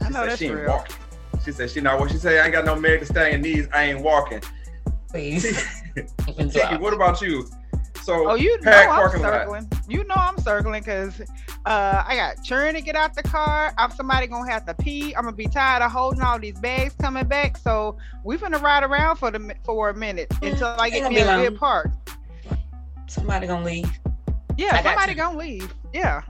I 0.00 0.08
She 0.08 0.12
know 0.12 0.20
said 0.20 0.26
that's 0.26 0.38
she 0.38 0.46
ain't 0.46 0.54
real. 0.56 0.68
walking. 0.68 0.96
She 1.44 1.52
said 1.52 1.70
she 1.70 1.80
not 1.80 1.98
what 1.98 2.10
she 2.10 2.16
said. 2.18 2.38
I 2.40 2.44
ain't 2.44 2.52
got 2.52 2.64
no 2.64 2.76
Meg 2.76 3.00
to 3.00 3.06
stay 3.06 3.32
in 3.34 3.42
knees. 3.42 3.68
I 3.72 3.84
ain't 3.84 4.00
walking. 4.00 4.40
Please. 5.10 5.44
Even 6.28 6.50
Tiki, 6.50 6.76
what 6.76 6.92
about 6.92 7.20
you? 7.20 7.46
So 8.02 8.28
Oh, 8.30 8.34
you 8.34 8.60
know 8.62 8.72
I'm 8.72 8.88
parking 8.88 9.22
lot. 9.22 9.32
circling. 9.32 9.70
You 9.88 10.04
know 10.04 10.14
I'm 10.16 10.36
circling 10.38 10.82
because 10.82 11.20
uh, 11.64 12.04
I 12.06 12.16
got 12.16 12.42
churn 12.42 12.74
to 12.74 12.80
get 12.82 12.96
out 12.96 13.14
the 13.14 13.22
car. 13.22 13.72
I'm 13.78 13.90
somebody 13.92 14.26
gonna 14.26 14.50
have 14.50 14.66
to 14.66 14.74
pee. 14.74 15.14
I'm 15.14 15.24
gonna 15.24 15.36
be 15.36 15.46
tired 15.46 15.82
of 15.82 15.90
holding 15.90 16.20
all 16.20 16.38
these 16.38 16.58
bags 16.60 16.94
coming 17.00 17.26
back. 17.26 17.56
So 17.56 17.96
we 18.24 18.36
finna 18.36 18.60
ride 18.60 18.82
around 18.82 19.16
for 19.16 19.30
the 19.30 19.54
for 19.64 19.88
a 19.90 19.94
minute 19.94 20.28
Mm, 20.30 20.52
until 20.52 20.68
I 20.78 20.90
get 20.90 21.02
gonna 21.02 21.14
me 21.14 21.20
a 21.20 21.50
good 21.50 21.58
park. 21.58 21.90
Somebody 23.06 23.46
gonna 23.46 23.64
leave. 23.64 23.90
Yeah, 24.56 24.76
I 24.76 24.82
somebody 24.82 25.14
gonna 25.14 25.38
leave. 25.38 25.72
Yeah, 25.92 26.22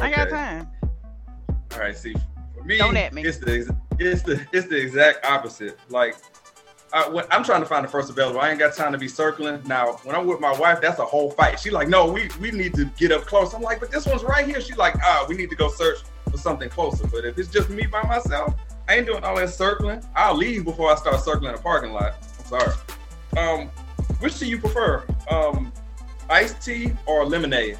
I 0.00 0.10
got 0.10 0.30
time. 0.30 0.68
All 1.72 1.78
right, 1.78 1.96
see, 1.96 2.14
for 2.56 2.64
me, 2.64 2.78
Don't 2.78 2.96
at 2.96 3.12
me. 3.12 3.22
it's 3.22 3.38
the 3.38 3.54
ex- 3.58 3.70
it's 3.98 4.22
the 4.22 4.44
it's 4.52 4.66
the 4.68 4.76
exact 4.76 5.24
opposite. 5.24 5.78
Like, 5.88 6.16
I, 6.92 7.08
when, 7.08 7.24
I'm 7.30 7.44
trying 7.44 7.60
to 7.60 7.66
find 7.66 7.84
the 7.84 7.88
first 7.88 8.10
available. 8.10 8.40
I 8.40 8.50
ain't 8.50 8.58
got 8.58 8.74
time 8.74 8.92
to 8.92 8.98
be 8.98 9.08
circling. 9.08 9.62
Now, 9.66 9.94
when 10.04 10.14
I'm 10.14 10.26
with 10.26 10.40
my 10.40 10.52
wife, 10.58 10.80
that's 10.80 10.98
a 10.98 11.04
whole 11.04 11.30
fight. 11.30 11.58
She 11.58 11.70
like, 11.70 11.88
no, 11.88 12.10
we 12.10 12.28
we 12.40 12.50
need 12.50 12.74
to 12.74 12.86
get 12.96 13.12
up 13.12 13.22
close. 13.22 13.54
I'm 13.54 13.62
like, 13.62 13.80
but 13.80 13.90
this 13.90 14.06
one's 14.06 14.22
right 14.22 14.46
here. 14.46 14.60
She 14.60 14.74
like, 14.74 14.94
ah, 15.02 15.24
we 15.28 15.36
need 15.36 15.50
to 15.50 15.56
go 15.56 15.68
search 15.70 15.98
for 16.30 16.36
something 16.38 16.68
closer. 16.68 17.06
But 17.06 17.24
if 17.24 17.38
it's 17.38 17.50
just 17.50 17.70
me 17.70 17.86
by 17.86 18.02
myself, 18.02 18.54
I 18.88 18.96
ain't 18.96 19.06
doing 19.06 19.24
all 19.24 19.36
that 19.36 19.50
circling. 19.50 20.02
I'll 20.14 20.36
leave 20.36 20.64
before 20.64 20.90
I 20.90 20.96
start 20.96 21.20
circling 21.20 21.54
the 21.54 21.60
parking 21.60 21.92
lot. 21.92 22.14
I'm 22.38 22.46
sorry. 22.46 22.72
Um, 23.36 23.68
which 24.20 24.38
do 24.38 24.46
you 24.46 24.58
prefer? 24.58 25.04
Um, 25.30 25.72
iced 26.32 26.60
tea 26.62 26.92
or 27.06 27.24
lemonade? 27.24 27.78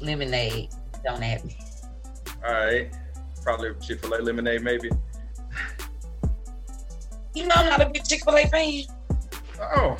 Lemonade. 0.00 0.68
Don't 1.04 1.22
at 1.22 1.44
me. 1.44 1.56
All 2.46 2.52
right, 2.52 2.90
probably 3.42 3.70
Chick 3.80 4.00
Fil 4.00 4.14
A 4.14 4.18
lemonade, 4.22 4.62
maybe. 4.62 4.90
You 7.34 7.46
know, 7.46 7.54
I'm 7.56 7.66
not 7.68 7.82
a 7.82 7.90
big 7.90 8.04
Chick 8.04 8.24
Fil 8.24 8.36
A 8.36 8.46
fan. 8.46 8.82
Oh, 9.60 9.96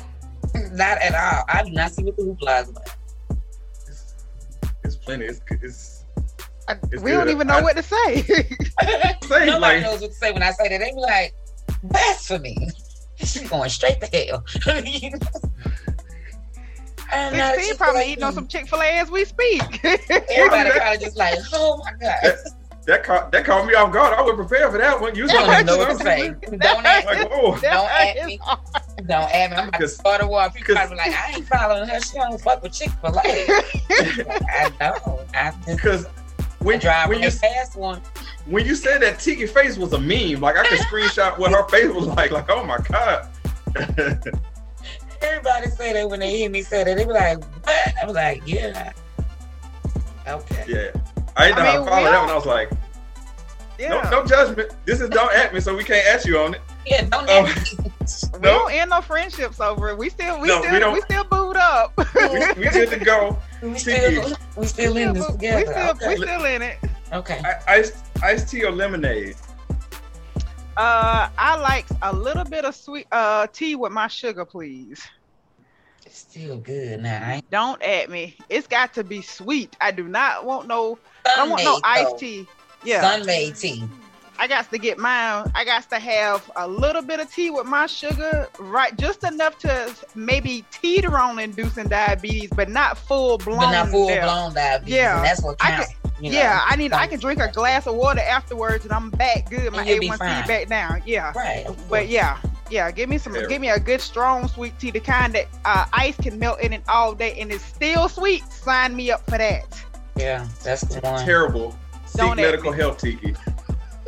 Not 0.71 1.01
at 1.01 1.13
all. 1.13 1.43
I 1.49 1.63
do 1.63 1.71
not 1.71 1.91
see 1.91 2.03
what 2.03 2.15
the 2.17 2.23
hoopla 2.23 2.63
is 2.63 2.69
about. 2.69 2.89
it's, 3.87 4.15
it's 4.83 4.95
plenty. 4.95 5.25
It's 5.25 5.41
it's 5.51 6.05
I- 6.67 6.77
It's 6.91 7.01
we 7.03 7.11
don't 7.11 7.29
even 7.29 7.47
know 7.47 7.55
I- 7.55 7.61
what 7.61 7.75
to 7.75 7.83
say. 7.83 8.21
Say, 8.23 8.47
Nobody 9.45 9.51
like- 9.59 9.81
knows 9.83 10.01
what 10.01 10.11
to 10.11 10.15
say 10.17 10.31
when 10.31 10.43
I 10.43 10.51
say 10.51 10.69
that. 10.69 10.79
They 10.79 10.91
be 10.91 10.95
like, 10.97 11.33
blasphemy. 11.83 12.69
She's 13.17 13.49
going 13.49 13.69
straight 13.69 13.99
to 14.01 14.07
hell. 14.07 14.45
You 14.85 15.11
know? 15.11 15.17
I'm 17.11 17.35
not 17.35 17.55
Sixteen 17.55 17.77
probably 17.77 18.11
eating 18.11 18.23
on 18.23 18.33
some 18.33 18.47
Chick 18.47 18.67
Fil 18.67 18.81
A 18.81 18.99
as 18.99 19.09
we 19.09 19.25
speak. 19.25 19.61
Everybody 19.83 20.69
probably 20.71 20.97
just 20.99 21.17
like, 21.17 21.39
oh 21.53 21.81
my 21.83 21.91
god. 21.93 22.35
that 22.85 23.03
caught 23.03 23.31
that 23.31 23.45
caught 23.45 23.65
me 23.65 23.73
off 23.73 23.91
guard. 23.91 24.13
I 24.13 24.21
was 24.21 24.35
prepared 24.35 24.71
for 24.71 24.77
that 24.77 25.01
one. 25.01 25.15
You 25.15 25.27
don't 25.27 25.51
even 25.51 25.65
know 25.65 25.77
what 25.77 25.97
to 25.97 26.03
say. 26.03 26.29
Don't 26.29 26.85
at 26.85 27.05
me. 27.05 27.21
like, 27.23 27.29
oh, 27.31 27.59
Don't 27.61 27.89
ask 27.89 28.25
me. 28.25 28.39
Don't 29.07 29.11
ask 29.11 29.51
me. 29.51 29.57
I'm 29.57 29.67
about 29.69 29.79
to 29.81 29.87
start 29.87 30.21
a 30.21 30.27
war. 30.27 30.43
People 30.49 30.59
because- 30.59 30.75
probably 30.75 30.97
like, 30.97 31.13
I 31.13 31.33
ain't 31.35 31.47
following 31.47 31.89
her. 31.89 31.99
She 31.99 32.13
don't 32.13 32.39
fuck 32.39 32.61
with 32.61 32.73
Chick 32.73 32.91
Fil 33.01 33.17
A. 33.25 33.47
I 33.89 34.71
know. 34.79 35.19
I 35.33 35.51
just 35.65 35.65
because 35.65 36.05
I 36.05 36.09
when 36.59 36.79
drive 36.79 37.09
when 37.09 37.19
you 37.19 37.29
right 37.29 37.39
past 37.41 37.75
one. 37.75 38.01
When 38.49 38.65
you 38.65 38.75
said 38.75 39.01
that 39.01 39.19
Tiki 39.19 39.45
face 39.45 39.77
was 39.77 39.93
a 39.93 39.99
meme, 39.99 40.41
like 40.41 40.57
I 40.57 40.65
could 40.67 40.79
screenshot 40.79 41.37
what 41.37 41.51
her 41.51 41.67
face 41.69 41.89
was 41.93 42.07
like. 42.07 42.31
Like, 42.31 42.49
oh 42.49 42.63
my 42.65 42.77
god. 42.79 43.29
Everybody 45.21 45.67
say 45.69 45.93
that 45.93 46.09
when 46.09 46.19
they 46.21 46.37
hear 46.37 46.49
me 46.49 46.61
say 46.61 46.83
that. 46.83 46.97
They 46.97 47.03
be 47.05 47.11
like, 47.11 47.43
what? 47.65 47.93
I 48.01 48.05
was 48.05 48.15
like, 48.15 48.41
yeah. 48.45 48.93
Okay. 50.27 50.65
yeah, 50.67 51.01
I 51.35 51.47
didn't 51.47 51.57
know 51.59 51.63
I 51.63 51.71
how 51.71 51.77
mean, 51.77 51.85
to 51.85 51.89
follow 51.91 52.03
that 52.05 52.13
all- 52.15 52.21
one. 52.25 52.29
I 52.29 52.35
was 52.35 52.45
like, 52.45 52.69
yeah. 53.79 53.89
no, 53.89 54.09
no 54.21 54.25
judgment. 54.25 54.71
This 54.85 55.01
is 55.01 55.09
don't 55.09 55.33
at 55.33 55.53
me, 55.53 55.59
so 55.59 55.75
we 55.75 55.83
can't 55.83 56.05
ask 56.07 56.25
you 56.25 56.37
on 56.39 56.53
it. 56.55 56.61
Yeah, 56.85 57.03
don't 57.05 57.29
um, 57.29 57.45
ask 57.45 57.79
me. 57.79 57.91
We 58.33 58.39
No. 58.39 58.49
don't 58.59 58.71
end 58.71 58.89
no 58.89 59.01
friendships 59.01 59.59
over 59.59 59.89
it. 59.89 59.97
We 59.97 60.09
still, 60.09 60.39
we 60.41 60.47
No, 60.47 60.61
we 60.61 60.67
still, 60.67 60.79
don't. 60.79 60.93
we, 60.93 61.01
still 61.01 61.23
booed 61.25 61.57
up. 61.57 61.93
We, 62.15 62.63
we 62.63 62.69
good 62.69 62.89
to 62.89 62.99
go. 62.99 63.37
We 63.61 63.77
still, 63.77 64.35
we 64.57 64.65
still 64.65 64.97
in 64.97 65.13
this 65.13 65.27
we 65.27 65.33
together. 65.33 65.95
still, 65.95 66.09
we 66.09 66.15
still 66.17 66.45
in 66.45 66.61
it. 66.63 66.77
okay. 67.13 67.39
I, 67.43 67.73
iced 67.75 68.08
iced 68.23 68.49
tea 68.49 68.63
or 68.63 68.71
lemonade? 68.71 69.35
Uh, 70.77 71.29
I 71.37 71.57
like 71.57 71.85
a 72.01 72.13
little 72.13 72.45
bit 72.45 72.63
of 72.63 72.73
sweet 72.75 73.07
uh 73.11 73.47
tea 73.47 73.75
with 73.75 73.91
my 73.91 74.07
sugar, 74.07 74.45
please. 74.45 75.05
It's 76.05 76.19
still 76.19 76.57
good 76.57 77.01
now. 77.01 77.21
I 77.23 77.43
Don't 77.51 77.81
at 77.83 78.09
me. 78.09 78.37
It's 78.49 78.65
got 78.65 78.93
to 78.93 79.03
be 79.03 79.21
sweet. 79.21 79.75
I 79.81 79.91
do 79.91 80.07
not 80.07 80.45
want 80.45 80.67
no. 80.67 80.97
I 81.25 81.35
don't 81.35 81.49
want 81.49 81.63
no 81.63 81.79
iced 81.83 82.11
though. 82.11 82.17
tea. 82.17 82.47
Yeah, 82.83 83.01
Sun-made 83.01 83.55
tea. 83.57 83.83
I 84.39 84.47
got 84.47 84.71
to 84.71 84.77
get 84.77 84.97
mine. 84.97 85.51
I 85.53 85.65
got 85.65 85.89
to 85.89 85.99
have 85.99 86.49
a 86.55 86.65
little 86.65 87.01
bit 87.01 87.19
of 87.19 87.29
tea 87.29 87.49
with 87.49 87.65
my 87.65 87.87
sugar, 87.87 88.47
right? 88.57 88.97
Just 88.97 89.25
enough 89.25 89.59
to 89.59 89.93
maybe 90.15 90.63
teeter 90.71 91.17
on 91.17 91.39
inducing 91.39 91.89
diabetes, 91.89 92.49
but 92.55 92.69
not 92.69 92.97
full 92.97 93.37
blown. 93.37 93.57
But 93.57 93.71
not 93.71 93.89
full 93.89 94.07
there. 94.07 94.21
blown 94.21 94.53
diabetes. 94.53 94.95
Yeah. 94.95 95.17
And 95.17 95.25
that's 95.25 95.43
what 95.43 95.57
I 95.59 95.71
counts. 95.71 95.93
You 96.21 96.31
know. 96.31 96.37
Yeah, 96.37 96.61
I 96.67 96.75
need. 96.75 96.93
I 96.93 97.07
can 97.07 97.19
drink 97.19 97.39
a 97.39 97.51
glass 97.51 97.87
of 97.87 97.95
water 97.95 98.21
afterwards, 98.21 98.83
and 98.85 98.93
I'm 98.93 99.09
back 99.09 99.49
good. 99.49 99.71
My 99.71 99.79
And 99.79 99.89
you'll 99.89 99.99
be 99.99 100.09
A1C 100.09 100.47
back 100.47 100.67
down. 100.67 101.01
Yeah, 101.05 101.31
Right. 101.35 101.65
but 101.67 101.87
course. 101.87 102.07
yeah, 102.07 102.37
yeah. 102.69 102.91
Give 102.91 103.09
me 103.09 103.17
some. 103.17 103.35
Yeah. 103.35 103.45
Give 103.47 103.61
me 103.61 103.69
a 103.69 103.79
good 103.79 104.01
strong 104.01 104.47
sweet 104.47 104.77
tea, 104.79 104.91
the 104.91 104.99
kind 104.99 105.33
that 105.33 105.47
uh, 105.65 105.85
ice 105.93 106.15
can 106.17 106.37
melt 106.39 106.59
in 106.61 106.73
it 106.73 106.83
all 106.87 107.13
day, 107.13 107.39
and 107.39 107.51
it's 107.51 107.63
still 107.63 108.09
sweet. 108.09 108.43
Sign 108.51 108.95
me 108.95 109.11
up 109.11 109.23
for 109.29 109.37
that. 109.37 109.65
Yeah, 110.15 110.47
that's 110.63 110.81
the 110.81 110.99
one. 111.01 111.25
Terrible. 111.25 111.77
Seek 112.05 112.21
Don't 112.21 112.37
medical 112.37 112.71
me. 112.71 112.77
help, 112.77 112.97
Tiki. 112.97 113.35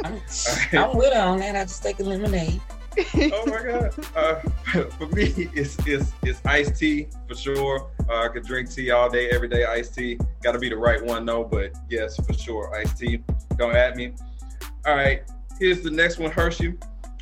I'm, 0.04 0.20
I'm 0.74 0.98
with 0.98 1.14
her 1.14 1.22
on 1.22 1.40
that. 1.40 1.56
I 1.56 1.64
just 1.64 1.84
take 1.84 2.00
a 2.00 2.04
lemonade. 2.04 2.60
oh 3.34 3.46
my 3.46 3.64
god. 3.64 3.94
Uh, 4.16 4.36
for 4.98 5.08
me, 5.08 5.50
it's 5.54 5.78
it's 5.88 6.12
it's 6.24 6.46
iced 6.46 6.76
tea 6.76 7.08
for 7.28 7.36
sure. 7.36 7.90
Uh, 8.10 8.26
I 8.26 8.28
could 8.28 8.44
drink 8.44 8.70
tea 8.72 8.92
all 8.92 9.10
day, 9.10 9.30
every 9.30 9.48
day. 9.48 9.64
Iced 9.66 9.96
tea. 9.96 10.20
Got 10.44 10.54
to 10.54 10.60
be 10.60 10.70
the 10.70 10.76
right 10.78 11.04
one 11.04 11.26
though. 11.26 11.44
But 11.44 11.72
yes, 11.90 12.18
for 12.18 12.34
sure, 12.34 12.76
iced 12.76 12.98
tea. 12.98 13.24
Don't 13.58 13.76
at 13.76 13.96
me. 13.96 14.14
All 14.86 14.96
right. 14.96 15.24
Here's 15.60 15.82
the 15.82 15.92
next 15.92 16.18
one, 16.18 16.32
Hershe. 16.32 16.70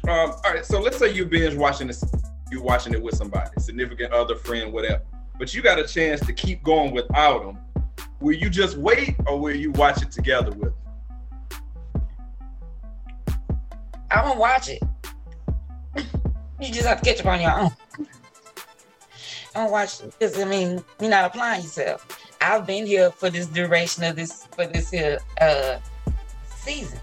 Um, 0.08 0.32
all 0.32 0.42
right. 0.46 0.66
So 0.66 0.80
let's 0.80 0.98
say 0.98 1.14
you 1.14 1.26
binge 1.26 1.56
watching 1.56 1.88
this. 1.88 2.04
You 2.52 2.62
watching 2.64 2.94
it 2.94 3.02
with 3.02 3.16
somebody, 3.16 3.52
significant 3.60 4.12
other, 4.12 4.36
friend, 4.36 4.74
whatever. 4.74 5.04
But 5.38 5.54
you 5.54 5.62
got 5.62 5.78
a 5.78 5.86
chance 5.88 6.20
to 6.22 6.34
keep 6.34 6.64
going 6.64 6.92
without 6.94 7.44
them. 7.44 7.60
Will 8.20 8.36
you 8.36 8.50
just 8.50 8.76
wait, 8.78 9.16
or 9.28 9.40
will 9.40 9.56
you 9.56 9.72
watch 9.74 10.02
it 10.02 10.12
together 10.12 10.52
with? 10.52 10.74
'em? 10.74 10.74
I 14.12 14.24
won't 14.24 14.40
watch 14.40 14.70
it. 14.70 14.82
You 16.60 16.72
just 16.72 16.88
have 16.88 17.02
to 17.02 17.06
catch 17.06 17.22
up 17.22 17.28
on 17.28 17.42
your 17.42 17.52
own. 17.52 17.72
Don't 19.54 19.72
watch 19.72 20.02
because 20.02 20.40
I 20.40 20.46
mean 20.46 20.84
you're 21.00 21.10
not 21.10 21.26
applying 21.26 21.64
yourself. 21.64 22.06
I've 22.42 22.66
been 22.68 22.86
here 22.86 23.12
for 23.12 23.30
this 23.30 23.48
duration 23.48 24.04
of 24.04 24.16
this 24.16 24.46
for 24.56 24.66
this 24.68 24.92
here 24.92 25.20
uh 25.42 25.80
season. 26.46 27.00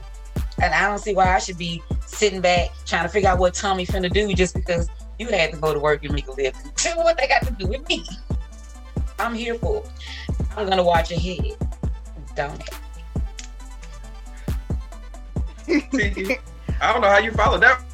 And 0.63 0.73
I 0.73 0.89
don't 0.89 0.99
see 0.99 1.15
why 1.15 1.35
I 1.35 1.39
should 1.39 1.59
be 1.59 1.83
sitting 2.07 2.41
back 2.41 2.71
trying 2.87 3.03
to 3.03 3.09
figure 3.09 3.29
out 3.29 3.39
what 3.39 3.55
Tommy 3.55 3.87
finna 3.87 4.13
do 4.13 4.33
just 4.35 4.55
because 4.55 4.89
you 5.19 5.27
had 5.29 5.53
to 5.53 5.59
go 5.59 5.75
to 5.75 5.81
work 5.81 6.05
and 6.05 6.15
make 6.15 6.29
a 6.29 6.33
living. 6.33 6.61
what 6.97 7.19
they 7.19 7.27
got 7.27 7.43
to 7.47 7.53
do 7.53 7.67
with 7.67 7.87
me? 7.89 8.05
I'm 9.19 9.35
here 9.35 9.55
for. 9.57 9.83
I'm 10.57 10.69
gonna 10.69 10.85
watch 10.85 11.11
ahead. 11.11 11.57
Don't 12.35 12.63
I 16.81 16.93
don't 16.93 17.01
know 17.01 17.09
how 17.09 17.19
you 17.19 17.33
follow 17.33 17.59
that. 17.59 17.86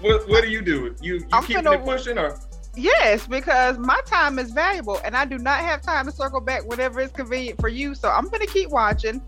What, 0.00 0.28
what 0.28 0.42
do 0.42 0.50
you 0.50 0.62
do? 0.62 0.94
You 1.00 1.14
you 1.18 1.26
I'm 1.32 1.44
keeping 1.44 1.66
it 1.66 1.84
pushing 1.84 2.18
or? 2.18 2.38
Yes, 2.76 3.26
because 3.26 3.78
my 3.78 4.00
time 4.06 4.38
is 4.38 4.52
valuable, 4.52 5.00
and 5.04 5.16
I 5.16 5.24
do 5.24 5.38
not 5.38 5.60
have 5.60 5.82
time 5.82 6.06
to 6.06 6.12
circle 6.12 6.40
back 6.40 6.64
whenever 6.64 7.00
it's 7.00 7.12
convenient 7.12 7.60
for 7.60 7.68
you. 7.68 7.94
So 7.94 8.08
I'm 8.08 8.28
gonna 8.28 8.46
keep 8.46 8.70
watching. 8.70 9.20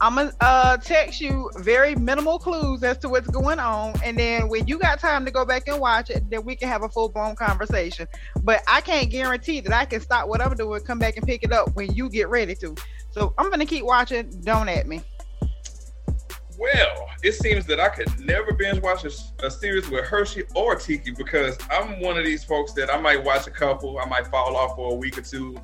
I'm 0.00 0.14
gonna 0.14 0.32
uh, 0.40 0.76
text 0.78 1.20
you 1.20 1.50
very 1.58 1.94
minimal 1.96 2.38
clues 2.38 2.82
as 2.82 2.98
to 2.98 3.08
what's 3.08 3.28
going 3.28 3.58
on, 3.58 3.94
and 4.02 4.18
then 4.18 4.48
when 4.48 4.66
you 4.66 4.78
got 4.78 5.00
time 5.00 5.24
to 5.24 5.30
go 5.30 5.44
back 5.44 5.68
and 5.68 5.80
watch 5.80 6.08
it, 6.10 6.28
then 6.30 6.44
we 6.44 6.56
can 6.56 6.68
have 6.68 6.82
a 6.82 6.88
full 6.88 7.08
blown 7.08 7.36
conversation. 7.36 8.06
But 8.42 8.62
I 8.66 8.80
can't 8.80 9.10
guarantee 9.10 9.60
that 9.60 9.72
I 9.72 9.84
can 9.84 10.00
stop 10.00 10.28
what 10.28 10.40
I'm 10.40 10.54
doing, 10.54 10.80
come 10.82 10.98
back 10.98 11.16
and 11.16 11.26
pick 11.26 11.42
it 11.42 11.52
up 11.52 11.74
when 11.74 11.94
you 11.94 12.08
get 12.08 12.28
ready 12.28 12.54
to. 12.56 12.74
So 13.10 13.34
I'm 13.38 13.50
gonna 13.50 13.66
keep 13.66 13.84
watching. 13.84 14.30
Don't 14.42 14.68
at 14.68 14.86
me. 14.86 15.02
Well, 16.58 17.08
it 17.22 17.32
seems 17.32 17.66
that 17.66 17.78
I 17.78 17.88
could 17.88 18.08
never 18.18 18.52
binge 18.52 18.80
watch 18.80 19.04
a, 19.04 19.46
a 19.46 19.50
series 19.50 19.88
with 19.88 20.04
Hershe 20.04 20.44
or 20.56 20.74
Tiki 20.74 21.12
because 21.12 21.56
I'm 21.70 22.00
one 22.00 22.18
of 22.18 22.24
these 22.24 22.42
folks 22.42 22.72
that 22.72 22.92
I 22.92 23.00
might 23.00 23.22
watch 23.22 23.46
a 23.46 23.50
couple, 23.50 23.98
I 23.98 24.06
might 24.06 24.26
fall 24.26 24.56
off 24.56 24.74
for 24.74 24.92
a 24.92 24.94
week 24.96 25.16
or 25.18 25.22
two, 25.22 25.56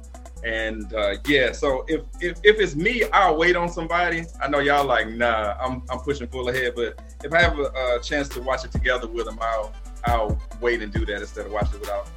and 0.45 0.93
uh, 0.95 1.17
yeah. 1.27 1.51
So 1.51 1.85
if, 1.89 2.03
if 2.21 2.39
if 2.45 2.61
it's 2.61 2.77
me, 2.77 3.05
I'll 3.13 3.37
wait 3.37 3.57
on 3.57 3.69
somebody. 3.69 4.25
I 4.41 4.47
know 4.47 4.61
y'all 4.61 4.87
like 4.87 5.09
nah, 5.09 5.57
I'm 5.61 5.83
I'm 5.91 5.99
pushing 5.99 6.29
full 6.29 6.49
ahead, 6.49 6.75
but 6.77 7.01
if 7.25 7.33
I 7.33 7.43
have 7.43 7.59
a, 7.59 7.97
a 7.97 8.01
chance 8.01 8.29
to 8.31 8.43
watch 8.43 8.65
it 8.65 8.71
together 8.71 9.09
with 9.09 9.25
them, 9.25 9.39
I'll 9.41 9.73
I'll 10.05 10.41
wait 10.61 10.81
and 10.81 10.93
do 10.93 11.05
that 11.07 11.21
instead 11.21 11.47
of 11.47 11.53
watching 11.53 11.75
it 11.75 11.81
without. 11.81 12.09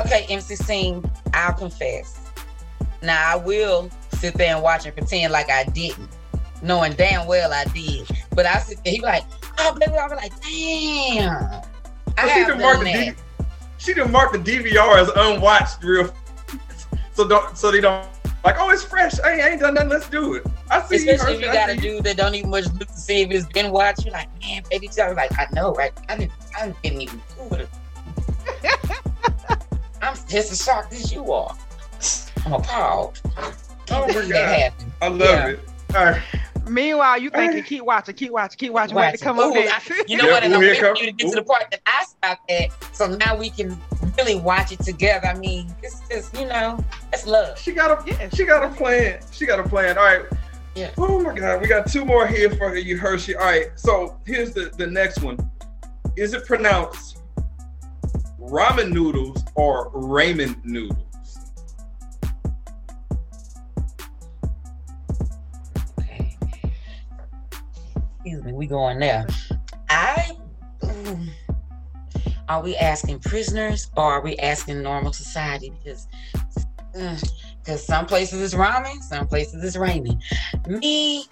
Okay, 0.00 0.26
M-16, 0.28 1.08
I'll 1.32 1.52
confess. 1.52 2.18
Now 3.02 3.32
I 3.32 3.36
will 3.36 3.88
sit 4.14 4.34
there 4.34 4.54
and 4.54 4.62
watch 4.64 4.86
and 4.86 4.96
pretend 4.96 5.32
like 5.32 5.50
I 5.50 5.64
didn't, 5.64 6.08
knowing 6.64 6.92
damn 6.94 7.26
well 7.26 7.52
I 7.52 7.64
did. 7.66 8.08
But 8.30 8.46
I 8.46 8.58
sit 8.58 8.78
there, 8.84 8.92
he 8.94 8.98
be 9.00 9.04
like, 9.06 9.24
oh, 9.58 9.76
baby, 9.78 9.92
I'll 9.92 10.08
be 10.08 10.16
like, 10.16 10.32
damn. 10.42 11.62
I 12.16 12.28
she 12.28 12.44
didn't 12.44 12.60
mark 12.60 12.80
the. 12.80 12.84
D- 12.92 13.12
she 13.78 13.92
didn't 13.94 14.12
mark 14.12 14.32
the 14.32 14.38
DVR 14.38 14.98
as 14.98 15.10
unwatched 15.14 15.82
real. 15.84 16.12
So 17.12 17.28
don't 17.28 17.56
so 17.56 17.70
they 17.70 17.80
don't 17.80 18.08
like 18.44 18.56
oh 18.58 18.70
it's 18.70 18.82
fresh. 18.82 19.20
I 19.20 19.34
ain't, 19.34 19.42
I 19.42 19.50
ain't 19.50 19.60
done 19.60 19.74
nothing. 19.74 19.88
Let's 19.90 20.08
do 20.08 20.34
it. 20.34 20.44
I 20.68 20.82
see 20.82 21.04
you. 21.04 21.12
Especially 21.12 21.34
if 21.36 21.42
you 21.42 21.48
I 21.48 21.54
got 21.54 21.70
a 21.70 21.76
dude 21.76 22.02
that 22.02 22.16
don't 22.16 22.34
even 22.34 22.50
much 22.50 22.64
look 22.72 22.88
to 22.88 22.96
see 22.96 23.20
if 23.22 23.30
it's 23.30 23.46
been 23.46 23.70
watched. 23.70 24.04
You're 24.04 24.14
like, 24.14 24.28
man, 24.42 24.64
baby, 24.68 24.88
I 25.00 25.06
was 25.06 25.16
like, 25.16 25.30
I 25.38 25.46
know, 25.52 25.72
right? 25.74 25.92
I 26.08 26.16
didn't, 26.16 26.32
I 26.58 26.74
didn't 26.82 27.02
even 27.02 27.22
do 27.36 27.54
it. 27.54 27.68
I'm 30.02 30.16
just 30.28 30.50
as 30.50 30.64
shocked 30.64 30.92
as 30.92 31.12
you 31.12 31.32
are. 31.32 31.56
I'm 32.44 32.54
appalled. 32.54 33.20
Oh 33.92 34.06
my 34.08 34.28
God. 34.28 34.72
I 35.02 35.08
love 35.08 35.20
Yeah. 35.20 35.46
it. 35.50 35.60
All 35.94 36.04
right. 36.04 36.22
Meanwhile, 36.68 37.18
you 37.20 37.30
thinking, 37.30 37.62
keep 37.64 37.84
watching, 37.84 38.14
keep 38.14 38.30
watching, 38.32 38.58
keep 38.58 38.72
watching. 38.72 38.96
Wait 38.96 39.16
to 39.16 39.22
come 39.24 39.38
up 39.38 39.50
Ooh, 39.50 39.54
next. 39.54 39.90
I- 39.90 40.04
you 40.08 40.16
know 40.16 40.24
Yeah, 40.26 40.32
what? 40.32 40.42
And 40.44 40.54
I'm 40.54 40.60
here 40.60 40.70
waiting 40.70 40.82
come- 40.84 40.96
for 40.96 41.02
you 41.02 41.10
to 41.10 41.12
get 41.16 41.26
ooh. 41.26 41.30
to 41.30 41.36
the 41.36 41.42
part 41.44 41.70
that 41.70 41.80
I 41.86 42.04
stopped 42.04 42.50
at. 42.50 42.70
So 42.94 43.06
now 43.06 43.36
we 43.36 43.50
can 43.50 43.78
really 44.18 44.36
watch 44.36 44.72
it 44.72 44.80
together. 44.80 45.26
I 45.26 45.34
mean, 45.34 45.74
it's 45.82 46.00
just, 46.08 46.38
you 46.38 46.46
know, 46.46 46.82
it's 47.12 47.26
love. 47.26 47.58
She 47.58 47.72
got 47.72 47.90
a 47.90 48.10
Yeah. 48.10 48.28
she 48.32 48.44
got 48.44 48.62
a 48.64 48.68
plan. 48.74 49.20
She 49.32 49.46
got 49.46 49.58
a 49.60 49.68
plan. 49.68 49.98
All 49.98 50.04
right. 50.04 50.24
Yeah. 50.74 50.90
Oh 50.98 51.20
my 51.20 51.34
God, 51.34 51.60
we 51.62 51.68
got 51.68 51.86
two 51.90 52.04
more 52.04 52.26
here 52.26 52.50
for 52.50 52.76
you, 52.76 52.98
Hershe. 52.98 53.36
All 53.38 53.44
right, 53.44 53.68
so 53.76 54.18
here's 54.26 54.52
the 54.52 54.72
the 54.76 54.86
next 54.86 55.20
one. 55.22 55.38
Is 56.16 56.34
it 56.34 56.44
pronounced 56.46 57.18
ramen 58.40 58.90
noodles 58.92 59.42
or 59.54 59.90
ramen 59.92 60.56
noodles? 60.64 60.98
Excuse 68.24 68.42
me, 68.42 68.52
we 68.54 68.66
going 68.66 68.98
there. 69.00 69.26
I 69.90 70.30
mm, 70.80 71.28
are 72.48 72.62
we 72.62 72.74
asking 72.76 73.18
prisoners 73.18 73.90
or 73.98 74.04
are 74.04 74.22
we 74.22 74.34
asking 74.38 74.82
normal 74.82 75.12
society? 75.12 75.70
Because 75.82 76.08
because 76.92 77.84
some 77.84 78.06
places 78.06 78.40
it's 78.40 78.54
ramen, 78.54 79.02
some 79.02 79.28
places 79.28 79.62
it's 79.62 79.76
raining. 79.76 80.22
Me, 80.66 81.26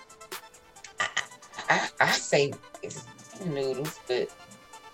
I, 1.01 1.09
I, 1.71 1.89
I 1.99 2.11
say 2.11 2.53
it's 2.83 3.07
noodles, 3.47 3.99
but 4.07 4.29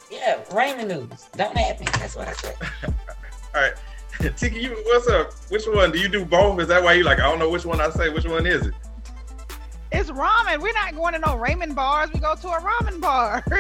yeah, 0.09 0.38
ramen 0.51 0.86
noodles. 0.86 1.28
Don't 1.36 1.57
have 1.57 1.80
me. 1.80 1.86
That's 1.94 2.14
what 2.14 2.28
I 2.28 2.32
say. 2.34 2.55
All 2.86 3.61
right, 3.61 3.72
Tiki, 4.36 4.61
you 4.61 4.70
what's 4.84 5.09
up? 5.09 5.32
Which 5.49 5.64
one 5.66 5.90
do 5.90 5.99
you 5.99 6.09
do 6.09 6.24
both? 6.24 6.61
Is 6.61 6.68
that 6.68 6.80
why 6.80 6.92
you 6.92 7.03
like? 7.03 7.18
I 7.18 7.28
don't 7.28 7.40
know 7.40 7.51
which 7.51 7.64
one 7.64 7.80
I 7.80 7.90
say. 7.90 8.09
Which 8.09 8.26
one 8.26 8.46
is 8.46 8.68
it? 8.68 8.74
It's 9.91 10.11
ramen. 10.11 10.61
We're 10.61 10.72
not 10.74 10.95
going 10.95 11.14
to 11.14 11.18
no 11.18 11.36
ramen 11.36 11.74
bars. 11.74 12.11
We 12.12 12.20
go 12.20 12.34
to 12.34 12.49
a 12.49 12.61
ramen 12.61 13.01
bar. 13.01 13.43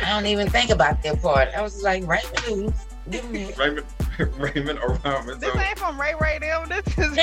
I 0.00 0.10
don't 0.10 0.26
even 0.26 0.48
think 0.50 0.70
about 0.70 1.02
that 1.02 1.22
part. 1.22 1.48
I 1.56 1.62
was 1.62 1.72
just 1.72 1.84
like 1.84 2.02
ramen 2.04 2.48
noodles. 2.48 2.86
Give 3.10 3.30
me. 3.30 3.46
Ramen, 3.52 3.84
ramen 4.16 4.82
or 4.82 4.96
ramen? 4.96 5.38
this 5.40 5.52
So, 5.52 5.60
ain't 5.60 5.78
from 5.78 6.00
Ray 6.00 6.14
Ray 6.20 6.38
them. 6.40 6.68
This 6.68 6.86
is. 6.98 7.16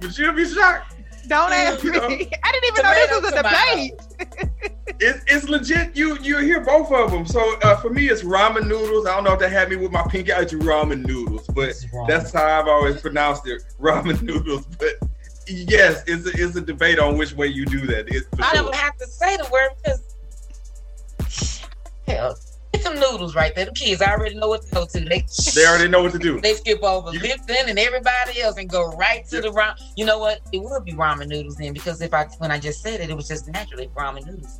but 0.00 0.18
you'll 0.18 0.32
be 0.34 0.44
shocked. 0.44 0.94
Don't 1.28 1.52
ask 1.52 1.84
me. 1.84 1.92
I 1.92 2.52
didn't 2.52 2.68
even 2.68 2.82
know 2.82 2.94
this 2.94 3.22
was 3.22 3.32
a 3.32 3.42
debate. 3.42 4.71
It's, 4.86 5.24
it's 5.26 5.48
legit. 5.48 5.96
You 5.96 6.18
you 6.20 6.38
hear 6.38 6.60
both 6.60 6.90
of 6.90 7.10
them. 7.10 7.26
So 7.26 7.58
uh, 7.62 7.76
for 7.76 7.90
me, 7.90 8.08
it's 8.08 8.22
ramen 8.22 8.66
noodles. 8.66 9.06
I 9.06 9.14
don't 9.14 9.24
know 9.24 9.32
if 9.32 9.38
they 9.38 9.48
had 9.48 9.70
me 9.70 9.76
with 9.76 9.92
my 9.92 10.02
pinky 10.08 10.32
out 10.32 10.48
to 10.48 10.58
ramen 10.58 11.06
noodles, 11.06 11.46
but 11.48 11.74
that's 12.08 12.32
how 12.32 12.44
I've 12.44 12.68
always 12.68 13.00
pronounced 13.00 13.46
it, 13.46 13.62
ramen 13.80 14.22
noodles. 14.22 14.66
But 14.66 14.98
yes, 15.46 16.02
it's 16.06 16.26
a, 16.26 16.30
it's 16.34 16.56
a 16.56 16.60
debate 16.60 16.98
on 16.98 17.16
which 17.16 17.32
way 17.34 17.46
you 17.46 17.64
do 17.64 17.86
that. 17.86 18.08
It's 18.08 18.26
I 18.40 18.54
sure. 18.54 18.64
don't 18.64 18.74
have 18.74 18.96
to 18.98 19.06
say 19.06 19.36
the 19.36 19.48
word 19.52 19.70
because 19.82 21.62
hell, 22.06 22.36
get 22.82 22.92
some 23.00 23.00
noodles 23.12 23.34
right 23.34 23.54
there. 23.54 23.66
The 23.66 23.72
kids 23.72 24.02
already 24.02 24.34
know 24.34 24.48
what 24.48 24.62
to 24.62 24.70
go 24.74 24.84
to. 24.86 25.00
They 25.00 25.24
They 25.54 25.66
already 25.66 25.88
know 25.88 26.02
what 26.02 26.12
to 26.12 26.18
do. 26.18 26.40
they 26.42 26.54
skip 26.54 26.82
over 26.82 27.12
You- 27.12 27.20
Lipton 27.20 27.68
and 27.68 27.78
everybody 27.78 28.40
else 28.40 28.56
and 28.58 28.68
go 28.68 28.90
right 28.92 29.24
to 29.28 29.40
the 29.40 29.48
ramen. 29.48 29.74
You 29.96 30.04
know 30.04 30.18
what? 30.18 30.40
It 30.52 30.62
would 30.62 30.84
be 30.84 30.92
ramen 30.92 31.28
noodles 31.28 31.56
then 31.56 31.72
because 31.72 32.00
if 32.02 32.12
I 32.14 32.24
when 32.38 32.50
I 32.50 32.58
just 32.58 32.82
said 32.82 33.00
it, 33.00 33.10
it 33.10 33.14
was 33.16 33.28
just 33.28 33.48
naturally 33.48 33.88
ramen 33.96 34.26
noodles. 34.26 34.58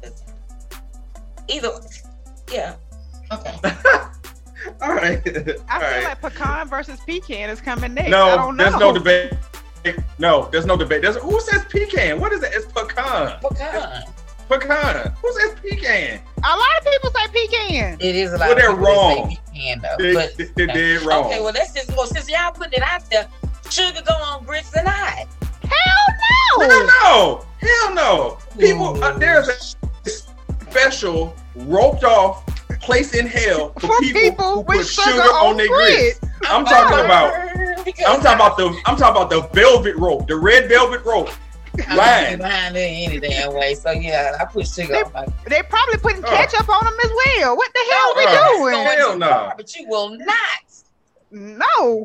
Either, 1.48 1.70
yeah. 2.52 2.74
Okay. 3.32 3.54
All 4.80 4.92
right. 4.94 5.20
I 5.26 5.74
All 5.74 5.80
feel 5.80 5.90
right. 5.90 6.04
like 6.04 6.20
pecan 6.20 6.68
versus 6.68 7.00
pecan 7.00 7.50
is 7.50 7.60
coming 7.60 7.94
next. 7.94 8.08
I 8.08 8.10
No, 8.10 8.36
don't 8.36 8.56
know. 8.56 8.64
there's 8.64 8.76
no 8.80 8.92
debate. 8.92 9.32
No, 10.18 10.48
there's 10.52 10.66
no 10.66 10.76
debate. 10.76 11.02
There's 11.02 11.16
who 11.16 11.40
says 11.40 11.64
pecan? 11.64 12.20
What 12.20 12.32
is 12.32 12.42
it? 12.44 12.52
It's 12.54 12.70
pecan. 12.70 13.40
Pecan. 13.40 14.04
Pecan. 14.61 15.12
Who 15.22 15.32
says 15.32 15.55
pecan? 15.61 16.20
A 16.38 16.57
lot 16.57 16.78
of 16.78 16.84
people 16.84 17.11
say 17.11 17.26
pecan. 17.48 17.96
It 18.00 18.14
is 18.16 18.32
a 18.32 18.38
lot 18.38 18.48
Well, 18.48 18.57
they're 18.57 18.70
people 18.70 18.84
wrong. 18.86 19.30
say 19.30 19.40
pecan 19.53 19.80
though. 19.82 19.96
They, 19.98 20.14
but 20.14 20.36
they, 20.36 20.44
they're 20.57 20.66
dead 20.66 21.03
wrong. 21.03 21.26
okay, 21.26 21.40
well 21.40 21.53
let's 21.53 21.72
just 21.72 21.90
well 21.96 22.07
since 22.07 22.28
y'all 22.30 22.53
putting 22.53 22.74
it 22.74 22.82
out 22.82 23.09
there, 23.11 23.28
sugar 23.70 24.00
go 24.07 24.14
on 24.14 24.44
grits 24.44 24.74
and 24.76 24.88
I. 24.88 25.26
Hell 25.62 26.07
no. 26.59 26.66
Hell 26.68 26.86
no! 26.86 27.44
Hell 27.61 27.94
no! 27.94 28.38
People, 28.59 29.03
uh, 29.03 29.16
there's 29.18 29.48
a 29.48 30.09
special 30.11 31.34
roped 31.55 32.05
off 32.05 32.44
place 32.80 33.14
in 33.14 33.26
hell 33.26 33.72
for, 33.74 33.86
For 33.86 33.98
people, 34.00 34.20
people 34.20 34.55
who 34.55 34.61
with 34.62 34.78
put 34.78 34.86
sugar 34.86 35.11
sugar 35.11 35.22
on 35.22 35.46
on 35.50 35.57
their 35.57 35.68
grits. 35.68 36.18
grits. 36.18 36.34
I'm 36.48 36.64
talking 36.64 37.05
about. 37.05 37.84
Because 37.84 38.05
I'm 38.07 38.20
talking 38.20 38.34
about 38.34 38.57
the. 38.57 38.66
I'm 38.86 38.96
talking 38.96 39.22
about 39.22 39.30
the 39.30 39.42
velvet 39.61 39.96
rope, 39.96 40.26
the 40.28 40.36
red 40.36 40.68
velvet 40.68 41.05
rope. 41.05 41.30
I'm 41.88 42.38
behind 42.38 42.76
it 42.76 42.80
any 42.80 43.18
damn 43.20 43.54
way. 43.54 43.74
So 43.74 43.90
yeah, 43.92 44.36
I 44.40 44.44
put 44.44 44.66
sugar 44.68 44.94
on 45.04 45.12
my. 45.12 45.26
They 45.48 45.62
probably 45.62 45.96
putting 45.98 46.24
Oh. 46.24 46.28
ketchup 46.28 46.68
on 46.68 46.84
them 46.84 46.94
as 47.04 47.10
well. 47.38 47.56
What 47.56 47.72
the 47.72 47.80
hell 47.90 48.10
are 48.10 48.16
we 48.16 48.24
Oh, 48.26 48.58
doing? 48.58 48.74
hell. 48.84 48.96
Hell 49.10 49.18
no. 49.18 49.52
But 49.56 49.74
you 49.76 49.88
will 49.88 50.10
not. 50.10 50.28
No. 51.30 52.04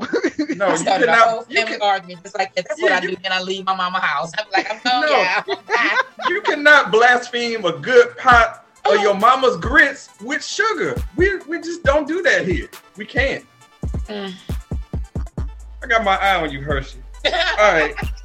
No, 0.56 0.68
I 0.68 0.72
you 0.72 0.78
started 0.78 1.10
a 1.10 1.16
whole 1.16 1.42
family 1.42 1.64
can, 1.74 1.82
argument 1.82 2.24
just 2.24 2.38
like 2.38 2.56
that. 2.56 2.66
That's 2.70 2.80
Yeah, 2.82 2.86
what 2.86 2.92
I 2.94 3.02
you- 3.08 3.16
do 3.16 3.22
when 3.22 3.32
I 3.34 3.42
leave 3.42 3.66
my 3.66 3.76
mama 3.76 4.00
house. 4.00 4.32
I'm 4.38 4.46
like, 4.54 4.72
I'm 4.72 4.80
going, 5.02 5.12
No. 5.12 5.18
yeah. 5.18 5.44
I'm 5.78 5.98
you 6.32 6.42
cannot 6.42 6.92
blaspheme 6.92 7.66
a 7.66 7.74
good 7.74 8.16
pot 8.18 8.66
of 8.86 9.02
your 9.02 9.16
mama's 9.16 9.58
grits 9.58 10.08
with 10.22 10.44
sugar. 10.46 10.96
We 11.18 11.38
we 11.40 11.60
just 11.60 11.84
don't 11.84 12.08
do 12.08 12.22
that 12.22 12.48
here. 12.48 12.70
We 12.96 13.06
can't. 13.06 13.46
Mm. 14.08 14.34
I 15.84 15.88
got 15.88 16.04
my 16.06 16.16
eye 16.18 16.42
on 16.42 16.50
you, 16.52 16.62
Hershe. 16.62 16.96
All 17.26 17.32
right. 17.74 17.94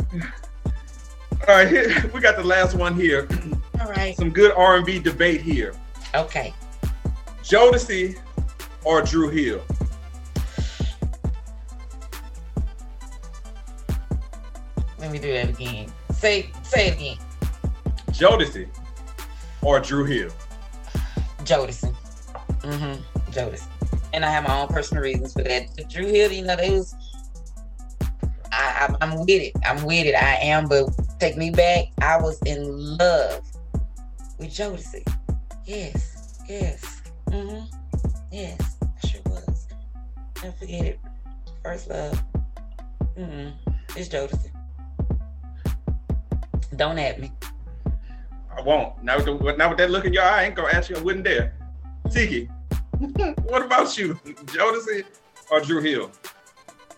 All 1.48 1.56
right, 1.56 1.66
here, 1.66 2.10
we 2.14 2.20
got 2.20 2.36
the 2.36 2.44
last 2.44 2.76
one 2.76 2.94
here. 2.94 3.26
All 3.80 3.88
right. 3.88 4.16
Some 4.16 4.30
good 4.30 4.52
R&B 4.52 5.00
debate 5.00 5.40
here. 5.40 5.74
Okay. 6.14 6.54
Jodeci 7.42 8.16
or 8.84 9.02
Dru 9.02 9.28
Hill? 9.28 9.60
Let 14.98 15.10
me 15.10 15.18
do 15.18 15.32
that 15.32 15.48
again. 15.48 15.92
Say 16.12 16.50
say 16.62 16.88
it 16.88 16.94
again. 16.94 17.16
Jodeci 18.12 18.68
or 19.62 19.80
Dru 19.80 20.04
Hill? 20.04 20.30
Jodison. 21.38 21.92
Mm-hmm. 22.60 23.30
Jodison. 23.32 23.66
And 24.12 24.24
I 24.24 24.30
have 24.30 24.46
my 24.46 24.60
own 24.60 24.68
personal 24.68 25.02
reasons 25.02 25.32
for 25.32 25.42
that. 25.42 25.74
The 25.74 25.84
Dru 25.84 26.06
Hill, 26.06 26.30
you 26.30 26.44
know, 26.44 26.54
they 26.54 26.70
was 26.70 26.94
I, 28.52 28.86
I'm, 28.86 28.96
I'm 29.00 29.18
with 29.20 29.30
it. 29.30 29.52
I'm 29.64 29.82
with 29.84 30.06
it. 30.06 30.14
I 30.14 30.34
am, 30.42 30.68
but 30.68 30.90
take 31.18 31.36
me 31.36 31.50
back. 31.50 31.86
I 32.00 32.20
was 32.20 32.40
in 32.42 32.98
love 32.98 33.40
with 34.38 34.50
Jodeci. 34.50 35.06
Yes. 35.64 36.42
Yes. 36.48 37.02
Mm-hmm. 37.28 37.64
Yes. 38.30 38.76
I 38.82 39.06
sure 39.06 39.22
was. 39.26 39.68
Never 40.42 40.56
forget 40.56 40.84
it. 40.84 41.00
First 41.64 41.88
love. 41.88 42.22
Mm-hmm. 43.16 43.70
It's 43.96 44.08
Jodeci. 44.08 44.50
Don't 46.76 46.98
at 46.98 47.20
me. 47.20 47.32
I 48.54 48.60
won't. 48.60 49.02
Now, 49.02 49.16
now 49.16 49.68
with 49.70 49.78
that 49.78 49.90
look 49.90 50.04
in 50.04 50.12
your 50.12 50.24
eye, 50.24 50.42
I 50.42 50.44
ain't 50.44 50.54
gonna 50.54 50.72
ask 50.72 50.90
you. 50.90 50.96
I 50.96 51.00
wouldn't 51.00 51.24
dare. 51.24 51.54
Tiki, 52.10 52.50
what 53.42 53.62
about 53.62 53.96
you? 53.96 54.14
Jodeci 54.24 55.04
or 55.50 55.60
Dru 55.60 55.80
Hill? 55.80 56.10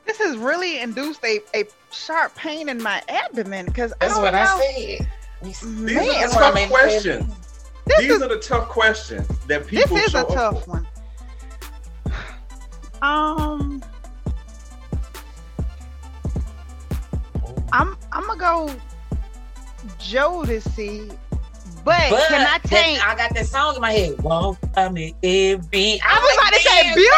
This 0.06 0.18
has 0.18 0.36
really 0.36 0.80
induced 0.80 1.24
a, 1.24 1.40
a 1.54 1.64
sharp 1.92 2.34
pain 2.36 2.68
in 2.68 2.82
my 2.82 3.02
abdomen 3.08 3.66
because 3.66 3.92
I 3.94 3.96
That's 4.08 4.14
don't 4.14 4.22
what 4.24 4.32
know. 4.32 4.38
I 4.40 4.96
said. 4.98 5.08
These 5.42 5.62
Man, 5.64 5.96
are 5.98 6.02
the 6.04 6.18
I 6.18 6.26
tough 6.28 6.68
questions. 6.70 7.34
this 7.86 7.98
These 8.00 8.10
is 8.10 8.22
are 8.22 8.28
the 8.28 8.38
tough 8.38 8.68
questions 8.68 9.28
that 9.46 9.66
people. 9.66 9.96
this 9.96 10.06
is 10.06 10.12
show 10.12 10.18
a 10.18 10.22
up 10.22 10.28
tough 10.28 10.64
for. 10.64 10.70
one. 10.70 10.86
Um, 13.02 13.82
I'm 17.72 17.96
I'm 18.12 18.26
gonna 18.26 18.38
go 18.40 18.74
Jodeci, 19.98 21.16
but, 21.84 22.10
But 22.10 22.28
can 22.28 22.46
I 22.46 22.58
take? 22.64 23.06
I 23.06 23.14
got 23.14 23.34
that 23.34 23.46
song 23.46 23.76
in 23.76 23.80
my 23.80 23.92
head. 23.92 24.20
Walk 24.22 24.58
by 24.72 24.88
me 24.88 25.14
every. 25.22 26.00
I 26.02 26.18
was 26.18 26.34
about 26.34 26.52
to 26.52 26.60
say 26.60 26.82
"Damn, 26.82 26.94
Beauty." 26.94 27.10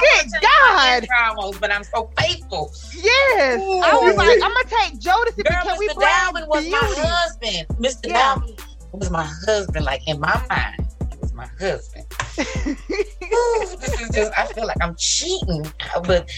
Good 0.00 0.20
wanna 0.20 0.30
take 0.30 0.30
my 0.32 0.40
God. 0.40 1.06
Almost, 1.36 1.60
but 1.60 1.72
I'm 1.72 1.84
so 1.84 2.10
faithful. 2.18 2.72
Yes, 2.94 3.60
I 3.60 3.98
was 4.02 4.16
like, 4.16 4.42
I'm 4.42 4.52
gonna 4.52 4.64
take 4.64 5.00
Jodeci, 5.00 5.44
Girl, 5.44 5.62
can 5.62 5.78
we 5.78 5.88
Mr. 5.88 5.94
bring 5.94 6.08
Dalvin 6.08 6.48
was 6.48 6.68
my 6.68 6.94
husband. 6.96 7.66
Mr. 7.78 8.08
Yeah. 8.08 8.34
Dalvin 8.34 8.64
was 8.92 9.10
my 9.10 9.24
husband. 9.46 9.84
Like 9.84 10.06
in 10.08 10.20
my 10.20 10.44
mind, 10.48 10.88
he 11.10 11.18
was 11.18 11.32
my 11.32 11.46
husband. 11.58 12.06
Ooh, 12.40 13.76
this 13.80 14.00
is 14.00 14.10
just. 14.10 14.32
I 14.38 14.46
feel 14.46 14.66
like 14.66 14.78
I'm 14.80 14.96
cheating, 14.96 15.66
but 16.04 16.30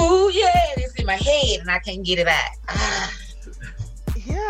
ooh 0.00 0.30
yeah, 0.32 0.66
it's 0.76 0.94
in 0.94 1.06
my 1.06 1.14
head 1.14 1.60
and 1.60 1.70
I 1.70 1.78
can't 1.78 2.04
get 2.04 2.18
it 2.18 2.28
out. 2.28 2.50
Ah. 2.68 3.12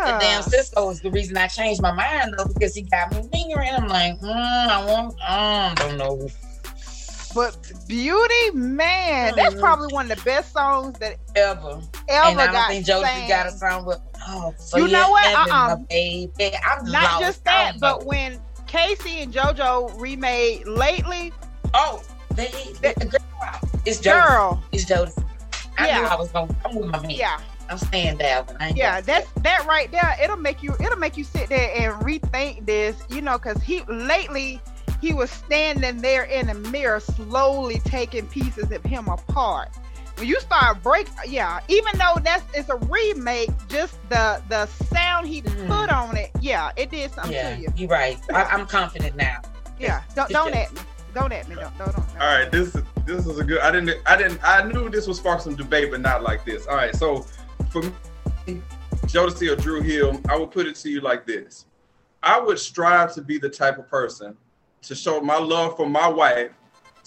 The 0.03 0.17
damn 0.19 0.41
Sisqó 0.43 0.91
is 0.91 1.01
the 1.01 1.11
reason 1.11 1.37
I 1.37 1.47
changed 1.47 1.81
my 1.81 1.91
mind 1.91 2.35
though, 2.37 2.45
because 2.45 2.75
he 2.75 2.83
got 2.83 3.11
me 3.11 3.27
lingering. 3.33 3.69
I'm 3.73 3.87
like, 3.87 4.19
mm, 4.19 4.67
I 4.67 4.85
want, 4.85 5.17
mm, 5.19 5.75
don't 5.75 5.97
know. 5.97 6.27
But 7.33 7.55
Beauty, 7.87 8.51
man, 8.53 9.35
that's 9.35 9.55
Mhm. 9.55 9.59
probably 9.59 9.87
one 9.89 10.09
of 10.09 10.17
the 10.17 10.23
best 10.23 10.53
songs 10.53 10.97
that 10.99 11.17
Ever. 11.35 11.81
ever 12.07 12.29
and 12.29 12.39
I 12.39 12.45
don't 12.45 12.53
got 12.53 12.67
think 12.67 12.85
Jodeci 12.85 13.01
sang. 13.01 13.27
got 13.27 13.45
a 13.47 13.51
song 13.51 13.85
with 13.85 13.99
oh 14.27 14.53
so 14.57 14.77
You 14.77 14.87
know 14.87 15.09
what? 15.09 15.49
Uh-uh. 15.49 15.75
baby. 15.89 16.51
I'm 16.65 16.85
Not 16.85 17.03
lost. 17.03 17.19
just 17.19 17.43
that, 17.43 17.73
but 17.79 18.05
when 18.05 18.39
K-Ci 18.67 19.21
and 19.21 19.33
JoJo 19.33 19.99
remade 19.99 20.65
lately, 20.67 21.33
oh 21.73 22.01
they, 22.35 22.47
they, 22.81 22.93
girl, 22.93 23.19
it's 23.85 23.99
Jodeci. 23.99 24.03
girl, 24.03 24.63
It's 24.71 24.85
Jodeci. 24.85 25.23
I 25.77 25.87
Yeah. 25.87 25.99
knew 26.01 26.05
I 26.07 26.15
was 26.15 26.31
going 26.31 26.55
I'm 26.65 26.75
with 26.75 26.89
my 26.89 26.99
man. 27.01 27.09
yeah, 27.11 27.39
I'm 27.69 27.77
saying 27.77 28.17
that 28.19 28.47
one. 28.47 28.75
Yeah, 28.75 29.01
that's 29.01 29.29
that 29.41 29.65
right 29.65 29.91
there. 29.91 30.15
It'll 30.21 30.37
make 30.37 30.61
you 30.63 30.73
it'll 30.79 30.97
make 30.97 31.17
you 31.17 31.23
sit 31.23 31.49
there 31.49 31.71
and 31.75 31.93
rethink 32.05 32.65
this, 32.65 32.95
you 33.09 33.21
know, 33.21 33.37
because 33.37 33.61
he 33.61 33.81
lately 33.87 34.61
he 35.01 35.13
was 35.13 35.29
standing 35.31 36.01
there 36.01 36.23
in 36.23 36.47
the 36.47 36.53
mirror, 36.53 36.99
slowly 36.99 37.79
taking 37.85 38.27
pieces 38.27 38.71
of 38.71 38.83
him 38.83 39.07
apart. 39.07 39.69
When 40.17 40.27
you 40.27 40.39
start 40.39 40.81
break, 40.81 41.09
yeah, 41.27 41.59
even 41.67 41.97
though 41.97 42.19
that's 42.23 42.43
it's 42.53 42.69
a 42.69 42.77
remake, 42.77 43.49
just 43.67 43.97
the 44.09 44.41
the 44.47 44.65
sound 44.67 45.27
he 45.27 45.41
Mm. 45.41 45.67
put 45.67 45.89
on 45.91 46.15
it, 46.15 46.31
yeah, 46.39 46.71
it 46.77 46.89
did 46.91 47.11
something 47.11 47.33
Yeah, 47.33 47.55
to 47.55 47.61
you. 47.61 47.67
you're 47.75 47.89
right. 47.89 48.17
I, 48.33 48.43
I'm 48.45 48.65
confident 48.65 49.15
now. 49.17 49.41
Yeah, 49.79 50.01
don't 50.15 50.25
It's 50.25 50.33
don't 50.33 50.53
just- 50.53 50.71
at 50.71 50.73
me, 50.73 50.81
don't 51.13 51.33
at 51.33 51.47
me, 51.49 51.55
don't 51.55 51.77
don't. 51.77 51.93
don't. 51.95 52.05
All 52.21 52.27
right, 52.27 52.49
this 52.49 52.73
is 52.75 52.83
this 53.05 53.27
is 53.27 53.37
a 53.39 53.43
good. 53.43 53.59
I 53.59 53.71
didn't 53.71 53.99
I 54.05 54.15
didn't 54.15 54.39
I 54.41 54.63
knew 54.63 54.89
this 54.89 55.05
would 55.07 55.17
spark 55.17 55.41
some 55.41 55.55
debate, 55.55 55.91
but 55.91 55.99
not 55.99 56.23
like 56.23 56.45
this. 56.45 56.65
All 56.67 56.75
right, 56.77 56.95
so 56.95 57.25
for 57.75 57.91
me, 58.47 58.61
Jodeci 59.07 59.51
or 59.51 59.55
Dru 59.57 59.81
Hill, 59.81 60.21
I 60.29 60.37
would 60.37 60.51
put 60.51 60.65
it 60.65 60.75
to 60.77 60.89
you 60.89 61.01
like 61.01 61.25
this: 61.25 61.65
I 62.23 62.39
would 62.39 62.57
strive 62.57 63.13
to 63.15 63.21
be 63.21 63.37
the 63.37 63.49
type 63.49 63.77
of 63.77 63.89
person 63.89 64.37
to 64.83 64.95
show 64.95 65.19
my 65.19 65.37
love 65.37 65.75
for 65.75 65.89
my 65.89 66.07
wife 66.07 66.51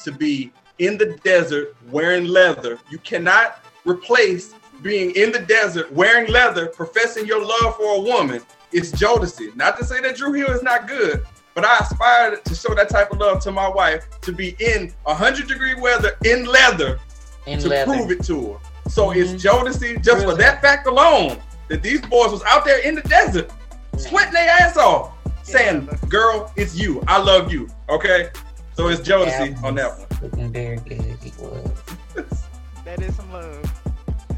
to 0.05 0.13
be 0.13 0.53
in 0.79 0.99
the 0.99 1.19
desert 1.25 1.75
wearing 1.91 2.27
leather. 2.27 2.79
You 2.91 2.99
cannot 2.99 3.65
replace 3.85 4.55
being 4.83 5.15
in 5.17 5.33
the 5.33 5.41
desert 5.41 5.91
wearing 5.93 6.31
leather, 6.31 6.67
professing 6.67 7.27
your 7.27 7.41
love 7.45 7.77
for 7.77 7.97
a 7.97 8.01
woman. 8.01 8.43
It's 8.71 8.93
Jodeci. 8.93 9.57
Not 9.57 9.79
to 9.79 9.85
say 9.85 10.01
that 10.03 10.17
Dru 10.17 10.33
Hill 10.35 10.51
is 10.51 10.63
not 10.63 10.87
good, 10.87 11.25
but 11.55 11.65
I 11.65 11.79
aspire 11.79 12.37
to 12.37 12.55
show 12.55 12.75
that 12.75 12.91
type 12.91 13.11
of 13.11 13.19
love 13.19 13.41
to 13.45 13.51
my 13.51 13.69
wife 13.69 14.07
to 14.21 14.33
be 14.33 14.55
in 14.61 14.93
100 15.05 15.49
degree 15.49 15.75
weather 15.75 16.17
in 16.25 16.45
leather 16.45 17.01
In 17.47 17.59
to 17.61 17.69
leather. 17.69 17.93
prove 17.93 18.11
it 18.11 18.23
to 18.25 18.53
her. 18.53 18.59
So 18.89 19.09
Mhm. 19.09 19.17
it's 19.17 19.43
Jodeci 19.45 20.03
just 20.03 20.25
for 20.25 20.35
that 20.35 20.61
fact 20.63 20.87
alone 20.87 21.39
that 21.69 21.83
these 21.83 22.01
boys 22.01 22.31
was 22.31 22.43
out 22.45 22.65
there 22.65 22.79
in 22.79 22.95
the 22.95 23.03
desert 23.03 23.51
sweating 23.97 24.33
their 24.33 24.49
ass 24.49 24.77
off, 24.77 25.11
saying, 25.43 25.89
"Girl, 26.09 26.51
it's 26.57 26.75
you. 26.75 27.03
I 27.07 27.19
love 27.19 27.53
you." 27.53 27.69
Okay, 27.91 28.31
so 28.75 28.89
it's 28.89 29.07
Jodeci 29.07 29.51
Yeah. 29.51 29.67
on 29.67 29.75
that 29.77 29.99
one. 29.99 30.07
Looking 30.23 30.53
very 30.53 30.77
good. 30.79 31.19
He 31.23 31.33
was. 31.39 31.71
That 32.85 33.03
is 33.03 33.15
some 33.17 33.31
love. 33.31 33.71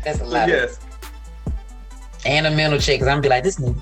That's 0.05 0.17
a 0.19 0.25
So 0.25 0.27
lot. 0.27 0.49
yes, 0.49 0.81
And 2.27 2.47
a 2.49 2.51
mental 2.51 2.81
check, 2.81 2.97
because 2.99 3.07
I'm 3.07 3.21
be 3.21 3.29
like, 3.29 3.45
this 3.45 3.61
nigga. 3.61 3.81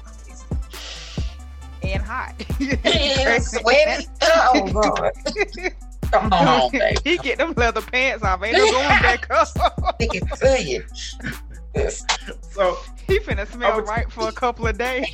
and 1.83 2.03
hot. 2.03 2.35
Yeah, 2.59 3.39
sweaty. 3.41 4.07
Oh, 4.23 4.69
God. 4.73 5.13
Come 6.11 6.33
on, 6.33 6.71
baby. 6.71 6.99
he 7.05 7.19
get 7.19 7.39
them 7.39 7.53
leather 7.57 7.83
pants 7.83 8.25
off. 8.25 8.43
Ain't 8.43 8.57
no 8.57 8.71
going 8.71 8.89
back 8.89 9.31
up. 9.31 9.49
Stick 9.49 10.11
it 10.15 10.37
to 10.37 10.63
you. 10.63 10.85
Yes. 11.75 12.05
so 12.51 12.79
he 13.07 13.19
finna 13.19 13.47
smell 13.47 13.77
would- 13.77 13.87
right 13.87 14.11
for 14.11 14.29
a 14.29 14.33
couple 14.33 14.67
of 14.67 14.79
days. 14.79 15.07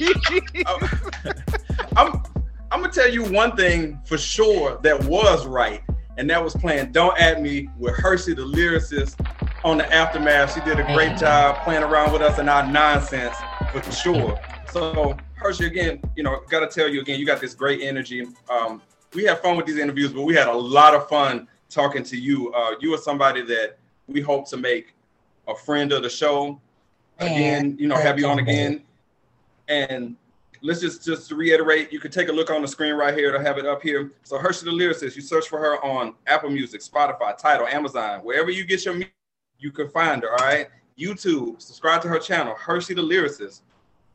I'm 1.96 2.22
I'm 2.70 2.80
gonna 2.80 2.92
tell 2.92 3.08
you 3.10 3.24
one 3.24 3.56
thing 3.56 4.00
for 4.04 4.18
sure 4.18 4.78
that 4.82 5.04
was 5.04 5.46
right, 5.46 5.82
and 6.16 6.28
that 6.30 6.42
was 6.42 6.54
playing 6.54 6.92
"Don't 6.92 7.18
At 7.20 7.40
Me" 7.40 7.68
with 7.78 7.94
Hershe, 7.94 8.34
the 8.34 8.42
lyricist, 8.42 9.24
on 9.64 9.78
the 9.78 9.92
aftermath. 9.92 10.54
She 10.54 10.60
did 10.60 10.80
a 10.80 10.94
great 10.94 11.16
job 11.16 11.62
playing 11.64 11.82
around 11.82 12.12
with 12.12 12.22
us 12.22 12.38
and 12.38 12.50
our 12.50 12.66
nonsense 12.66 13.36
for 13.72 13.82
sure. 13.92 14.38
So 14.72 15.16
Hershe, 15.40 15.66
again, 15.66 16.00
you 16.16 16.22
know, 16.22 16.40
gotta 16.48 16.66
tell 16.66 16.88
you 16.88 17.00
again, 17.00 17.20
you 17.20 17.26
got 17.26 17.40
this 17.40 17.54
great 17.54 17.80
energy. 17.82 18.26
Um, 18.50 18.82
we 19.14 19.24
have 19.24 19.40
fun 19.40 19.56
with 19.56 19.66
these 19.66 19.78
interviews, 19.78 20.12
but 20.12 20.22
we 20.22 20.34
had 20.34 20.48
a 20.48 20.52
lot 20.52 20.94
of 20.94 21.08
fun 21.08 21.48
talking 21.68 22.02
to 22.04 22.16
you. 22.16 22.52
Uh, 22.52 22.74
you 22.80 22.94
are 22.94 22.98
somebody 22.98 23.42
that 23.42 23.78
we 24.06 24.20
hope 24.20 24.48
to 24.50 24.56
make 24.56 24.94
a 25.48 25.54
friend 25.54 25.92
of 25.92 26.02
the 26.02 26.10
show. 26.10 26.60
Again, 27.18 27.76
you 27.78 27.86
know, 27.86 27.96
have 27.96 28.18
you 28.18 28.26
on 28.26 28.38
again. 28.38 28.82
And 29.68 30.16
let's 30.62 30.80
just 30.80 31.04
just 31.04 31.30
reiterate, 31.30 31.92
you 31.92 32.00
can 32.00 32.10
take 32.10 32.28
a 32.28 32.32
look 32.32 32.50
on 32.50 32.62
the 32.62 32.68
screen 32.68 32.94
right 32.94 33.16
here 33.16 33.30
to 33.30 33.40
have 33.40 33.58
it 33.58 33.66
up 33.66 33.82
here. 33.82 34.12
So 34.24 34.38
Hershe 34.38 34.64
the 34.64 34.70
lyricist, 34.70 35.14
you 35.14 35.22
search 35.22 35.48
for 35.48 35.58
her 35.58 35.82
on 35.84 36.14
Apple 36.26 36.50
Music, 36.50 36.80
Spotify, 36.80 37.36
Tidal, 37.36 37.66
Amazon, 37.66 38.20
wherever 38.20 38.50
you 38.50 38.64
get 38.64 38.84
your 38.84 38.94
music, 38.94 39.14
you 39.58 39.70
can 39.70 39.88
find 39.88 40.22
her. 40.22 40.30
All 40.30 40.46
right, 40.46 40.68
YouTube, 40.98 41.60
subscribe 41.60 42.02
to 42.02 42.08
her 42.08 42.18
channel, 42.18 42.54
Hershe 42.54 42.94
the 42.94 43.02
lyricist. 43.02 43.60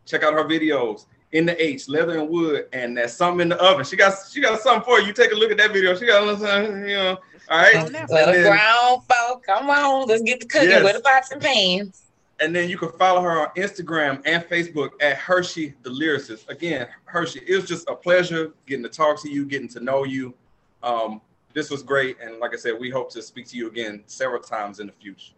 Check 0.05 0.23
out 0.23 0.33
her 0.33 0.43
videos. 0.43 1.05
In 1.31 1.45
the 1.45 1.63
H, 1.63 1.87
leather 1.87 2.17
and 2.17 2.27
wood, 2.27 2.65
and 2.73 2.97
that's 2.97 3.13
something 3.13 3.41
in 3.41 3.49
the 3.49 3.61
oven. 3.63 3.85
She 3.85 3.95
got 3.95 4.15
she 4.31 4.41
got 4.41 4.59
something 4.61 4.83
for 4.83 4.99
you. 4.99 5.07
You 5.07 5.13
take 5.13 5.31
a 5.31 5.35
look 5.35 5.51
at 5.51 5.57
that 5.57 5.71
video. 5.71 5.95
She 5.95 6.07
got 6.07 6.39
something, 6.39 6.81
you 6.89 6.95
know. 6.95 7.17
All 7.49 7.57
right. 7.57 7.75
Let 7.75 7.85
And 7.85 7.95
them 7.95 8.07
then- 8.09 8.51
ground 8.51 9.03
folk. 9.07 9.45
Come 9.45 9.69
on. 9.69 10.07
Let's 10.07 10.23
get 10.23 10.39
the 10.39 10.47
cooking 10.47 10.69
Yes. 10.69 10.83
with 10.83 10.95
the 10.95 11.01
pots 11.01 11.31
and 11.31 11.39
pans. 11.41 12.01
And 12.39 12.55
then 12.55 12.69
you 12.69 12.77
can 12.77 12.91
follow 12.93 13.21
her 13.21 13.41
on 13.41 13.47
Instagram 13.57 14.21
and 14.25 14.43
Facebook 14.45 14.91
at 15.01 15.17
Hershe 15.17 15.73
the 15.83 15.89
Lyricist. 15.89 16.47
Again, 16.49 16.87
Hershe, 17.13 17.43
it 17.45 17.55
was 17.55 17.65
just 17.65 17.87
a 17.89 17.95
pleasure 17.95 18.53
getting 18.65 18.83
to 18.83 18.89
talk 18.89 19.21
to 19.23 19.29
you, 19.29 19.45
getting 19.45 19.67
to 19.69 19.79
know 19.81 20.05
you. 20.05 20.33
Um, 20.81 21.21
this 21.53 21.69
was 21.69 21.83
great. 21.83 22.17
And 22.21 22.39
like 22.39 22.53
I 22.53 22.57
said, 22.57 22.73
we 22.79 22.89
hope 22.89 23.11
to 23.11 23.21
speak 23.21 23.45
to 23.49 23.57
you 23.57 23.67
again 23.67 24.03
several 24.07 24.41
times 24.41 24.79
in 24.79 24.87
the 24.87 24.93
future. 24.93 25.33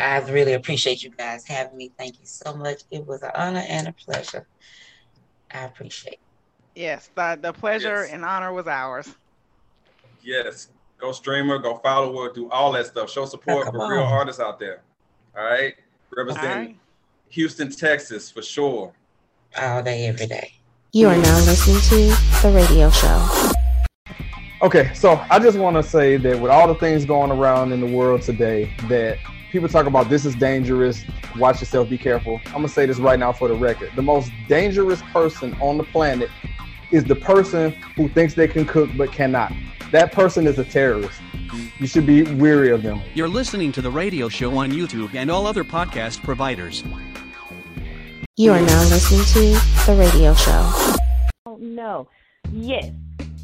I 0.00 0.18
really 0.30 0.54
appreciate 0.54 1.02
you 1.04 1.10
guys 1.10 1.46
having 1.46 1.76
me. 1.76 1.92
Thank 1.96 2.14
you 2.14 2.26
so 2.26 2.54
much. 2.54 2.82
It 2.90 3.06
was 3.06 3.22
an 3.22 3.30
honor 3.34 3.64
and 3.68 3.86
a 3.88 3.92
pleasure. 3.92 4.46
I 5.54 5.64
appreciate 5.64 6.14
it. 6.14 6.20
yes, 6.74 7.10
the, 7.14 7.38
the 7.40 7.52
pleasure 7.52 8.02
Yes. 8.04 8.12
and 8.12 8.24
honor 8.24 8.52
was 8.52 8.66
ours. 8.66 9.14
Yes, 10.22 10.68
go 10.98 11.12
stream 11.12 11.48
her, 11.48 11.58
go 11.58 11.78
follow 11.78 12.22
her, 12.22 12.32
do 12.32 12.48
all 12.50 12.72
that 12.72 12.86
stuff. 12.86 13.10
Show 13.10 13.24
support 13.26 13.64
Come 13.66 13.74
for 13.74 13.90
real 13.92 14.02
artists 14.02 14.40
out 14.40 14.58
there. 14.58 14.82
All 15.36 15.44
right. 15.44 15.74
All 16.16 16.24
Represent. 16.24 16.76
Houston, 17.30 17.70
Texas 17.70 18.30
for 18.30 18.42
sure. 18.42 18.92
All 19.58 19.82
day, 19.82 20.06
every 20.06 20.26
day. 20.26 20.52
You 20.92 21.08
are 21.08 21.16
now 21.16 21.36
listening 21.46 21.80
to 21.80 22.16
The 22.42 22.52
Radio 22.54 22.90
Show. 22.90 23.52
Okay, 24.62 24.92
so 24.94 25.20
I 25.30 25.38
just 25.38 25.58
want 25.58 25.76
to 25.76 25.82
say 25.82 26.18
that 26.18 26.38
with 26.38 26.50
all 26.50 26.68
the 26.68 26.74
things 26.76 27.04
going 27.04 27.30
around 27.32 27.72
in 27.72 27.80
the 27.80 27.96
world 27.96 28.22
today, 28.22 28.72
that 28.88 29.18
people 29.52 29.68
talk 29.68 29.86
about 29.86 30.08
this 30.08 30.24
is 30.24 30.34
dangerous, 30.34 31.04
watch 31.36 31.60
yourself, 31.60 31.90
be 31.90 31.98
careful. 31.98 32.40
I'm 32.46 32.52
gonna 32.54 32.68
say 32.68 32.86
this 32.86 32.98
right 32.98 33.18
now 33.18 33.32
for 33.32 33.48
the 33.48 33.54
record. 33.54 33.90
The 33.94 34.02
most 34.02 34.32
dangerous 34.48 35.02
person 35.12 35.54
on 35.60 35.76
the 35.76 35.84
planet 35.84 36.30
is 36.90 37.04
the 37.04 37.14
person 37.14 37.72
who 37.94 38.08
thinks 38.08 38.32
they 38.32 38.48
can 38.48 38.64
cook 38.64 38.88
but 38.96 39.12
cannot. 39.12 39.52
That 39.92 40.10
person 40.10 40.46
is 40.46 40.58
a 40.58 40.64
terrorist. 40.64 41.20
You 41.78 41.86
should 41.86 42.06
be 42.06 42.22
weary 42.22 42.70
of 42.70 42.82
them. 42.82 43.02
You're 43.12 43.28
listening 43.28 43.72
to 43.72 43.82
the 43.82 43.90
radio 43.90 44.30
show 44.30 44.56
on 44.56 44.72
YouTube 44.72 45.14
and 45.14 45.30
all 45.30 45.46
other 45.46 45.64
podcast 45.64 46.22
providers. 46.22 46.82
You 48.38 48.52
are 48.52 48.60
now 48.60 48.82
listening 48.84 49.24
to 49.34 49.84
The 49.86 49.94
Radio 49.98 50.32
Show. 50.32 50.96
Oh, 51.44 51.58
No. 51.60 52.08
Yes. 52.50 52.90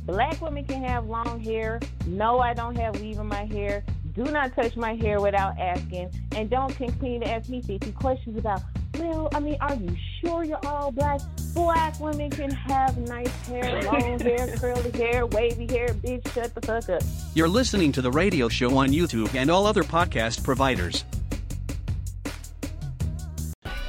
Black 0.06 0.40
women 0.40 0.64
can 0.64 0.82
have 0.84 1.06
long 1.06 1.38
hair. 1.38 1.80
No, 2.06 2.38
I 2.38 2.54
don't 2.54 2.76
have 2.76 2.98
weave 2.98 3.18
in 3.18 3.26
my 3.26 3.44
hair. 3.44 3.84
Do 4.18 4.24
not 4.24 4.52
touch 4.56 4.76
my 4.76 4.96
hair 4.96 5.20
without 5.20 5.56
asking. 5.60 6.10
And 6.34 6.50
don't 6.50 6.74
continue 6.74 7.20
to 7.20 7.30
ask 7.30 7.48
me 7.48 7.62
50 7.62 7.92
questions 7.92 8.36
about, 8.36 8.62
well, 8.98 9.28
I 9.32 9.38
mean, 9.38 9.56
are 9.60 9.76
you 9.76 9.96
sure 10.20 10.42
you're 10.42 10.58
all 10.66 10.90
black? 10.90 11.20
Black 11.54 12.00
women 12.00 12.28
can 12.28 12.50
have 12.50 12.98
nice 12.98 13.30
hair, 13.46 13.80
long 13.84 14.18
hair, 14.18 14.56
curly 14.56 14.90
hair, 14.90 15.24
wavy 15.26 15.68
hair. 15.68 15.90
Bitch, 15.90 16.26
shut 16.34 16.52
the 16.52 16.60
fuck 16.62 16.88
up. 16.88 17.00
You're 17.34 17.48
listening 17.48 17.92
to 17.92 18.02
the 18.02 18.10
radio 18.10 18.48
show 18.48 18.76
on 18.76 18.88
YouTube 18.88 19.32
and 19.36 19.52
all 19.52 19.68
other 19.68 19.84
podcast 19.84 20.42
providers. 20.42 21.04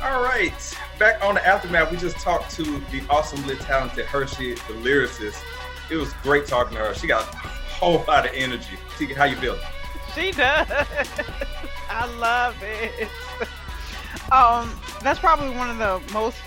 All 0.03 0.21
right, 0.21 0.77
back 0.99 1.23
on 1.23 1.33
the 1.35 1.47
aftermath, 1.47 1.89
we 1.89 1.97
just 1.97 2.17
talked 2.17 2.51
to 2.51 2.63
the 2.63 3.01
awesomely 3.09 3.55
talented 3.55 4.05
Hershe, 4.05 4.55
the 4.67 4.73
lyricist. 4.73 5.41
It 5.89 5.95
was 5.95 6.13
great 6.21 6.45
talking 6.45 6.77
to 6.77 6.83
her. 6.83 6.93
She 6.93 7.07
got 7.07 7.23
a 7.33 7.37
whole 7.37 8.05
lot 8.07 8.27
of 8.27 8.31
energy. 8.35 8.77
Tiki, 8.95 9.15
how 9.15 9.23
you 9.23 9.35
feeling? 9.35 9.59
She 10.15 10.31
does. 10.31 10.67
I 11.89 12.05
love 12.17 12.55
it. 12.61 13.07
Um, 14.31 14.71
that's 15.01 15.19
probably 15.19 15.49
one 15.55 15.69
of 15.69 15.77
the 15.77 16.13
most. 16.13 16.37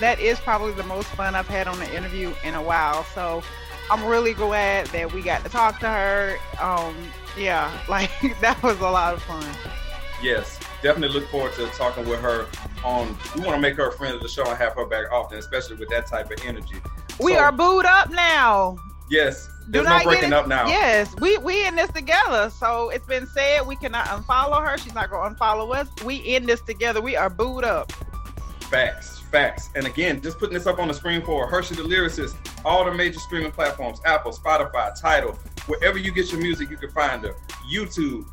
That 0.00 0.18
is 0.18 0.40
probably 0.40 0.72
the 0.72 0.82
most 0.84 1.08
fun 1.08 1.34
I've 1.34 1.46
had 1.48 1.68
on 1.68 1.78
the 1.78 1.94
interview 1.96 2.32
in 2.44 2.54
a 2.54 2.62
while. 2.62 3.04
So 3.14 3.42
I'm 3.90 4.04
really 4.04 4.32
glad 4.34 4.86
that 4.88 5.12
we 5.12 5.22
got 5.22 5.44
to 5.44 5.50
talk 5.50 5.78
to 5.80 5.88
her. 5.88 6.36
Um, 6.60 6.96
yeah, 7.38 7.70
like 7.88 8.10
that 8.40 8.60
was 8.62 8.78
a 8.80 8.88
lot 8.90 9.14
of 9.14 9.22
fun. 9.22 9.44
Yes, 10.22 10.58
definitely 10.82 11.18
look 11.18 11.28
forward 11.30 11.52
to 11.54 11.66
talking 11.68 12.08
with 12.08 12.20
her. 12.20 12.46
On 12.84 13.16
we 13.36 13.42
want 13.42 13.54
to 13.56 13.60
make 13.60 13.76
her 13.76 13.88
a 13.88 13.92
friend 13.92 14.14
of 14.14 14.22
the 14.22 14.28
show 14.28 14.44
and 14.46 14.56
have 14.56 14.74
her 14.74 14.86
back 14.86 15.12
often, 15.12 15.38
especially 15.38 15.76
with 15.76 15.88
that 15.90 16.06
type 16.06 16.30
of 16.30 16.38
energy. 16.44 16.76
We 17.20 17.34
So, 17.34 17.40
are 17.40 17.52
booed 17.52 17.84
up 17.84 18.10
now. 18.10 18.76
Yes, 19.10 19.50
there's 19.70 19.86
no 19.86 20.02
breaking 20.02 20.32
up 20.32 20.48
now. 20.48 20.66
Yes, 20.66 21.14
we 21.20 21.38
we 21.38 21.66
in 21.66 21.76
this 21.76 21.90
together. 21.90 22.50
So 22.50 22.90
it's 22.90 23.06
been 23.06 23.26
said 23.26 23.66
we 23.66 23.76
cannot 23.76 24.06
unfollow 24.06 24.66
her. 24.66 24.76
She's 24.78 24.94
not 24.94 25.10
gonna 25.10 25.34
unfollow 25.34 25.74
us. 25.74 25.88
We 26.04 26.16
in 26.16 26.46
this 26.46 26.60
together. 26.60 27.00
We 27.00 27.16
are 27.16 27.30
booed 27.30 27.64
up. 27.64 27.92
Facts, 28.70 29.18
facts. 29.18 29.70
And 29.74 29.86
again, 29.86 30.20
just 30.20 30.38
putting 30.38 30.54
this 30.54 30.66
up 30.66 30.78
on 30.78 30.88
the 30.88 30.94
screen 30.94 31.22
for 31.22 31.50
Hershe 31.50 31.76
the 31.76 31.82
Lyricist, 31.82 32.36
all 32.64 32.84
the 32.84 32.92
major 32.92 33.18
streaming 33.18 33.50
platforms, 33.52 34.00
Apple, 34.04 34.32
Spotify, 34.32 34.98
Tidal, 35.00 35.32
wherever 35.66 35.98
you 35.98 36.12
get 36.12 36.30
your 36.30 36.40
music, 36.40 36.70
you 36.70 36.76
can 36.76 36.90
find 36.90 37.24
her. 37.24 37.34
YouTube, 37.72 38.24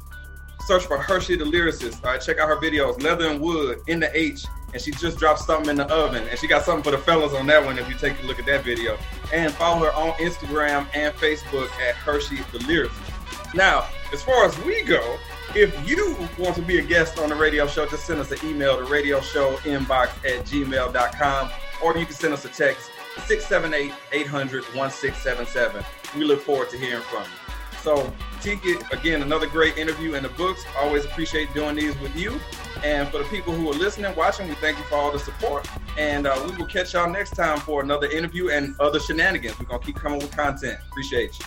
search 0.68 0.86
for 0.86 1.00
Hershe 1.00 1.38
the 1.38 1.46
Lyricist. 1.46 2.04
All 2.04 2.12
right, 2.12 2.22
check 2.22 2.38
out 2.38 2.48
her 2.50 2.58
videos, 2.58 3.02
Leather 3.02 3.28
and 3.30 3.42
Wood, 3.42 3.80
in 3.88 4.00
the 4.00 4.16
H, 4.16 4.46
and 4.74 4.82
she 4.82 4.92
just 4.92 5.18
dropped 5.18 5.40
something 5.40 5.70
in 5.70 5.78
the 5.78 5.92
oven, 5.94 6.28
and 6.28 6.38
she 6.38 6.48
got 6.48 6.64
something 6.64 6.84
for 6.84 6.92
the 6.92 7.04
fellas 7.04 7.34
on 7.34 7.48
that 7.48 7.64
one 7.64 7.78
if 7.78 7.88
you 7.90 7.96
take 7.96 8.22
a 8.22 8.26
look 8.26 8.40
at 8.40 8.46
that 8.46 8.64
video. 8.64 8.98
And 9.34 9.54
follow 9.54 9.86
her 9.86 9.94
on 9.94 10.14
Instagram 10.14 10.88
and 10.94 11.14
Facebook 11.16 11.70
at 11.80 11.96
Hershe 11.96 12.38
the 12.52 12.60
Lyricist. 12.60 13.54
Now, 13.54 13.88
as 14.12 14.22
far 14.22 14.46
as 14.46 14.58
we 14.64 14.84
go, 14.84 15.18
if 15.56 15.90
you 15.90 16.16
want 16.38 16.56
to 16.56 16.62
be 16.62 16.80
a 16.80 16.82
guest 16.82 17.18
on 17.20 17.30
the 17.30 17.36
radio 17.36 17.68
show, 17.68 17.86
just 17.88 18.06
send 18.06 18.20
us 18.20 18.32
an 18.32 18.40
email 18.44 18.78
to 18.78 18.84
radio 18.84 19.22
show 19.22 19.56
inbox 19.58 20.10
at 20.26 20.46
gmail.com 20.46 21.50
or 21.84 21.98
you 21.98 22.06
can 22.06 22.16
send 22.16 22.34
us 22.34 22.46
a 22.46 22.50
text 22.50 22.90
678 23.26 23.94
800 24.12 24.64
1677. 24.76 25.84
We 26.16 26.26
look 26.26 26.42
forward 26.42 26.70
to 26.70 26.78
hearing 26.78 27.04
from 27.04 27.24
you. 27.24 27.47
So, 27.82 28.12
Tiki, 28.42 28.76
again, 28.92 29.22
another 29.22 29.48
great 29.48 29.78
interview 29.78 30.16
in 30.16 30.24
the 30.24 30.30
books. 30.30 30.64
Always 30.80 31.06
appreciate 31.06 31.54
doing 31.54 31.76
these 31.76 31.98
with 32.00 32.16
you. 32.16 32.40
And 32.84 33.08
for 33.10 33.20
the 33.20 33.24
people 33.26 33.54
who 33.54 33.70
are 33.70 33.76
listening, 33.76 34.16
watching, 34.16 34.48
we 34.48 34.56
thank 34.56 34.78
you 34.78 34.84
for 34.86 34.96
all 34.96 35.12
the 35.12 35.20
support. 35.20 35.68
And 35.98 36.28
uh, 36.28 36.40
we 36.46 36.56
will 36.56 36.66
catch 36.66 36.94
y'all 36.94 37.10
next 37.10 37.32
time 37.32 37.60
for 37.60 37.82
another 37.82 38.08
interview 38.10 38.50
and 38.50 38.76
other 38.80 39.00
shenanigans. 39.00 39.60
We're 39.60 39.66
going 39.66 39.82
to 39.82 39.86
keep 39.86 39.96
coming 39.96 40.20
with 40.20 40.32
content. 40.32 40.80
Appreciate 40.92 41.40
you. 41.40 41.46